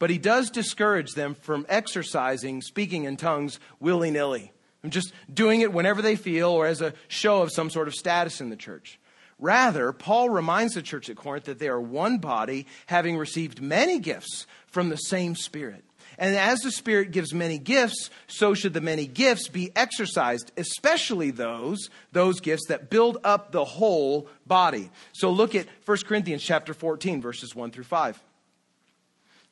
But 0.00 0.10
he 0.10 0.18
does 0.18 0.50
discourage 0.50 1.12
them 1.12 1.36
from 1.36 1.66
exercising 1.68 2.62
speaking 2.62 3.04
in 3.04 3.16
tongues 3.16 3.60
willy 3.78 4.10
nilly, 4.10 4.52
just 4.88 5.12
doing 5.32 5.60
it 5.60 5.72
whenever 5.72 6.02
they 6.02 6.16
feel 6.16 6.50
or 6.50 6.66
as 6.66 6.80
a 6.80 6.94
show 7.06 7.42
of 7.42 7.52
some 7.52 7.70
sort 7.70 7.86
of 7.86 7.94
status 7.94 8.40
in 8.40 8.50
the 8.50 8.56
church. 8.56 8.98
Rather, 9.38 9.92
Paul 9.92 10.30
reminds 10.30 10.74
the 10.74 10.82
church 10.82 11.10
at 11.10 11.16
Corinth 11.16 11.44
that 11.44 11.58
they 11.58 11.68
are 11.68 11.80
one 11.80 12.18
body, 12.18 12.66
having 12.86 13.18
received 13.18 13.60
many 13.60 13.98
gifts 13.98 14.46
from 14.66 14.88
the 14.88 14.96
same 14.96 15.34
Spirit. 15.34 15.84
And 16.18 16.34
as 16.34 16.60
the 16.60 16.70
Spirit 16.70 17.10
gives 17.10 17.34
many 17.34 17.58
gifts, 17.58 18.10
so 18.26 18.54
should 18.54 18.72
the 18.72 18.80
many 18.80 19.06
gifts 19.06 19.48
be 19.48 19.70
exercised, 19.76 20.50
especially 20.56 21.30
those, 21.30 21.90
those 22.12 22.40
gifts 22.40 22.68
that 22.68 22.88
build 22.88 23.18
up 23.22 23.52
the 23.52 23.64
whole 23.64 24.28
body. 24.46 24.90
So 25.12 25.30
look 25.30 25.54
at 25.54 25.66
1 25.84 25.98
Corinthians 26.06 26.42
chapter 26.42 26.72
14, 26.72 27.20
verses 27.20 27.54
1 27.54 27.70
through 27.70 27.84
5. 27.84 28.22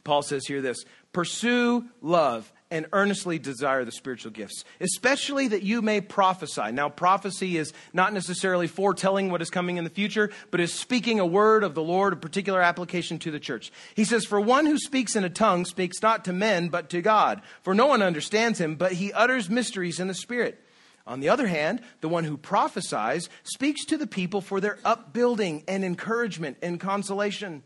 Paul 0.05 0.23
says 0.23 0.47
here 0.47 0.63
this 0.63 0.85
Pursue 1.13 1.85
love 2.01 2.51
and 2.75 2.87
earnestly 2.93 3.39
desire 3.39 3.85
the 3.85 3.93
spiritual 3.93 4.33
gifts, 4.33 4.65
especially 4.81 5.47
that 5.47 5.63
you 5.63 5.81
may 5.81 6.01
prophesy. 6.01 6.73
Now, 6.73 6.89
prophecy 6.89 7.57
is 7.57 7.73
not 7.93 8.13
necessarily 8.13 8.67
foretelling 8.67 9.31
what 9.31 9.41
is 9.41 9.49
coming 9.49 9.77
in 9.77 9.85
the 9.85 9.91
future, 9.91 10.33
but 10.51 10.59
is 10.59 10.75
speaking 10.75 11.21
a 11.21 11.27
word 11.27 11.63
of 11.63 11.75
the 11.75 11.83
Lord, 11.85 12.13
a 12.13 12.17
particular 12.17 12.61
application 12.61 13.21
to 13.21 13.31
the 13.31 13.39
church. 13.39 13.71
He 13.95 14.05
says, 14.05 14.25
For 14.25 14.41
one 14.41 14.67
who 14.67 14.77
speaks 14.77 15.15
in 15.15 15.23
a 15.23 15.31
tongue 15.31 15.67
speaks 15.67 16.03
not 16.03 16.25
to 16.25 16.33
men, 16.33 16.69
but 16.69 16.91
to 16.91 17.01
God. 17.01 17.43
For 17.63 17.77
no 17.77 17.87
one 17.87 18.03
understands 18.03 18.61
him, 18.61 18.75
but 18.75 18.91
he 18.91 19.13
utters 19.13 19.49
mysteries 19.49 20.01
in 20.01 20.09
the 20.09 20.15
Spirit. 20.15 20.61
On 21.07 21.21
the 21.21 21.29
other 21.29 21.47
hand, 21.47 21.81
the 22.01 22.09
one 22.09 22.25
who 22.25 22.37
prophesies 22.37 23.29
speaks 23.45 23.85
to 23.85 23.97
the 23.97 24.09
people 24.09 24.41
for 24.41 24.61
their 24.61 24.81
upbuilding 24.85 25.63
and 25.69 25.85
encouragement 25.85 26.57
and 26.61 26.81
consolation. 26.81 27.63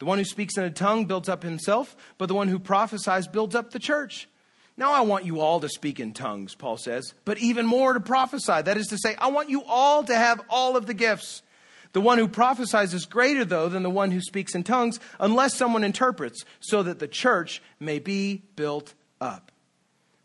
The 0.00 0.06
one 0.06 0.18
who 0.18 0.24
speaks 0.24 0.56
in 0.56 0.64
a 0.64 0.70
tongue 0.70 1.04
builds 1.04 1.28
up 1.28 1.44
himself, 1.44 1.94
but 2.18 2.26
the 2.26 2.34
one 2.34 2.48
who 2.48 2.58
prophesies 2.58 3.28
builds 3.28 3.54
up 3.54 3.70
the 3.70 3.78
church. 3.78 4.26
Now 4.80 4.92
I 4.92 5.02
want 5.02 5.26
you 5.26 5.40
all 5.40 5.60
to 5.60 5.68
speak 5.68 6.00
in 6.00 6.14
tongues, 6.14 6.54
Paul 6.54 6.78
says, 6.78 7.12
but 7.26 7.36
even 7.36 7.66
more 7.66 7.92
to 7.92 8.00
prophesy. 8.00 8.62
That 8.62 8.78
is 8.78 8.86
to 8.86 8.96
say, 8.96 9.14
I 9.16 9.28
want 9.28 9.50
you 9.50 9.62
all 9.64 10.02
to 10.04 10.14
have 10.14 10.40
all 10.48 10.74
of 10.74 10.86
the 10.86 10.94
gifts. 10.94 11.42
The 11.92 12.00
one 12.00 12.16
who 12.16 12.26
prophesies 12.26 12.94
is 12.94 13.04
greater, 13.04 13.44
though, 13.44 13.68
than 13.68 13.82
the 13.82 13.90
one 13.90 14.10
who 14.10 14.22
speaks 14.22 14.54
in 14.54 14.64
tongues, 14.64 14.98
unless 15.18 15.54
someone 15.54 15.84
interprets, 15.84 16.46
so 16.60 16.82
that 16.82 16.98
the 16.98 17.08
church 17.08 17.60
may 17.78 17.98
be 17.98 18.42
built 18.56 18.94
up. 19.20 19.52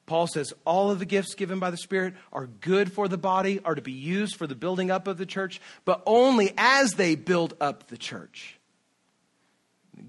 Paul 0.05 0.25
says 0.25 0.53
all 0.63 0.89
of 0.89 0.99
the 0.99 1.05
gifts 1.05 1.35
given 1.35 1.59
by 1.59 1.69
the 1.69 1.75
Spirit 1.75 2.13
are 2.31 2.47
good 2.47 2.93
for 2.93 3.09
the 3.09 3.17
body, 3.17 3.59
are 3.65 3.75
to 3.75 3.81
be 3.81 3.91
used 3.91 4.37
for 4.37 4.47
the 4.47 4.55
building 4.55 4.89
up 4.89 5.09
of 5.09 5.17
the 5.17 5.25
church, 5.25 5.59
but 5.83 6.01
only 6.05 6.53
as 6.57 6.93
they 6.93 7.15
build 7.15 7.55
up 7.59 7.87
the 7.87 7.97
church 7.97 8.57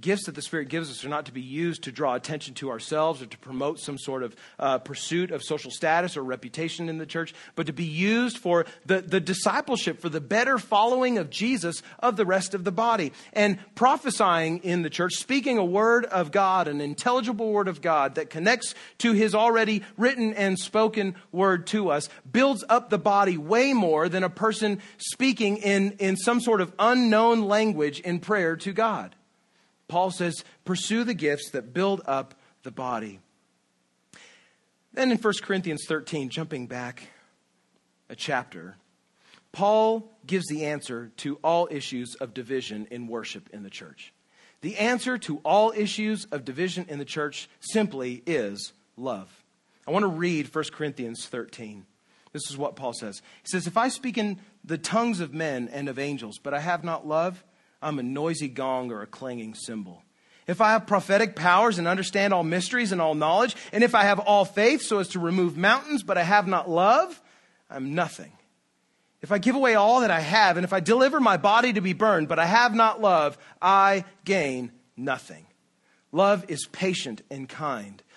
gifts 0.00 0.26
that 0.26 0.34
the 0.34 0.42
Spirit 0.42 0.68
gives 0.68 0.90
us 0.90 1.04
are 1.04 1.08
not 1.08 1.26
to 1.26 1.32
be 1.32 1.40
used 1.40 1.82
to 1.82 1.92
draw 1.92 2.14
attention 2.14 2.54
to 2.54 2.70
ourselves 2.70 3.22
or 3.22 3.26
to 3.26 3.38
promote 3.38 3.80
some 3.80 3.98
sort 3.98 4.22
of 4.22 4.36
uh, 4.58 4.78
pursuit 4.78 5.30
of 5.30 5.42
social 5.42 5.70
status 5.70 6.16
or 6.16 6.22
reputation 6.22 6.88
in 6.88 6.98
the 6.98 7.06
church, 7.06 7.34
but 7.54 7.66
to 7.66 7.72
be 7.72 7.84
used 7.84 8.38
for 8.38 8.66
the, 8.84 9.00
the 9.00 9.20
discipleship, 9.20 10.00
for 10.00 10.08
the 10.08 10.20
better 10.20 10.58
following 10.58 11.18
of 11.18 11.30
Jesus 11.30 11.82
of 11.98 12.16
the 12.16 12.24
rest 12.24 12.54
of 12.54 12.62
the 12.62 12.72
body. 12.72 13.12
And 13.32 13.58
prophesying 13.74 14.58
in 14.58 14.82
the 14.82 14.90
church, 14.90 15.14
speaking 15.14 15.58
a 15.58 15.64
word 15.64 16.04
of 16.04 16.30
God, 16.30 16.68
an 16.68 16.80
intelligible 16.80 17.50
word 17.50 17.68
of 17.68 17.80
God 17.80 18.14
that 18.14 18.30
connects 18.30 18.74
to 18.98 19.12
His 19.12 19.34
already 19.34 19.82
written 19.96 20.34
and 20.34 20.58
spoken 20.58 21.16
word 21.32 21.66
to 21.68 21.90
us, 21.90 22.08
builds 22.30 22.64
up 22.68 22.90
the 22.90 22.98
body 22.98 23.36
way 23.36 23.72
more 23.72 24.08
than 24.08 24.22
a 24.22 24.30
person 24.30 24.80
speaking 24.98 25.56
in, 25.56 25.92
in 25.98 26.16
some 26.16 26.40
sort 26.40 26.60
of 26.60 26.72
unknown 26.78 27.42
language 27.42 27.98
in 28.00 28.20
prayer 28.20 28.54
to 28.56 28.72
God. 28.72 29.15
Paul 29.88 30.10
says, 30.10 30.44
pursue 30.64 31.04
the 31.04 31.14
gifts 31.14 31.50
that 31.50 31.72
build 31.72 32.02
up 32.06 32.34
the 32.62 32.70
body. 32.70 33.20
Then 34.92 35.10
in 35.10 35.18
1 35.18 35.32
Corinthians 35.42 35.84
13, 35.86 36.30
jumping 36.30 36.66
back 36.66 37.08
a 38.08 38.16
chapter, 38.16 38.76
Paul 39.52 40.10
gives 40.26 40.46
the 40.46 40.66
answer 40.66 41.12
to 41.18 41.36
all 41.36 41.68
issues 41.70 42.14
of 42.16 42.34
division 42.34 42.88
in 42.90 43.06
worship 43.06 43.48
in 43.52 43.62
the 43.62 43.70
church. 43.70 44.12
The 44.62 44.76
answer 44.78 45.18
to 45.18 45.38
all 45.44 45.72
issues 45.76 46.24
of 46.26 46.44
division 46.44 46.86
in 46.88 46.98
the 46.98 47.04
church 47.04 47.48
simply 47.60 48.22
is 48.26 48.72
love. 48.96 49.30
I 49.86 49.92
want 49.92 50.02
to 50.02 50.08
read 50.08 50.52
1 50.52 50.64
Corinthians 50.72 51.26
13. 51.26 51.86
This 52.32 52.50
is 52.50 52.56
what 52.56 52.76
Paul 52.76 52.92
says. 52.92 53.22
He 53.42 53.48
says, 53.48 53.66
If 53.66 53.76
I 53.76 53.88
speak 53.88 54.18
in 54.18 54.40
the 54.64 54.78
tongues 54.78 55.20
of 55.20 55.32
men 55.32 55.68
and 55.72 55.88
of 55.88 55.98
angels, 55.98 56.38
but 56.38 56.52
I 56.52 56.60
have 56.60 56.84
not 56.84 57.06
love, 57.06 57.44
I'm 57.86 58.00
a 58.00 58.02
noisy 58.02 58.48
gong 58.48 58.90
or 58.90 59.02
a 59.02 59.06
clanging 59.06 59.54
cymbal. 59.54 60.02
If 60.48 60.60
I 60.60 60.72
have 60.72 60.88
prophetic 60.88 61.36
powers 61.36 61.78
and 61.78 61.86
understand 61.86 62.34
all 62.34 62.42
mysteries 62.42 62.90
and 62.90 63.00
all 63.00 63.14
knowledge, 63.14 63.54
and 63.72 63.84
if 63.84 63.94
I 63.94 64.02
have 64.02 64.18
all 64.18 64.44
faith 64.44 64.82
so 64.82 64.98
as 64.98 65.06
to 65.10 65.20
remove 65.20 65.56
mountains, 65.56 66.02
but 66.02 66.18
I 66.18 66.24
have 66.24 66.48
not 66.48 66.68
love, 66.68 67.22
I'm 67.70 67.94
nothing. 67.94 68.32
If 69.22 69.30
I 69.30 69.38
give 69.38 69.54
away 69.54 69.76
all 69.76 70.00
that 70.00 70.10
I 70.10 70.18
have, 70.18 70.56
and 70.56 70.64
if 70.64 70.72
I 70.72 70.80
deliver 70.80 71.20
my 71.20 71.36
body 71.36 71.74
to 71.74 71.80
be 71.80 71.92
burned, 71.92 72.26
but 72.26 72.40
I 72.40 72.46
have 72.46 72.74
not 72.74 73.00
love, 73.00 73.38
I 73.62 74.04
gain 74.24 74.72
nothing. 74.96 75.46
Love 76.10 76.44
is 76.48 76.66
patient 76.66 77.22
and 77.30 77.48
kind. 77.48 78.02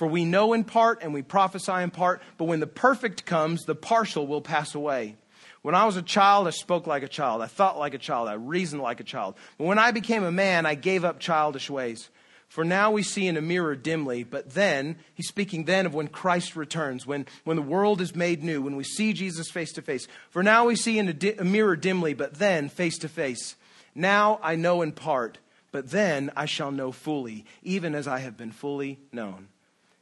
For 0.00 0.06
we 0.06 0.24
know 0.24 0.54
in 0.54 0.64
part 0.64 1.02
and 1.02 1.12
we 1.12 1.20
prophesy 1.20 1.72
in 1.72 1.90
part, 1.90 2.22
but 2.38 2.46
when 2.46 2.60
the 2.60 2.66
perfect 2.66 3.26
comes, 3.26 3.64
the 3.64 3.74
partial 3.74 4.26
will 4.26 4.40
pass 4.40 4.74
away. 4.74 5.16
When 5.60 5.74
I 5.74 5.84
was 5.84 5.96
a 5.96 6.02
child, 6.02 6.46
I 6.46 6.52
spoke 6.52 6.86
like 6.86 7.02
a 7.02 7.06
child. 7.06 7.42
I 7.42 7.48
thought 7.48 7.78
like 7.78 7.92
a 7.92 7.98
child. 7.98 8.26
I 8.26 8.32
reasoned 8.32 8.80
like 8.80 9.00
a 9.00 9.04
child. 9.04 9.34
But 9.58 9.66
when 9.66 9.78
I 9.78 9.90
became 9.90 10.24
a 10.24 10.32
man, 10.32 10.64
I 10.64 10.74
gave 10.74 11.04
up 11.04 11.20
childish 11.20 11.68
ways. 11.68 12.08
For 12.48 12.64
now 12.64 12.90
we 12.90 13.02
see 13.02 13.26
in 13.26 13.36
a 13.36 13.42
mirror 13.42 13.76
dimly, 13.76 14.24
but 14.24 14.54
then, 14.54 14.96
he's 15.12 15.28
speaking 15.28 15.64
then 15.64 15.84
of 15.84 15.92
when 15.92 16.08
Christ 16.08 16.56
returns, 16.56 17.06
when, 17.06 17.26
when 17.44 17.58
the 17.58 17.62
world 17.62 18.00
is 18.00 18.16
made 18.16 18.42
new, 18.42 18.62
when 18.62 18.76
we 18.76 18.84
see 18.84 19.12
Jesus 19.12 19.50
face 19.50 19.72
to 19.72 19.82
face. 19.82 20.08
For 20.30 20.42
now 20.42 20.64
we 20.64 20.76
see 20.76 20.98
in 20.98 21.10
a, 21.10 21.12
di- 21.12 21.34
a 21.34 21.44
mirror 21.44 21.76
dimly, 21.76 22.14
but 22.14 22.36
then 22.36 22.70
face 22.70 22.96
to 23.00 23.08
face. 23.10 23.54
Now 23.94 24.40
I 24.42 24.56
know 24.56 24.80
in 24.80 24.92
part, 24.92 25.36
but 25.72 25.90
then 25.90 26.30
I 26.34 26.46
shall 26.46 26.72
know 26.72 26.90
fully, 26.90 27.44
even 27.62 27.94
as 27.94 28.08
I 28.08 28.20
have 28.20 28.38
been 28.38 28.50
fully 28.50 28.98
known. 29.12 29.48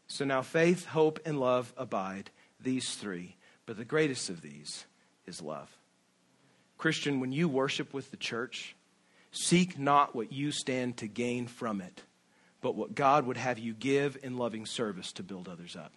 So 0.08 0.24
now 0.24 0.42
faith, 0.42 0.86
hope, 0.86 1.20
and 1.24 1.38
love 1.38 1.72
abide, 1.76 2.30
these 2.60 2.94
three. 2.94 3.36
But 3.66 3.76
the 3.76 3.84
greatest 3.84 4.30
of 4.30 4.40
these 4.40 4.86
is 5.26 5.42
love. 5.42 5.70
Christian, 6.78 7.20
when 7.20 7.32
you 7.32 7.48
worship 7.48 7.92
with 7.92 8.10
the 8.10 8.16
church, 8.16 8.74
seek 9.30 9.78
not 9.78 10.14
what 10.14 10.32
you 10.32 10.50
stand 10.50 10.96
to 10.98 11.06
gain 11.06 11.46
from 11.46 11.80
it, 11.80 12.02
but 12.62 12.74
what 12.74 12.94
God 12.94 13.26
would 13.26 13.36
have 13.36 13.58
you 13.58 13.74
give 13.74 14.16
in 14.22 14.38
loving 14.38 14.64
service 14.64 15.12
to 15.12 15.22
build 15.22 15.48
others 15.48 15.76
up. 15.76 15.92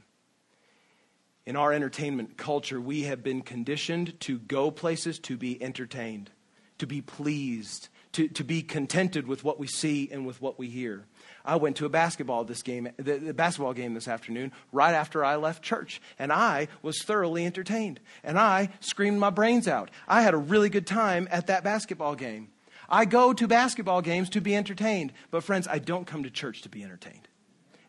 In 1.45 1.55
our 1.55 1.72
entertainment 1.72 2.38
culture, 2.38 2.80
we 2.80 3.03
have 3.03 3.24
been 3.24 3.41
conditioned 3.41 4.20
to 4.22 4.38
go 4.39 4.70
places 4.70 5.18
to 5.20 5.38
be 5.38 5.62
entertained, 5.62 6.30
to 6.78 6.86
be 6.86 7.01
pleased, 7.01 7.89
to, 8.14 8.28
to 8.30 8.43
be 8.43 8.62
contented 8.62 9.28
with 9.28 9.43
what 9.43 9.59
we 9.59 9.68
see 9.68 10.09
and 10.12 10.26
with 10.26 10.41
what 10.41 10.59
we 10.59 10.68
hear. 10.68 11.05
I 11.43 11.55
went 11.55 11.78
to 11.78 11.86
a 11.86 11.89
basketball 11.89 12.43
this 12.43 12.62
game, 12.62 12.89
the, 12.97 13.18
the, 13.18 13.34
basketball 13.34 13.74
game 13.74 13.93
this 13.93 14.07
afternoon 14.07 14.51
right 14.72 14.93
after 14.93 15.26
I 15.26 15.38
left 15.38 15.64
church, 15.64 16.01
and 16.20 16.32
I 16.32 16.68
was 16.82 17.01
thoroughly 17.01 17.45
entertained, 17.45 17.99
and 18.24 18.38
I 18.38 18.70
screamed 18.80 19.20
my 19.20 19.30
brains 19.30 19.68
out. 19.68 19.89
I 20.07 20.22
had 20.22 20.34
a 20.34 20.38
really 20.38 20.70
good 20.70 20.86
time 20.86 21.28
at 21.32 21.47
that 21.47 21.64
basketball 21.64 22.16
game. 22.16 22.49
I 22.89 23.05
go 23.05 23.34
to 23.34 23.47
basketball 23.47 24.01
games 24.01 24.30
to 24.32 24.41
be 24.41 24.55
entertained, 24.55 25.14
but 25.32 25.43
friends, 25.43 25.68
I 25.68 25.80
don't 25.80 26.05
come 26.05 26.24
to 26.24 26.30
church 26.30 26.62
to 26.64 26.70
be 26.70 26.84
entertained, 26.84 27.28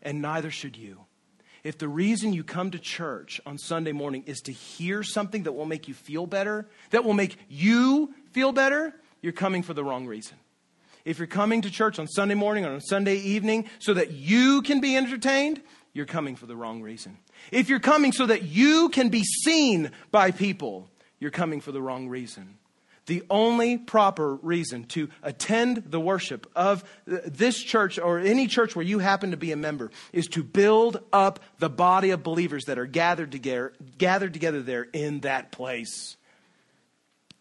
and 0.01 0.23
neither 0.23 0.51
should 0.51 0.77
you. 0.77 1.05
If 1.64 1.79
the 1.79 1.89
reason 1.89 2.33
you 2.33 2.43
come 2.43 2.70
to 2.73 2.79
church 2.79 3.41
on 3.47 3.59
Sunday 3.59 3.93
morning 3.93 4.25
is 4.27 4.41
to 4.43 4.53
hear 4.53 5.03
something 5.03 5.45
that 5.45 5.53
will 5.53 5.66
make 5.66 5.87
you 5.87 5.95
feel 5.95 6.27
better, 6.27 6.68
that 6.91 7.05
will 7.05 7.12
make 7.12 7.37
you 7.49 8.14
feel 8.33 8.51
better, 8.51 8.95
you're 9.23 9.33
coming 9.33 9.62
for 9.62 9.73
the 9.73 9.85
wrong 9.85 10.07
reason. 10.07 10.37
If 11.05 11.18
you're 11.18 11.27
coming 11.27 11.62
to 11.62 11.70
church 11.70 11.99
on 11.99 12.07
Sunday 12.07 12.35
morning 12.35 12.64
or 12.64 12.73
on 12.73 12.81
Sunday 12.81 13.16
evening 13.16 13.68
so 13.79 13.95
that 13.95 14.12
you 14.12 14.62
can 14.62 14.81
be 14.81 14.97
entertained, 14.97 15.61
you're 15.93 16.07
coming 16.07 16.37
for 16.37 16.47
the 16.47 16.57
wrong 16.57 16.83
reason. 16.83 17.18
If 17.51 17.68
you're 17.68 17.81
coming 17.81 18.12
so 18.12 18.27
that 18.27 18.43
you 18.43 18.89
can 18.89 19.09
be 19.09 19.23
seen 19.23 19.91
by 20.11 20.31
people, 20.31 20.89
you're 21.18 21.31
coming 21.31 21.61
for 21.61 21.73
the 21.73 21.83
wrong 21.83 22.09
reason. 22.09 22.59
The 23.07 23.25
only 23.31 23.79
proper 23.79 24.37
reason 24.37 24.85
to 24.85 25.09
attend 25.25 25.85
the 25.89 25.99
worship 25.99 26.49
of 26.55 26.85
this 27.05 27.61
church 27.61 27.99
or 27.99 28.20
any 28.20 28.47
church 28.47 28.77
where 28.77 28.85
you 28.85 29.01
happen 29.01 29.33
to 29.33 29.37
be 29.37 29.51
a 29.51 29.57
member 29.57 29.91
is 30.12 30.27
to 30.29 30.45
build 30.45 31.01
up 31.12 31.41
the 31.59 31.68
body 31.68 32.11
of 32.11 32.23
believers 32.23 32.66
that 32.66 32.79
are 32.79 32.87
gathered 32.87 33.33
together, 33.33 33.73
gathered 33.99 34.33
together 34.33 34.62
there 34.62 34.85
in 34.93 35.20
that 35.20 35.51
place. 35.51 36.16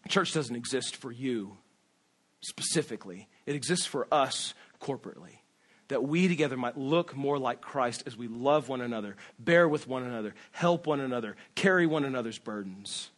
Church 0.08 0.32
doesn't 0.32 0.56
exist 0.56 0.96
for 0.96 1.12
you 1.12 1.56
specifically, 2.42 3.28
it 3.46 3.54
exists 3.54 3.86
for 3.86 4.06
us 4.12 4.54
corporately. 4.80 5.38
That 5.88 6.04
we 6.04 6.28
together 6.28 6.56
might 6.56 6.78
look 6.78 7.16
more 7.16 7.38
like 7.38 7.60
Christ 7.60 8.04
as 8.06 8.16
we 8.16 8.28
love 8.28 8.68
one 8.68 8.80
another, 8.80 9.16
bear 9.38 9.68
with 9.68 9.86
one 9.86 10.04
another, 10.04 10.34
help 10.52 10.86
one 10.86 11.00
another, 11.00 11.36
carry 11.54 11.86
one 11.86 12.04
another's 12.04 12.38
burdens. 12.38 13.10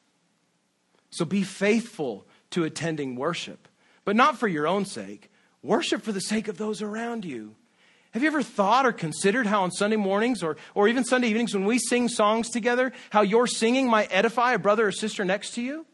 So 1.10 1.24
be 1.24 1.44
faithful 1.44 2.26
to 2.50 2.64
attending 2.64 3.16
worship, 3.16 3.68
but 4.04 4.16
not 4.16 4.38
for 4.38 4.48
your 4.48 4.66
own 4.66 4.84
sake. 4.84 5.30
Worship 5.62 6.02
for 6.02 6.12
the 6.12 6.20
sake 6.20 6.48
of 6.48 6.58
those 6.58 6.82
around 6.82 7.24
you. 7.24 7.54
Have 8.10 8.22
you 8.22 8.28
ever 8.28 8.42
thought 8.42 8.86
or 8.86 8.92
considered 8.92 9.46
how 9.46 9.62
on 9.62 9.72
Sunday 9.72 9.96
mornings 9.96 10.42
or, 10.42 10.56
or 10.74 10.86
even 10.86 11.04
Sunday 11.04 11.28
evenings 11.28 11.54
when 11.54 11.64
we 11.64 11.78
sing 11.78 12.08
songs 12.08 12.48
together, 12.50 12.92
how 13.10 13.22
your 13.22 13.46
singing 13.46 13.88
might 13.88 14.12
edify 14.12 14.52
a 14.52 14.58
brother 14.58 14.86
or 14.86 14.92
sister 14.92 15.24
next 15.24 15.54
to 15.54 15.62
you? 15.62 15.86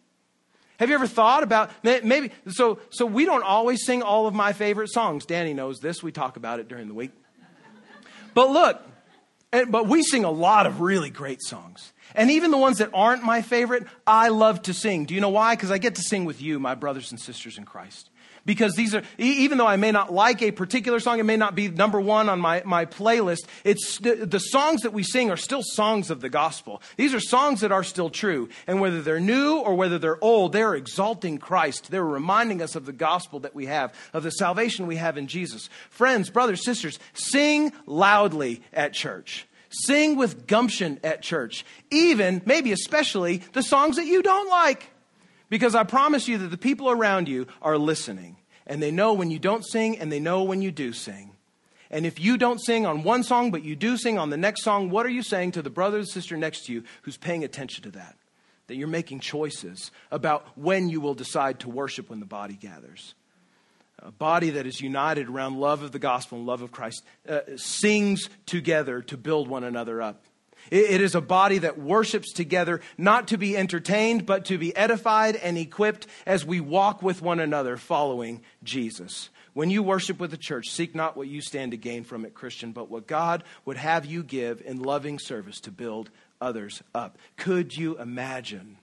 Have 0.80 0.88
you 0.88 0.94
ever 0.94 1.06
thought 1.06 1.42
about 1.42 1.70
maybe 1.84 2.32
so 2.48 2.78
so 2.88 3.04
we 3.04 3.26
don't 3.26 3.42
always 3.42 3.84
sing 3.84 4.02
all 4.02 4.26
of 4.26 4.32
my 4.32 4.54
favorite 4.54 4.90
songs. 4.90 5.26
Danny 5.26 5.52
knows 5.52 5.78
this. 5.78 6.02
We 6.02 6.10
talk 6.10 6.38
about 6.38 6.58
it 6.58 6.68
during 6.68 6.88
the 6.88 6.94
week. 6.94 7.10
But 8.32 8.50
look, 8.50 8.82
but 9.68 9.88
we 9.88 10.02
sing 10.02 10.24
a 10.24 10.30
lot 10.30 10.66
of 10.66 10.80
really 10.80 11.10
great 11.10 11.42
songs. 11.42 11.92
And 12.14 12.30
even 12.30 12.50
the 12.50 12.56
ones 12.56 12.78
that 12.78 12.88
aren't 12.94 13.22
my 13.22 13.42
favorite, 13.42 13.84
I 14.06 14.28
love 14.28 14.62
to 14.62 14.72
sing. 14.72 15.04
Do 15.04 15.14
you 15.14 15.20
know 15.20 15.28
why? 15.28 15.54
Because 15.54 15.70
I 15.70 15.76
get 15.76 15.96
to 15.96 16.02
sing 16.02 16.24
with 16.24 16.40
you, 16.40 16.58
my 16.58 16.74
brothers 16.74 17.10
and 17.10 17.20
sisters 17.20 17.58
in 17.58 17.64
Christ 17.66 18.08
because 18.50 18.74
these 18.74 18.96
are, 18.96 19.04
even 19.16 19.58
though 19.58 19.66
I 19.68 19.76
may 19.76 19.92
not 19.92 20.12
like 20.12 20.42
a 20.42 20.50
particular 20.50 20.98
song, 20.98 21.20
it 21.20 21.22
may 21.22 21.36
not 21.36 21.54
be 21.54 21.68
number 21.68 22.00
one 22.00 22.28
on 22.28 22.40
my, 22.40 22.64
my 22.66 22.84
playlist, 22.84 23.46
it's, 23.62 23.98
the 24.00 24.40
songs 24.40 24.80
that 24.80 24.92
we 24.92 25.04
sing 25.04 25.30
are 25.30 25.36
still 25.36 25.62
songs 25.62 26.10
of 26.10 26.20
the 26.20 26.28
gospel. 26.28 26.82
These 26.96 27.14
are 27.14 27.20
songs 27.20 27.60
that 27.60 27.70
are 27.70 27.84
still 27.84 28.10
true. 28.10 28.48
And 28.66 28.80
whether 28.80 29.02
they're 29.02 29.20
new 29.20 29.58
or 29.58 29.76
whether 29.76 30.00
they're 30.00 30.18
old, 30.20 30.52
they're 30.52 30.74
exalting 30.74 31.38
Christ. 31.38 31.92
They're 31.92 32.04
reminding 32.04 32.60
us 32.60 32.74
of 32.74 32.86
the 32.86 32.92
gospel 32.92 33.38
that 33.38 33.54
we 33.54 33.66
have, 33.66 33.94
of 34.12 34.24
the 34.24 34.32
salvation 34.32 34.88
we 34.88 34.96
have 34.96 35.16
in 35.16 35.28
Jesus. 35.28 35.70
Friends, 35.88 36.28
brothers, 36.28 36.64
sisters, 36.64 36.98
sing 37.12 37.72
loudly 37.86 38.62
at 38.72 38.94
church. 38.94 39.46
Sing 39.68 40.16
with 40.16 40.48
gumption 40.48 40.98
at 41.04 41.22
church. 41.22 41.64
Even, 41.92 42.42
maybe 42.46 42.72
especially, 42.72 43.44
the 43.52 43.62
songs 43.62 43.94
that 43.94 44.06
you 44.06 44.24
don't 44.24 44.50
like. 44.50 44.90
Because 45.50 45.76
I 45.76 45.84
promise 45.84 46.26
you 46.26 46.38
that 46.38 46.48
the 46.48 46.58
people 46.58 46.90
around 46.90 47.28
you 47.28 47.46
are 47.62 47.78
listening. 47.78 48.38
And 48.70 48.80
they 48.80 48.92
know 48.92 49.14
when 49.14 49.32
you 49.32 49.40
don't 49.40 49.66
sing, 49.66 49.98
and 49.98 50.12
they 50.12 50.20
know 50.20 50.44
when 50.44 50.62
you 50.62 50.70
do 50.70 50.92
sing. 50.92 51.32
And 51.90 52.06
if 52.06 52.20
you 52.20 52.38
don't 52.38 52.60
sing 52.60 52.86
on 52.86 53.02
one 53.02 53.24
song, 53.24 53.50
but 53.50 53.64
you 53.64 53.74
do 53.74 53.96
sing 53.96 54.16
on 54.16 54.30
the 54.30 54.36
next 54.36 54.62
song, 54.62 54.90
what 54.90 55.04
are 55.04 55.10
you 55.10 55.24
saying 55.24 55.50
to 55.52 55.62
the 55.62 55.70
brother 55.70 55.98
or 55.98 56.04
sister 56.04 56.36
next 56.36 56.66
to 56.66 56.72
you 56.72 56.84
who's 57.02 57.16
paying 57.16 57.42
attention 57.42 57.82
to 57.82 57.90
that? 57.90 58.16
That 58.68 58.76
you're 58.76 58.86
making 58.86 59.18
choices 59.18 59.90
about 60.12 60.46
when 60.56 60.88
you 60.88 61.00
will 61.00 61.14
decide 61.14 61.58
to 61.60 61.68
worship 61.68 62.10
when 62.10 62.20
the 62.20 62.26
body 62.26 62.54
gathers. 62.54 63.16
A 63.98 64.12
body 64.12 64.50
that 64.50 64.68
is 64.68 64.80
united 64.80 65.28
around 65.28 65.58
love 65.58 65.82
of 65.82 65.90
the 65.90 65.98
gospel 65.98 66.38
and 66.38 66.46
love 66.46 66.62
of 66.62 66.70
Christ 66.70 67.02
uh, 67.28 67.40
sings 67.56 68.30
together 68.46 69.02
to 69.02 69.16
build 69.16 69.48
one 69.48 69.64
another 69.64 70.00
up. 70.00 70.22
It 70.70 71.00
is 71.00 71.14
a 71.14 71.20
body 71.20 71.58
that 71.58 71.78
worships 71.78 72.32
together, 72.32 72.80
not 72.96 73.28
to 73.28 73.38
be 73.38 73.56
entertained, 73.56 74.26
but 74.26 74.44
to 74.46 74.58
be 74.58 74.74
edified 74.76 75.36
and 75.36 75.58
equipped 75.58 76.06
as 76.26 76.44
we 76.44 76.60
walk 76.60 77.02
with 77.02 77.22
one 77.22 77.40
another 77.40 77.76
following 77.76 78.42
Jesus. 78.62 79.30
When 79.52 79.70
you 79.70 79.82
worship 79.82 80.20
with 80.20 80.30
the 80.30 80.36
church, 80.36 80.70
seek 80.70 80.94
not 80.94 81.16
what 81.16 81.26
you 81.26 81.40
stand 81.40 81.72
to 81.72 81.76
gain 81.76 82.04
from 82.04 82.24
it, 82.24 82.34
Christian, 82.34 82.72
but 82.72 82.90
what 82.90 83.06
God 83.06 83.42
would 83.64 83.76
have 83.76 84.06
you 84.06 84.22
give 84.22 84.62
in 84.64 84.82
loving 84.82 85.18
service 85.18 85.60
to 85.60 85.72
build 85.72 86.10
others 86.40 86.82
up. 86.94 87.18
Could 87.36 87.76
you 87.76 87.98
imagine? 87.98 88.78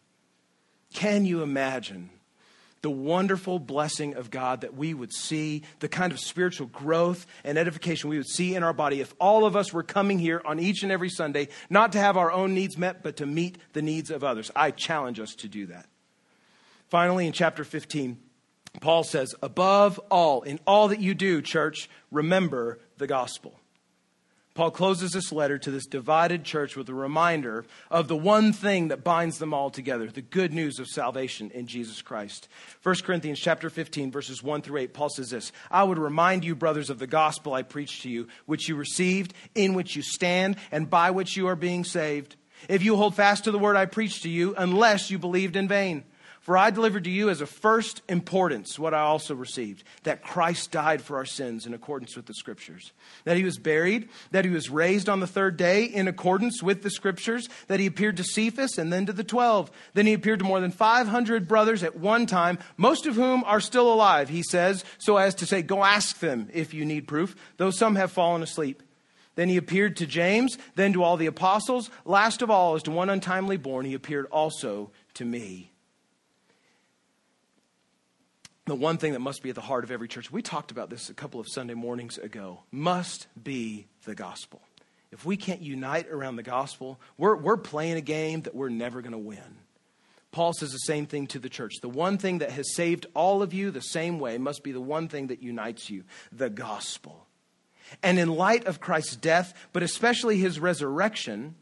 Can 0.93 1.25
you 1.25 1.41
imagine 1.41 2.09
the 2.81 2.89
wonderful 2.89 3.59
blessing 3.59 4.15
of 4.15 4.29
God 4.29 4.61
that 4.61 4.75
we 4.75 4.93
would 4.93 5.13
see, 5.13 5.63
the 5.79 5.87
kind 5.87 6.11
of 6.11 6.19
spiritual 6.19 6.67
growth 6.67 7.25
and 7.43 7.57
edification 7.57 8.09
we 8.09 8.17
would 8.17 8.27
see 8.27 8.55
in 8.55 8.63
our 8.63 8.73
body 8.73 9.01
if 9.01 9.13
all 9.19 9.45
of 9.45 9.55
us 9.55 9.73
were 9.73 9.83
coming 9.83 10.19
here 10.19 10.41
on 10.45 10.59
each 10.59 10.83
and 10.83 10.91
every 10.91 11.09
Sunday, 11.09 11.47
not 11.69 11.91
to 11.93 11.99
have 11.99 12.17
our 12.17 12.31
own 12.31 12.53
needs 12.53 12.77
met, 12.77 13.03
but 13.03 13.17
to 13.17 13.25
meet 13.25 13.57
the 13.73 13.81
needs 13.81 14.11
of 14.11 14.23
others. 14.23 14.51
I 14.55 14.71
challenge 14.71 15.19
us 15.19 15.35
to 15.35 15.47
do 15.47 15.67
that. 15.67 15.87
Finally, 16.89 17.27
in 17.27 17.33
chapter 17.33 17.63
15, 17.63 18.17
Paul 18.79 19.03
says, 19.03 19.33
Above 19.41 19.99
all, 20.09 20.43
in 20.43 20.59
all 20.65 20.89
that 20.89 20.99
you 20.99 21.13
do, 21.13 21.41
church, 21.41 21.89
remember 22.11 22.79
the 22.97 23.07
gospel. 23.07 23.59
Paul 24.57 24.71
closes 24.71 25.11
this 25.11 25.31
letter 25.31 25.59
to 25.59 25.69
this 25.69 25.85
divided 25.85 26.43
church 26.43 26.75
with 26.75 26.89
a 26.89 26.93
reminder 26.95 27.63
of 27.91 28.07
the 28.07 28.17
one 28.17 28.51
thing 28.51 28.87
that 28.87 29.03
binds 29.03 29.37
them 29.37 29.53
all 29.53 29.69
together, 29.69 30.07
the 30.07 30.23
good 30.23 30.51
news 30.51 30.79
of 30.79 30.87
salvation 30.87 31.51
in 31.51 31.67
Jesus 31.67 32.01
Christ. 32.01 32.47
1 32.81 32.95
Corinthians 33.03 33.39
chapter 33.39 33.69
15 33.69 34.11
verses 34.11 34.41
1 34.41 34.63
through 34.63 34.79
8 34.79 34.95
Paul 34.95 35.09
says 35.09 35.29
this, 35.29 35.51
I 35.69 35.83
would 35.83 35.99
remind 35.99 36.43
you 36.43 36.55
brothers 36.55 36.89
of 36.89 36.97
the 36.97 37.05
gospel 37.05 37.53
I 37.53 37.61
preached 37.61 38.01
to 38.01 38.09
you, 38.09 38.29
which 38.47 38.67
you 38.67 38.75
received, 38.75 39.35
in 39.53 39.75
which 39.75 39.95
you 39.95 40.01
stand, 40.01 40.55
and 40.71 40.89
by 40.89 41.11
which 41.11 41.37
you 41.37 41.45
are 41.49 41.55
being 41.55 41.83
saved. 41.83 42.35
If 42.67 42.83
you 42.83 42.95
hold 42.95 43.13
fast 43.13 43.43
to 43.43 43.51
the 43.51 43.59
word 43.59 43.75
I 43.75 43.85
preached 43.85 44.23
to 44.23 44.29
you, 44.29 44.55
unless 44.57 45.11
you 45.11 45.19
believed 45.19 45.55
in 45.55 45.67
vain. 45.67 46.03
For 46.47 46.57
I 46.57 46.71
delivered 46.71 47.03
to 47.03 47.09
you 47.09 47.29
as 47.29 47.41
a 47.41 47.45
first 47.45 48.01
importance 48.07 48.79
what 48.79 48.93
I 48.93 49.01
also 49.01 49.35
received 49.35 49.83
that 50.03 50.23
Christ 50.23 50.71
died 50.71 51.01
for 51.01 51.17
our 51.17 51.25
sins 51.25 51.65
in 51.65 51.73
accordance 51.73 52.15
with 52.15 52.25
the 52.25 52.33
Scriptures, 52.33 52.93
that 53.25 53.35
he 53.35 53.43
was 53.43 53.57
buried, 53.57 54.07
that 54.31 54.45
he 54.45 54.51
was 54.51 54.69
raised 54.69 55.09
on 55.09 55.19
the 55.19 55.27
third 55.27 55.57
day 55.57 55.83
in 55.83 56.07
accordance 56.07 56.63
with 56.63 56.83
the 56.83 56.89
Scriptures, 56.89 57.49
that 57.67 57.81
he 57.81 57.85
appeared 57.85 58.15
to 58.15 58.23
Cephas 58.23 58.77
and 58.77 58.93
then 58.93 59.05
to 59.07 59.11
the 59.11 59.25
twelve. 59.25 59.69
Then 59.93 60.05
he 60.05 60.13
appeared 60.13 60.39
to 60.39 60.45
more 60.45 60.61
than 60.61 60.71
500 60.71 61.49
brothers 61.49 61.83
at 61.83 61.99
one 61.99 62.25
time, 62.25 62.59
most 62.77 63.05
of 63.05 63.15
whom 63.15 63.43
are 63.43 63.59
still 63.59 63.91
alive, 63.91 64.29
he 64.29 64.41
says, 64.41 64.85
so 64.99 65.17
as 65.17 65.35
to 65.35 65.45
say, 65.45 65.61
Go 65.61 65.83
ask 65.83 66.19
them 66.19 66.47
if 66.53 66.73
you 66.73 66.85
need 66.85 67.09
proof, 67.09 67.35
though 67.57 67.71
some 67.71 67.97
have 67.97 68.13
fallen 68.13 68.41
asleep. 68.41 68.81
Then 69.35 69.49
he 69.49 69.57
appeared 69.57 69.97
to 69.97 70.07
James, 70.07 70.57
then 70.75 70.93
to 70.93 71.03
all 71.03 71.17
the 71.17 71.25
apostles. 71.25 71.89
Last 72.05 72.41
of 72.41 72.49
all, 72.49 72.75
as 72.75 72.83
to 72.83 72.91
one 72.91 73.09
untimely 73.09 73.57
born, 73.57 73.85
he 73.85 73.93
appeared 73.93 74.27
also 74.27 74.91
to 75.15 75.25
me 75.25 75.71
the 78.67 78.75
one 78.75 78.97
thing 78.97 79.13
that 79.13 79.19
must 79.19 79.41
be 79.41 79.49
at 79.49 79.55
the 79.55 79.61
heart 79.61 79.83
of 79.83 79.91
every 79.91 80.07
church, 80.07 80.31
we 80.31 80.41
talked 80.41 80.71
about 80.71 80.89
this 80.89 81.09
a 81.09 81.13
couple 81.13 81.39
of 81.39 81.47
Sunday 81.49 81.73
mornings 81.73 82.17
ago, 82.17 82.63
must 82.71 83.27
be 83.41 83.87
the 84.05 84.15
gospel. 84.15 84.61
If 85.11 85.25
we 85.25 85.37
can't 85.37 85.61
unite 85.61 86.07
around 86.09 86.35
the 86.35 86.43
gospel, 86.43 86.99
we're, 87.17 87.35
we're 87.35 87.57
playing 87.57 87.95
a 87.95 88.01
game 88.01 88.41
that 88.41 88.53
we're 88.53 88.69
never 88.69 89.01
going 89.01 89.13
to 89.13 89.17
win. 89.17 89.57
Paul 90.31 90.53
says 90.53 90.71
the 90.71 90.77
same 90.79 91.05
thing 91.05 91.27
to 91.27 91.39
the 91.39 91.49
church. 91.49 91.75
The 91.81 91.89
one 91.89 92.17
thing 92.17 92.39
that 92.39 92.51
has 92.51 92.75
saved 92.75 93.05
all 93.13 93.41
of 93.41 93.53
you 93.53 93.71
the 93.71 93.81
same 93.81 94.19
way 94.19 94.37
must 94.37 94.63
be 94.63 94.71
the 94.71 94.81
one 94.81 95.07
thing 95.07 95.27
that 95.27 95.41
unites 95.41 95.89
you 95.89 96.03
the 96.31 96.49
gospel. 96.49 97.25
And 98.03 98.19
in 98.19 98.27
light 98.27 98.65
of 98.65 98.81
Christ's 98.81 99.15
death, 99.15 99.53
but 99.71 99.81
especially 99.81 100.37
his 100.37 100.59
resurrection, 100.59 101.55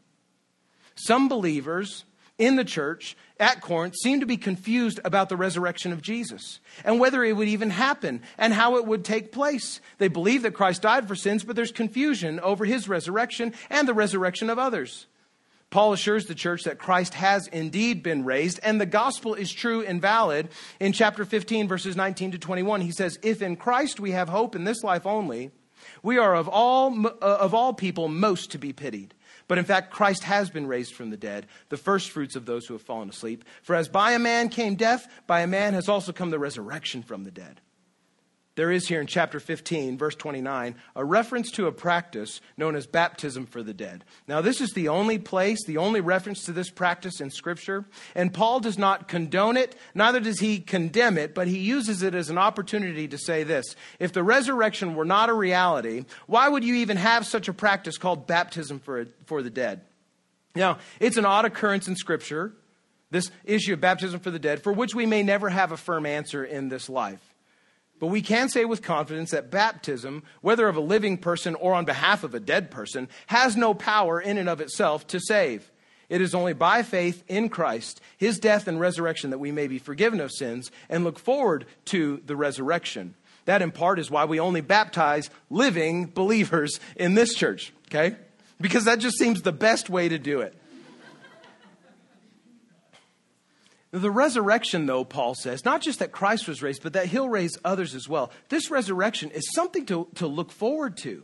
some 0.96 1.28
believers 1.28 2.04
in 2.38 2.56
the 2.56 2.64
church 2.64 3.16
at 3.38 3.60
Corinth 3.60 3.96
seemed 3.96 4.20
to 4.20 4.26
be 4.26 4.36
confused 4.36 5.00
about 5.04 5.28
the 5.28 5.36
resurrection 5.36 5.92
of 5.92 6.02
Jesus 6.02 6.60
and 6.84 7.00
whether 7.00 7.22
it 7.24 7.36
would 7.36 7.48
even 7.48 7.70
happen 7.70 8.22
and 8.38 8.52
how 8.52 8.76
it 8.76 8.86
would 8.86 9.04
take 9.04 9.32
place. 9.32 9.80
They 9.98 10.08
believe 10.08 10.42
that 10.42 10.54
Christ 10.54 10.82
died 10.82 11.08
for 11.08 11.14
sins, 11.14 11.44
but 11.44 11.56
there's 11.56 11.72
confusion 11.72 12.40
over 12.40 12.64
his 12.64 12.88
resurrection 12.88 13.54
and 13.70 13.86
the 13.86 13.94
resurrection 13.94 14.50
of 14.50 14.58
others. 14.58 15.06
Paul 15.70 15.92
assures 15.92 16.26
the 16.26 16.34
church 16.34 16.64
that 16.64 16.78
Christ 16.78 17.14
has 17.14 17.48
indeed 17.48 18.02
been 18.02 18.24
raised 18.24 18.60
and 18.62 18.80
the 18.80 18.86
gospel 18.86 19.34
is 19.34 19.52
true 19.52 19.84
and 19.84 20.00
valid. 20.00 20.48
In 20.78 20.92
chapter 20.92 21.24
15, 21.24 21.68
verses 21.68 21.96
19 21.96 22.32
to 22.32 22.38
21, 22.38 22.82
he 22.82 22.92
says, 22.92 23.18
If 23.22 23.42
in 23.42 23.56
Christ 23.56 23.98
we 23.98 24.12
have 24.12 24.28
hope 24.28 24.54
in 24.54 24.64
this 24.64 24.84
life 24.84 25.06
only, 25.06 25.50
we 26.02 26.18
are 26.18 26.34
of 26.34 26.48
all, 26.48 27.06
uh, 27.06 27.10
of 27.20 27.52
all 27.52 27.74
people 27.74 28.08
most 28.08 28.52
to 28.52 28.58
be 28.58 28.72
pitied. 28.72 29.14
But 29.48 29.58
in 29.58 29.64
fact, 29.64 29.92
Christ 29.92 30.24
has 30.24 30.50
been 30.50 30.66
raised 30.66 30.94
from 30.94 31.10
the 31.10 31.16
dead, 31.16 31.46
the 31.68 31.76
first 31.76 32.10
fruits 32.10 32.36
of 32.36 32.46
those 32.46 32.66
who 32.66 32.74
have 32.74 32.82
fallen 32.82 33.08
asleep. 33.08 33.44
For 33.62 33.76
as 33.76 33.88
by 33.88 34.12
a 34.12 34.18
man 34.18 34.48
came 34.48 34.74
death, 34.74 35.06
by 35.26 35.42
a 35.42 35.46
man 35.46 35.74
has 35.74 35.88
also 35.88 36.12
come 36.12 36.30
the 36.30 36.38
resurrection 36.38 37.02
from 37.02 37.24
the 37.24 37.30
dead 37.30 37.60
there 38.56 38.72
is 38.72 38.88
here 38.88 39.02
in 39.02 39.06
chapter 39.06 39.38
15, 39.38 39.98
verse 39.98 40.14
29, 40.14 40.74
a 40.96 41.04
reference 41.04 41.50
to 41.52 41.66
a 41.66 41.72
practice 41.72 42.40
known 42.56 42.74
as 42.74 42.86
baptism 42.86 43.44
for 43.44 43.62
the 43.62 43.74
dead. 43.74 44.02
Now, 44.26 44.40
this 44.40 44.62
is 44.62 44.70
the 44.70 44.88
only 44.88 45.18
place, 45.18 45.64
the 45.66 45.76
only 45.76 46.00
reference 46.00 46.44
to 46.44 46.52
this 46.52 46.70
practice 46.70 47.20
in 47.20 47.30
Scripture. 47.30 47.84
And 48.14 48.32
Paul 48.32 48.60
does 48.60 48.78
not 48.78 49.08
condone 49.08 49.58
it, 49.58 49.76
neither 49.94 50.20
does 50.20 50.40
he 50.40 50.58
condemn 50.58 51.18
it, 51.18 51.34
but 51.34 51.48
he 51.48 51.58
uses 51.58 52.02
it 52.02 52.14
as 52.14 52.30
an 52.30 52.38
opportunity 52.38 53.06
to 53.08 53.18
say 53.18 53.44
this 53.44 53.76
If 54.00 54.14
the 54.14 54.24
resurrection 54.24 54.94
were 54.94 55.04
not 55.04 55.28
a 55.28 55.34
reality, 55.34 56.06
why 56.26 56.48
would 56.48 56.64
you 56.64 56.76
even 56.76 56.96
have 56.96 57.26
such 57.26 57.48
a 57.48 57.52
practice 57.52 57.98
called 57.98 58.26
baptism 58.26 58.80
for, 58.80 59.06
for 59.26 59.42
the 59.42 59.50
dead? 59.50 59.82
Now, 60.54 60.78
it's 60.98 61.18
an 61.18 61.26
odd 61.26 61.44
occurrence 61.44 61.88
in 61.88 61.96
Scripture, 61.96 62.54
this 63.10 63.30
issue 63.44 63.74
of 63.74 63.82
baptism 63.82 64.20
for 64.20 64.30
the 64.30 64.38
dead, 64.38 64.62
for 64.62 64.72
which 64.72 64.94
we 64.94 65.04
may 65.04 65.22
never 65.22 65.50
have 65.50 65.72
a 65.72 65.76
firm 65.76 66.06
answer 66.06 66.42
in 66.42 66.70
this 66.70 66.88
life. 66.88 67.25
But 67.98 68.08
we 68.08 68.20
can 68.20 68.48
say 68.48 68.64
with 68.64 68.82
confidence 68.82 69.30
that 69.30 69.50
baptism, 69.50 70.22
whether 70.42 70.68
of 70.68 70.76
a 70.76 70.80
living 70.80 71.16
person 71.16 71.54
or 71.54 71.72
on 71.74 71.84
behalf 71.86 72.24
of 72.24 72.34
a 72.34 72.40
dead 72.40 72.70
person, 72.70 73.08
has 73.28 73.56
no 73.56 73.72
power 73.72 74.20
in 74.20 74.36
and 74.36 74.48
of 74.48 74.60
itself 74.60 75.06
to 75.08 75.20
save. 75.20 75.70
It 76.08 76.20
is 76.20 76.34
only 76.34 76.52
by 76.52 76.82
faith 76.82 77.24
in 77.26 77.48
Christ, 77.48 78.00
his 78.16 78.38
death 78.38 78.68
and 78.68 78.78
resurrection, 78.78 79.30
that 79.30 79.38
we 79.38 79.50
may 79.50 79.66
be 79.66 79.78
forgiven 79.78 80.20
of 80.20 80.30
sins 80.30 80.70
and 80.88 81.04
look 81.04 81.18
forward 81.18 81.66
to 81.86 82.22
the 82.26 82.36
resurrection. 82.36 83.14
That, 83.46 83.62
in 83.62 83.72
part, 83.72 83.98
is 83.98 84.10
why 84.10 84.24
we 84.24 84.38
only 84.38 84.60
baptize 84.60 85.30
living 85.50 86.06
believers 86.06 86.78
in 86.96 87.14
this 87.14 87.34
church, 87.34 87.72
okay? 87.88 88.16
Because 88.60 88.84
that 88.84 88.98
just 88.98 89.18
seems 89.18 89.42
the 89.42 89.52
best 89.52 89.88
way 89.88 90.08
to 90.08 90.18
do 90.18 90.40
it. 90.40 90.54
The 93.92 94.10
resurrection, 94.10 94.86
though, 94.86 95.04
Paul 95.04 95.34
says, 95.34 95.64
not 95.64 95.80
just 95.80 96.00
that 96.00 96.12
Christ 96.12 96.48
was 96.48 96.62
raised, 96.62 96.82
but 96.82 96.94
that 96.94 97.06
he'll 97.06 97.28
raise 97.28 97.56
others 97.64 97.94
as 97.94 98.08
well. 98.08 98.30
This 98.48 98.70
resurrection 98.70 99.30
is 99.30 99.52
something 99.54 99.86
to, 99.86 100.08
to 100.16 100.26
look 100.26 100.50
forward 100.50 100.96
to. 100.98 101.22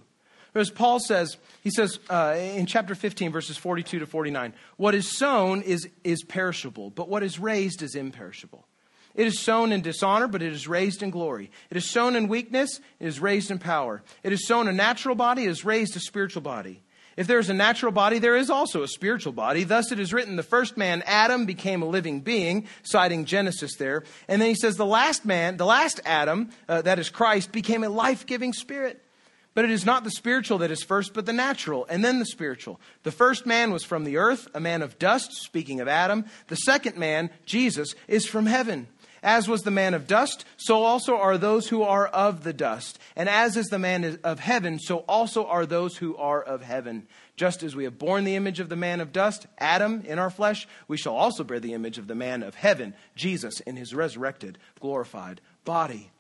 As 0.54 0.70
Paul 0.70 1.00
says, 1.00 1.38
he 1.62 1.70
says 1.70 1.98
uh, 2.10 2.36
in 2.36 2.66
chapter 2.66 2.94
15, 2.94 3.32
verses 3.32 3.56
42 3.56 4.00
to 4.00 4.06
49, 4.06 4.52
what 4.76 4.94
is 4.94 5.16
sown 5.16 5.62
is, 5.62 5.88
is 6.04 6.22
perishable, 6.22 6.90
but 6.90 7.08
what 7.08 7.22
is 7.22 7.38
raised 7.38 7.82
is 7.82 7.94
imperishable. 7.94 8.66
It 9.14 9.26
is 9.26 9.40
sown 9.40 9.72
in 9.72 9.82
dishonor, 9.82 10.28
but 10.28 10.42
it 10.42 10.52
is 10.52 10.68
raised 10.68 11.02
in 11.02 11.10
glory. 11.10 11.50
It 11.70 11.76
is 11.76 11.88
sown 11.88 12.16
in 12.16 12.28
weakness, 12.28 12.80
it 13.00 13.06
is 13.06 13.20
raised 13.20 13.50
in 13.50 13.58
power. 13.58 14.02
It 14.22 14.32
is 14.32 14.46
sown 14.46 14.68
a 14.68 14.72
natural 14.72 15.14
body, 15.14 15.44
it 15.44 15.50
is 15.50 15.64
raised 15.64 15.96
a 15.96 16.00
spiritual 16.00 16.42
body. 16.42 16.82
If 17.16 17.26
there 17.26 17.38
is 17.38 17.50
a 17.50 17.54
natural 17.54 17.92
body, 17.92 18.18
there 18.18 18.36
is 18.36 18.50
also 18.50 18.82
a 18.82 18.88
spiritual 18.88 19.32
body. 19.32 19.64
Thus 19.64 19.92
it 19.92 19.98
is 19.98 20.12
written, 20.12 20.36
the 20.36 20.42
first 20.42 20.76
man, 20.76 21.02
Adam, 21.06 21.44
became 21.44 21.82
a 21.82 21.86
living 21.86 22.20
being, 22.20 22.66
citing 22.82 23.24
Genesis 23.24 23.76
there. 23.76 24.04
And 24.28 24.40
then 24.40 24.48
he 24.48 24.54
says, 24.54 24.76
the 24.76 24.86
last 24.86 25.24
man, 25.24 25.56
the 25.56 25.66
last 25.66 26.00
Adam, 26.04 26.50
uh, 26.68 26.82
that 26.82 26.98
is 26.98 27.10
Christ, 27.10 27.52
became 27.52 27.84
a 27.84 27.88
life 27.88 28.26
giving 28.26 28.52
spirit. 28.52 29.02
But 29.54 29.66
it 29.66 29.70
is 29.70 29.84
not 29.84 30.04
the 30.04 30.10
spiritual 30.10 30.58
that 30.58 30.70
is 30.70 30.82
first, 30.82 31.12
but 31.12 31.26
the 31.26 31.32
natural, 31.32 31.84
and 31.90 32.02
then 32.02 32.18
the 32.18 32.24
spiritual. 32.24 32.80
The 33.02 33.12
first 33.12 33.44
man 33.44 33.70
was 33.70 33.84
from 33.84 34.04
the 34.04 34.16
earth, 34.16 34.48
a 34.54 34.60
man 34.60 34.80
of 34.80 34.98
dust, 34.98 35.32
speaking 35.34 35.80
of 35.80 35.88
Adam. 35.88 36.24
The 36.48 36.56
second 36.56 36.96
man, 36.96 37.28
Jesus, 37.44 37.94
is 38.08 38.24
from 38.24 38.46
heaven. 38.46 38.88
As 39.22 39.46
was 39.46 39.62
the 39.62 39.70
man 39.70 39.94
of 39.94 40.08
dust, 40.08 40.44
so 40.56 40.82
also 40.82 41.16
are 41.16 41.38
those 41.38 41.68
who 41.68 41.82
are 41.82 42.06
of 42.08 42.42
the 42.42 42.52
dust. 42.52 42.98
And 43.14 43.28
as 43.28 43.56
is 43.56 43.68
the 43.68 43.78
man 43.78 44.18
of 44.24 44.40
heaven, 44.40 44.80
so 44.80 44.98
also 45.08 45.46
are 45.46 45.64
those 45.64 45.96
who 45.96 46.16
are 46.16 46.42
of 46.42 46.62
heaven. 46.62 47.06
Just 47.36 47.62
as 47.62 47.76
we 47.76 47.84
have 47.84 47.98
borne 47.98 48.24
the 48.24 48.34
image 48.34 48.58
of 48.58 48.68
the 48.68 48.76
man 48.76 49.00
of 49.00 49.12
dust, 49.12 49.46
Adam, 49.58 50.02
in 50.06 50.18
our 50.18 50.30
flesh, 50.30 50.66
we 50.88 50.96
shall 50.96 51.14
also 51.14 51.44
bear 51.44 51.60
the 51.60 51.74
image 51.74 51.98
of 51.98 52.08
the 52.08 52.14
man 52.14 52.42
of 52.42 52.56
heaven, 52.56 52.94
Jesus, 53.14 53.60
in 53.60 53.76
his 53.76 53.94
resurrected, 53.94 54.58
glorified 54.80 55.40
body. 55.64 56.10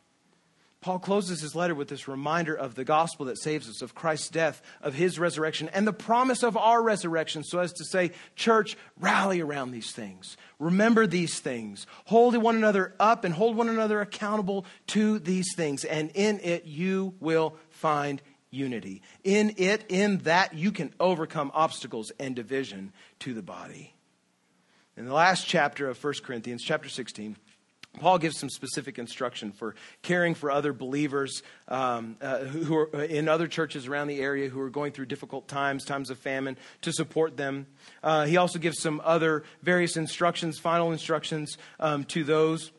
Paul 0.82 0.98
closes 0.98 1.40
his 1.40 1.54
letter 1.54 1.76
with 1.76 1.88
this 1.88 2.08
reminder 2.08 2.54
of 2.54 2.74
the 2.74 2.84
gospel 2.84 3.26
that 3.26 3.38
saves 3.38 3.68
us, 3.68 3.82
of 3.82 3.94
Christ's 3.94 4.28
death, 4.28 4.60
of 4.82 4.94
his 4.94 5.16
resurrection, 5.16 5.70
and 5.72 5.86
the 5.86 5.92
promise 5.92 6.42
of 6.42 6.56
our 6.56 6.82
resurrection, 6.82 7.44
so 7.44 7.60
as 7.60 7.72
to 7.74 7.84
say, 7.84 8.10
Church, 8.34 8.76
rally 8.98 9.40
around 9.40 9.70
these 9.70 9.92
things. 9.92 10.36
Remember 10.58 11.06
these 11.06 11.38
things. 11.38 11.86
Hold 12.06 12.36
one 12.36 12.56
another 12.56 12.94
up 12.98 13.24
and 13.24 13.32
hold 13.32 13.56
one 13.56 13.68
another 13.68 14.00
accountable 14.00 14.66
to 14.88 15.20
these 15.20 15.54
things. 15.56 15.84
And 15.84 16.10
in 16.14 16.40
it, 16.40 16.64
you 16.64 17.14
will 17.20 17.54
find 17.70 18.20
unity. 18.50 19.02
In 19.22 19.54
it, 19.58 19.84
in 19.88 20.18
that, 20.18 20.52
you 20.52 20.72
can 20.72 20.92
overcome 20.98 21.52
obstacles 21.54 22.10
and 22.18 22.34
division 22.34 22.92
to 23.20 23.34
the 23.34 23.42
body. 23.42 23.94
In 24.96 25.06
the 25.06 25.14
last 25.14 25.46
chapter 25.46 25.88
of 25.88 26.02
1 26.02 26.14
Corinthians, 26.24 26.62
chapter 26.62 26.88
16, 26.88 27.36
Paul 28.00 28.18
gives 28.18 28.38
some 28.38 28.48
specific 28.48 28.98
instruction 28.98 29.52
for 29.52 29.74
caring 30.00 30.34
for 30.34 30.50
other 30.50 30.72
believers 30.72 31.42
um, 31.68 32.16
uh, 32.22 32.38
who 32.38 32.74
are 32.74 33.02
in 33.02 33.28
other 33.28 33.46
churches 33.46 33.86
around 33.86 34.06
the 34.06 34.20
area 34.20 34.48
who 34.48 34.60
are 34.60 34.70
going 34.70 34.92
through 34.92 35.06
difficult 35.06 35.46
times, 35.46 35.84
times 35.84 36.08
of 36.08 36.18
famine, 36.18 36.56
to 36.80 36.92
support 36.92 37.36
them. 37.36 37.66
Uh, 38.02 38.24
he 38.24 38.38
also 38.38 38.58
gives 38.58 38.80
some 38.80 39.00
other 39.04 39.44
various 39.62 39.96
instructions, 39.96 40.58
final 40.58 40.90
instructions 40.90 41.58
um, 41.80 42.04
to 42.04 42.24
those 42.24 42.72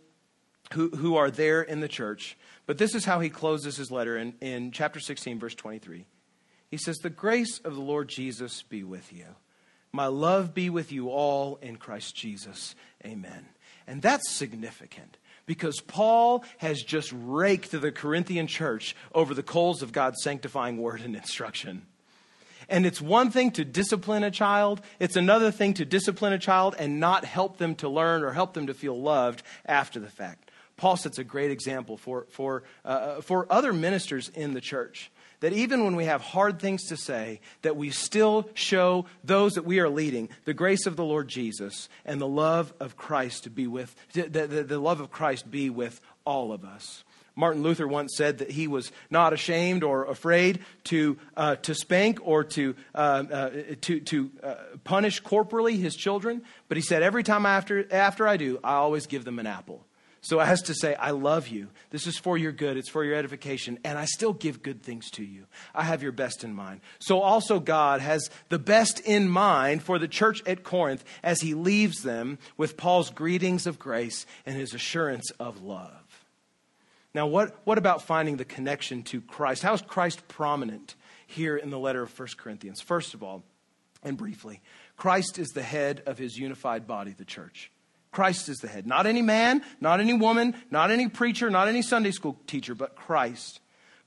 who, 0.74 0.90
who 0.90 1.16
are 1.16 1.30
there 1.30 1.62
in 1.62 1.80
the 1.80 1.88
church. 1.88 2.36
But 2.66 2.80
this 2.80 2.96
is 2.96 3.06
how 3.06 3.20
he 3.20 3.30
closes 3.30 3.78
his 3.78 3.92
letter 3.92 4.18
in, 4.18 4.34
in 4.42 4.72
chapter 4.72 5.00
16, 5.00 5.40
verse 5.40 5.54
23. 5.54 6.06
He 6.72 6.78
says, 6.78 6.98
The 6.98 7.12
grace 7.12 7.60
of 7.60 7.76
the 7.76 7.82
Lord 7.82 8.08
Jesus 8.08 8.64
be 8.64 8.84
with 8.84 9.14
you. 9.14 9.28
My 9.92 10.08
love 10.08 10.56
be 10.56 10.72
with 10.72 10.92
you 10.92 11.10
all 11.10 11.60
in 11.62 11.76
Christ 11.76 12.16
Jesus. 12.16 12.74
Amen. 13.06 13.46
And 13.88 14.02
that's 14.02 14.30
significant 14.30 15.18
because 15.46 15.82
Paul 15.82 16.44
has 16.58 16.82
just 16.82 17.12
raked 17.14 17.72
the 17.72 17.92
Corinthian 17.92 18.48
church 18.48 18.96
over 19.14 19.34
the 19.34 19.44
coals 19.44 19.82
of 19.82 19.92
God's 19.92 20.24
sanctifying 20.24 20.78
word 20.78 21.02
and 21.02 21.16
instruction. 21.16 21.86
And 22.70 22.86
it's 22.86 23.02
one 23.02 23.30
thing 23.30 23.52
to 23.52 23.66
discipline 23.66 24.24
a 24.24 24.32
child, 24.32 24.82
it's 25.00 25.18
another 25.18 25.52
thing 25.52 25.74
to 25.76 25.86
discipline 25.86 26.34
a 26.34 26.40
child 26.40 26.76
and 26.80 27.00
not 27.00 27.26
help 27.26 27.58
them 27.58 27.76
to 27.76 27.90
learn 27.90 28.24
or 28.24 28.32
help 28.32 28.54
them 28.54 28.68
to 28.68 28.74
feel 28.74 29.00
loved 29.00 29.44
after 29.66 30.00
the 30.00 30.08
fact. 30.08 30.50
Paul 30.78 30.98
sets 30.98 31.20
a 31.20 31.24
great 31.24 31.52
example 31.52 31.98
for, 31.98 32.26
for, 32.30 32.64
uh, 32.84 33.22
for 33.22 33.46
other 33.52 33.74
ministers 33.74 34.30
in 34.30 34.54
the 34.54 34.62
church 34.62 35.12
that 35.44 35.52
even 35.52 35.84
when 35.84 35.98
we 35.98 36.06
have 36.06 36.22
hard 36.22 36.58
things 36.58 36.86
to 36.86 36.96
say, 36.96 37.42
that 37.64 37.76
we 37.76 37.90
still 37.90 38.48
show 38.54 39.06
those 39.26 39.56
that 39.56 39.66
we 39.66 39.82
are 39.82 39.90
leading 39.90 40.30
the 40.46 40.54
grace 40.54 40.86
of 40.86 40.96
the 40.96 41.04
Lord 41.04 41.28
Jesus 41.28 41.90
and 42.06 42.22
the 42.22 42.26
love 42.26 42.74
of 42.80 42.96
Christ 42.96 43.44
to 43.44 43.50
be 43.50 43.68
with, 43.68 43.94
the, 44.14 44.22
the, 44.30 44.64
the 44.64 44.80
love 44.80 45.02
of 45.02 45.12
Christ 45.12 45.52
be 45.52 45.70
with 45.70 46.00
all 46.24 46.54
of 46.54 46.64
us. 46.64 47.04
Martin 47.36 47.62
Luther 47.62 47.90
once 47.90 48.16
said 48.16 48.38
that 48.38 48.52
he 48.52 48.70
was 48.70 48.94
not 49.10 49.34
ashamed 49.34 49.84
or 49.84 50.06
afraid 50.06 50.60
to, 50.86 51.18
uh, 51.36 51.58
to 51.58 51.76
spank 51.76 52.20
or 52.24 52.46
to, 52.46 52.74
uh, 52.96 53.24
uh, 53.30 53.50
to, 53.82 54.00
to 54.00 54.32
uh, 54.42 54.56
punish 54.86 55.20
corporally 55.20 55.76
his 55.76 55.94
children, 55.94 56.42
but 56.70 56.78
he 56.78 56.82
said, 56.82 57.04
Every 57.04 57.24
time 57.24 57.46
after, 57.46 57.86
after 57.94 58.26
I 58.30 58.38
do, 58.38 58.62
I 58.64 58.76
always 58.76 59.08
give 59.08 59.26
them 59.26 59.40
an 59.40 59.48
apple. 59.48 59.84
So 60.24 60.40
as 60.40 60.62
to 60.64 60.74
say, 60.74 60.96
I 60.96 61.12
love 61.12 61.50
you. 61.50 61.68
This 61.90 62.08
is 62.08 62.18
for 62.18 62.38
your 62.38 62.54
good. 62.54 62.78
It's 62.78 62.90
for 62.90 63.04
your 63.04 63.16
edification. 63.16 63.78
And 63.84 63.98
I 63.98 64.06
still 64.06 64.32
give 64.32 64.64
good 64.64 64.82
things 64.82 65.12
to 65.12 65.24
you. 65.24 65.48
I 65.76 65.84
have 65.84 66.02
your 66.02 66.14
best 66.14 66.46
in 66.46 66.54
mind. 66.54 66.80
So 67.00 67.20
also 67.20 67.60
God 67.60 68.00
has 68.00 68.30
the 68.48 68.58
best 68.58 69.02
in 69.02 69.28
mind 69.28 69.84
for 69.84 70.00
the 70.00 70.08
church 70.08 70.42
at 70.48 70.64
Corinth 70.64 71.04
as 71.24 71.42
he 71.42 71.54
leaves 71.54 72.04
them 72.04 72.40
with 72.56 72.78
Paul's 72.78 73.10
greetings 73.10 73.68
of 73.68 73.78
grace 73.78 74.26
and 74.46 74.56
his 74.56 74.74
assurance 74.74 75.30
of 75.42 75.62
love. 75.62 75.92
Now, 77.14 77.28
what, 77.28 77.58
what 77.66 77.78
about 77.78 78.02
finding 78.02 78.38
the 78.38 78.46
connection 78.46 79.04
to 79.04 79.20
Christ? 79.20 79.62
How 79.62 79.74
is 79.74 79.82
Christ 79.82 80.26
prominent 80.30 80.96
here 81.28 81.58
in 81.58 81.70
the 81.70 81.78
letter 81.78 82.02
of 82.02 82.18
1 82.18 82.30
Corinthians? 82.38 82.80
First 82.80 83.14
of 83.14 83.24
all, 83.24 83.44
and 84.02 84.18
briefly, 84.18 84.62
Christ 84.96 85.38
is 85.38 85.50
the 85.50 85.64
head 85.64 86.02
of 86.06 86.18
his 86.18 86.38
unified 86.38 86.88
body, 86.88 87.12
the 87.12 87.26
church. 87.26 87.72
Christ 88.14 88.48
is 88.48 88.60
the 88.60 88.68
head. 88.68 88.88
Not 88.88 89.06
any 89.06 89.22
man, 89.22 89.64
not 89.82 90.00
any 90.00 90.14
woman, 90.14 90.56
not 90.72 90.92
any 90.92 91.10
preacher, 91.10 91.50
not 91.50 91.68
any 91.68 91.82
Sunday 91.82 92.12
school 92.12 92.40
teacher, 92.48 92.76
but 92.76 92.96
Christ. 92.96 93.60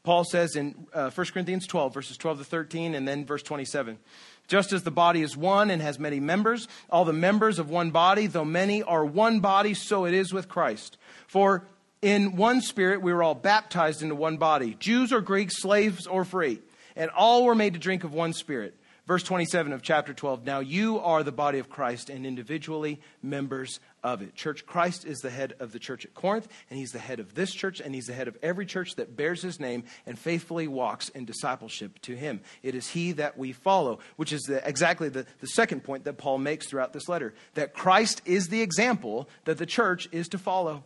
Paul 0.04 0.24
says 0.24 0.54
in 0.54 0.86
uh, 0.94 1.10
1 1.10 1.26
Corinthians 1.32 1.66
12, 1.66 1.92
verses 1.92 2.16
12 2.16 2.38
to 2.38 2.44
13, 2.44 2.94
and 2.94 3.06
then 3.06 3.26
verse 3.26 3.42
27. 3.42 3.98
Just 4.46 4.72
as 4.72 4.84
the 4.84 4.92
body 4.92 5.22
is 5.22 5.36
one 5.36 5.70
and 5.70 5.82
has 5.82 5.98
many 5.98 6.20
members, 6.20 6.68
all 6.88 7.04
the 7.04 7.12
members 7.12 7.58
of 7.58 7.68
one 7.68 7.90
body, 7.90 8.28
though 8.28 8.44
many 8.44 8.84
are 8.84 9.04
one 9.04 9.40
body, 9.40 9.74
so 9.74 10.04
it 10.04 10.14
is 10.14 10.32
with 10.32 10.48
Christ. 10.48 10.96
For 11.26 11.66
in 12.00 12.36
one 12.36 12.60
spirit 12.60 13.02
we 13.02 13.12
were 13.12 13.24
all 13.24 13.34
baptized 13.34 14.02
into 14.02 14.14
one 14.14 14.36
body, 14.36 14.76
Jews 14.78 15.12
or 15.12 15.20
Greeks, 15.20 15.60
slaves 15.60 16.06
or 16.06 16.24
free, 16.24 16.60
and 16.94 17.10
all 17.10 17.44
were 17.44 17.56
made 17.56 17.72
to 17.72 17.80
drink 17.80 18.04
of 18.04 18.14
one 18.14 18.32
spirit. 18.32 18.76
Verse 19.06 19.22
27 19.22 19.72
of 19.72 19.82
chapter 19.82 20.12
12 20.12 20.44
Now 20.44 20.58
you 20.58 20.98
are 20.98 21.22
the 21.22 21.30
body 21.30 21.60
of 21.60 21.70
Christ 21.70 22.10
and 22.10 22.26
individually 22.26 23.00
members 23.22 23.78
of 24.02 24.20
it. 24.20 24.34
Church, 24.34 24.66
Christ 24.66 25.04
is 25.04 25.18
the 25.18 25.30
head 25.30 25.54
of 25.60 25.70
the 25.70 25.78
church 25.78 26.04
at 26.04 26.12
Corinth, 26.12 26.48
and 26.70 26.78
he's 26.78 26.90
the 26.90 26.98
head 26.98 27.20
of 27.20 27.34
this 27.34 27.52
church, 27.52 27.80
and 27.80 27.94
he's 27.94 28.06
the 28.06 28.12
head 28.12 28.26
of 28.26 28.36
every 28.42 28.66
church 28.66 28.96
that 28.96 29.16
bears 29.16 29.42
his 29.42 29.60
name 29.60 29.84
and 30.06 30.18
faithfully 30.18 30.66
walks 30.66 31.08
in 31.10 31.24
discipleship 31.24 32.00
to 32.02 32.16
him. 32.16 32.40
It 32.64 32.74
is 32.74 32.88
he 32.88 33.12
that 33.12 33.38
we 33.38 33.52
follow, 33.52 34.00
which 34.16 34.32
is 34.32 34.42
the, 34.42 34.66
exactly 34.66 35.08
the, 35.08 35.24
the 35.40 35.46
second 35.46 35.84
point 35.84 36.04
that 36.04 36.18
Paul 36.18 36.38
makes 36.38 36.66
throughout 36.66 36.92
this 36.92 37.08
letter 37.08 37.32
that 37.54 37.74
Christ 37.74 38.22
is 38.24 38.48
the 38.48 38.62
example 38.62 39.28
that 39.44 39.58
the 39.58 39.66
church 39.66 40.08
is 40.10 40.26
to 40.28 40.38
follow. 40.38 40.82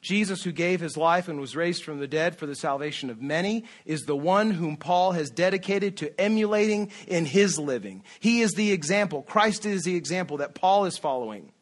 Jesus, 0.00 0.42
who 0.42 0.52
gave 0.52 0.80
his 0.80 0.96
life 0.96 1.28
and 1.28 1.40
was 1.40 1.56
raised 1.56 1.82
from 1.82 1.98
the 1.98 2.06
dead 2.06 2.36
for 2.36 2.46
the 2.46 2.54
salvation 2.54 3.10
of 3.10 3.20
many, 3.20 3.64
is 3.84 4.02
the 4.02 4.16
one 4.16 4.52
whom 4.52 4.76
Paul 4.76 5.12
has 5.12 5.30
dedicated 5.30 5.96
to 5.98 6.20
emulating 6.20 6.90
in 7.06 7.24
his 7.24 7.58
living. 7.58 8.04
He 8.20 8.40
is 8.40 8.52
the 8.52 8.72
example. 8.72 9.22
Christ 9.22 9.66
is 9.66 9.82
the 9.82 9.96
example 9.96 10.36
that 10.38 10.54
Paul 10.54 10.84
is 10.84 10.98
following. 10.98 11.52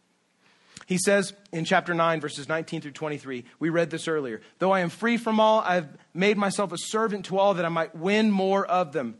He 0.87 0.99
says 0.99 1.33
in 1.51 1.65
chapter 1.65 1.95
9, 1.95 2.21
verses 2.21 2.49
19 2.49 2.81
through 2.81 2.93
23, 2.93 3.45
we 3.59 3.71
read 3.71 3.91
this 3.91 4.07
earlier. 4.07 4.41
Though 4.61 4.71
I 4.71 4.81
am 4.81 4.91
free 4.91 5.17
from 5.17 5.41
all, 5.41 5.61
I 5.61 5.75
have 5.75 5.89
made 6.15 6.37
myself 6.37 6.73
a 6.73 6.79
servant 6.79 7.27
to 7.27 7.39
all 7.39 7.55
that 7.55 7.65
I 7.65 7.71
might 7.71 7.97
win 7.97 8.31
more 8.31 8.65
of 8.65 8.93
them. 8.93 9.17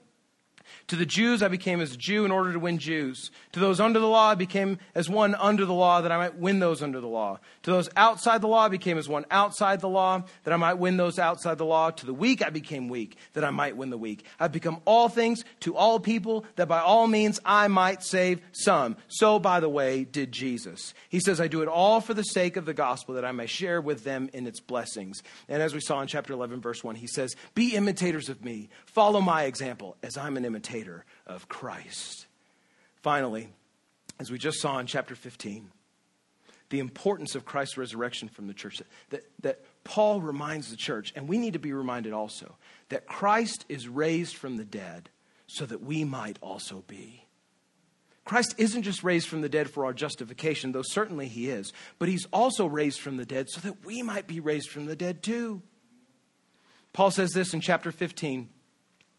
To 0.89 0.95
the 0.95 1.07
Jews, 1.07 1.43
I 1.43 1.49
became 1.49 1.81
as 1.81 1.95
a 1.95 1.97
Jew 1.97 2.25
in 2.25 2.31
order 2.31 2.53
to 2.53 2.61
win 2.61 2.79
Jews. 2.79 3.33
To 3.53 3.61
those 3.61 3.81
under 3.81 3.99
the 3.99 4.07
law, 4.07 4.31
I 4.31 4.35
became 4.37 4.79
as 4.95 5.09
one 5.09 5.35
under 5.35 5.65
the 5.65 5.75
law 5.75 6.01
that 6.01 6.13
I 6.13 6.17
might 6.17 6.37
win 6.37 6.61
those 6.61 6.81
under 6.81 7.01
the 7.01 7.09
law. 7.09 7.41
To 7.65 7.73
those 7.73 7.89
outside 7.97 8.41
the 8.41 8.47
law, 8.47 8.67
I 8.67 8.69
became 8.69 8.97
as 8.97 9.09
one 9.09 9.25
outside 9.33 9.81
the 9.81 9.89
law 9.89 10.23
that 10.45 10.55
I 10.55 10.57
might 10.57 10.75
win 10.75 10.97
those 10.97 11.19
outside 11.19 11.59
the 11.59 11.65
law. 11.65 11.91
To 11.91 12.07
the 12.07 12.15
weak, 12.15 12.41
I 12.41 12.51
became 12.51 12.89
weak 12.89 13.17
that 13.33 13.43
I 13.43 13.51
might 13.51 13.77
win 13.77 13.91
the 13.91 13.99
weak. 13.99 14.25
I've 14.39 14.53
become 14.53 14.81
all 14.85 15.09
things 15.09 15.43
to 15.61 15.75
all 15.75 15.99
people 15.99 16.45
that 16.55 16.69
by 16.69 16.79
all 16.79 17.09
means 17.09 17.41
I 17.45 17.67
might 17.67 18.05
save 18.05 18.41
some. 18.53 18.97
So, 19.09 19.41
by 19.41 19.59
the 19.59 19.69
way, 19.69 20.05
did 20.05 20.31
Jesus. 20.31 20.95
He 21.09 21.19
says, 21.19 21.41
I 21.41 21.49
do 21.49 21.63
it 21.63 21.69
all 21.69 22.01
for 22.01 22.15
the 22.15 22.23
sake 22.23 22.57
of 22.57 22.65
the 22.65 22.75
gospel 22.75 23.17
that 23.17 23.25
I 23.25 23.33
may 23.33 23.47
share 23.47 23.81
with 23.81 24.05
them 24.05 24.31
in 24.33 24.47
its 24.47 24.61
blessings. 24.61 25.21
And 25.49 25.61
as 25.61 25.75
we 25.75 25.81
saw 25.81 26.01
in 26.01 26.07
chapter 26.07 26.33
11, 26.33 26.61
verse 26.61 26.85
1, 26.85 26.95
he 26.95 27.09
says, 27.09 27.35
Be 27.57 27.75
imitators 27.75 28.29
of 28.29 28.45
me. 28.45 28.69
Follow 28.85 29.21
my 29.21 29.45
example 29.45 29.97
as 30.05 30.17
I'm 30.17 30.37
an 30.37 30.45
imitator 30.45 30.76
imitator 30.77 31.05
of 31.27 31.49
Christ. 31.49 32.27
Finally, 33.03 33.49
as 34.19 34.31
we 34.31 34.39
just 34.39 34.61
saw 34.61 34.79
in 34.79 34.87
chapter 34.87 35.15
15, 35.15 35.71
the 36.69 36.79
importance 36.81 37.35
of 37.35 37.45
Christ's 37.45 37.79
resurrection 37.79 38.29
from 38.29 38.49
the 38.49 38.55
church. 38.55 38.83
That, 39.11 39.25
that 39.43 39.61
Paul 39.85 40.21
reminds 40.21 40.71
the 40.71 40.77
church, 40.77 41.13
and 41.15 41.29
we 41.29 41.39
need 41.39 41.53
to 41.53 41.59
be 41.61 41.73
reminded 41.73 42.13
also, 42.13 42.57
that 42.89 43.07
Christ 43.07 43.65
is 43.69 43.89
raised 43.89 44.37
from 44.37 44.57
the 44.57 44.65
dead 44.65 45.09
so 45.47 45.65
that 45.67 45.83
we 45.83 46.03
might 46.05 46.39
also 46.43 46.83
be. 46.89 47.25
Christ 48.25 48.57
isn't 48.59 48.83
just 48.83 49.05
raised 49.05 49.29
from 49.29 49.43
the 49.43 49.49
dead 49.49 49.71
for 49.71 49.85
our 49.85 49.93
justification, 49.93 50.73
though 50.73 50.83
certainly 50.83 51.29
he 51.29 51.49
is, 51.49 51.73
but 52.01 52.09
he's 52.09 52.27
also 52.33 52.67
raised 52.67 53.01
from 53.01 53.17
the 53.17 53.27
dead 53.27 53.49
so 53.49 53.61
that 53.61 53.87
we 53.87 54.03
might 54.03 54.27
be 54.27 54.41
raised 54.41 54.71
from 54.71 54.87
the 54.87 54.97
dead 54.97 55.23
too. 55.23 55.63
Paul 56.93 57.13
says 57.13 57.31
this 57.31 57.55
in 57.55 57.61
chapter 57.61 57.93
15 57.93 58.49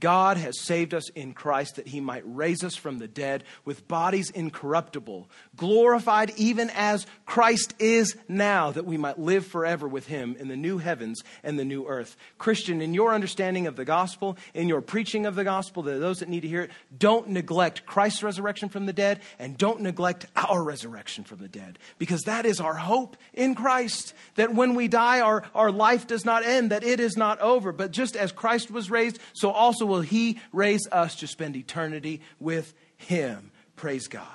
God 0.00 0.36
has 0.38 0.60
saved 0.60 0.94
us 0.94 1.08
in 1.10 1.34
Christ 1.34 1.76
that 1.76 1.86
he 1.86 2.00
might 2.00 2.22
raise 2.24 2.64
us 2.64 2.74
from 2.74 2.98
the 2.98 3.08
dead 3.08 3.44
with 3.64 3.86
bodies 3.86 4.30
incorruptible, 4.30 5.28
glorified 5.56 6.32
even 6.36 6.70
as 6.74 7.06
Christ 7.26 7.74
is 7.78 8.16
now, 8.26 8.70
that 8.70 8.86
we 8.86 8.96
might 8.96 9.18
live 9.18 9.46
forever 9.46 9.86
with 9.86 10.06
him 10.06 10.36
in 10.38 10.48
the 10.48 10.56
new 10.56 10.78
heavens 10.78 11.22
and 11.42 11.58
the 11.58 11.64
new 11.64 11.86
earth. 11.86 12.16
Christian, 12.38 12.80
in 12.80 12.94
your 12.94 13.14
understanding 13.14 13.66
of 13.66 13.76
the 13.76 13.84
gospel, 13.84 14.36
in 14.54 14.68
your 14.68 14.80
preaching 14.80 15.26
of 15.26 15.34
the 15.34 15.44
gospel, 15.44 15.82
to 15.82 15.98
those 15.98 16.20
that 16.20 16.28
need 16.28 16.40
to 16.40 16.48
hear 16.48 16.62
it, 16.62 16.70
don't 16.96 17.28
neglect 17.28 17.86
Christ's 17.86 18.22
resurrection 18.22 18.68
from 18.68 18.86
the 18.86 18.92
dead 18.92 19.20
and 19.38 19.58
don't 19.58 19.80
neglect 19.80 20.26
our 20.34 20.62
resurrection 20.62 21.24
from 21.24 21.38
the 21.38 21.48
dead, 21.48 21.78
because 21.98 22.22
that 22.22 22.46
is 22.46 22.60
our 22.60 22.74
hope 22.74 23.16
in 23.34 23.54
Christ, 23.54 24.14
that 24.36 24.54
when 24.54 24.74
we 24.74 24.88
die, 24.88 25.20
our, 25.20 25.44
our 25.54 25.70
life 25.70 26.06
does 26.06 26.24
not 26.24 26.44
end, 26.44 26.70
that 26.70 26.84
it 26.84 26.98
is 26.98 27.16
not 27.16 27.40
over, 27.40 27.72
but 27.72 27.90
just 27.90 28.16
as 28.16 28.32
Christ 28.32 28.70
was 28.70 28.90
raised, 28.90 29.18
so 29.32 29.50
also 29.50 29.81
also 29.82 29.92
will 29.92 30.00
He 30.00 30.38
raise 30.52 30.86
us 30.90 31.16
to 31.16 31.26
spend 31.26 31.56
eternity 31.56 32.20
with 32.38 32.74
Him. 32.96 33.50
Praise 33.76 34.06
God. 34.06 34.26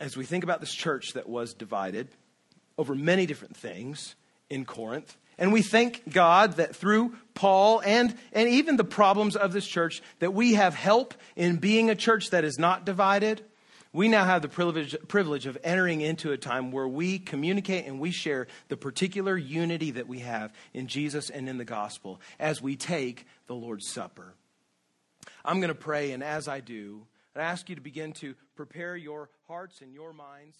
As 0.00 0.16
we 0.16 0.24
think 0.24 0.44
about 0.44 0.60
this 0.60 0.72
church 0.72 1.14
that 1.14 1.28
was 1.28 1.54
divided 1.54 2.08
over 2.76 2.94
many 2.94 3.26
different 3.26 3.56
things 3.56 4.14
in 4.48 4.64
Corinth, 4.64 5.16
and 5.38 5.52
we 5.52 5.62
thank 5.62 6.12
God 6.12 6.54
that 6.54 6.76
through 6.76 7.16
Paul 7.34 7.80
and, 7.84 8.14
and 8.32 8.48
even 8.48 8.76
the 8.76 8.84
problems 8.84 9.36
of 9.36 9.52
this 9.52 9.66
church, 9.66 10.02
that 10.18 10.34
we 10.34 10.54
have 10.54 10.74
help 10.74 11.14
in 11.34 11.56
being 11.56 11.90
a 11.90 11.94
church 11.94 12.30
that 12.30 12.44
is 12.44 12.58
not 12.58 12.84
divided 12.84 13.42
we 13.92 14.08
now 14.08 14.24
have 14.24 14.42
the 14.42 14.48
privilege, 14.48 14.96
privilege 15.08 15.46
of 15.46 15.56
entering 15.64 16.00
into 16.00 16.32
a 16.32 16.36
time 16.36 16.70
where 16.70 16.88
we 16.88 17.18
communicate 17.18 17.86
and 17.86 18.00
we 18.00 18.10
share 18.10 18.46
the 18.68 18.76
particular 18.76 19.36
unity 19.36 19.92
that 19.92 20.08
we 20.08 20.20
have 20.20 20.52
in 20.74 20.86
Jesus 20.86 21.30
and 21.30 21.48
in 21.48 21.58
the 21.58 21.64
gospel 21.64 22.20
as 22.38 22.60
we 22.60 22.76
take 22.76 23.26
the 23.46 23.54
Lord's 23.54 23.88
Supper. 23.88 24.34
I'm 25.44 25.60
going 25.60 25.68
to 25.68 25.74
pray, 25.74 26.12
and 26.12 26.22
as 26.22 26.48
I 26.48 26.60
do, 26.60 27.06
I 27.34 27.40
ask 27.40 27.68
you 27.68 27.76
to 27.76 27.80
begin 27.80 28.12
to 28.14 28.34
prepare 28.56 28.96
your 28.96 29.30
hearts 29.46 29.80
and 29.80 29.94
your 29.94 30.12
minds. 30.12 30.56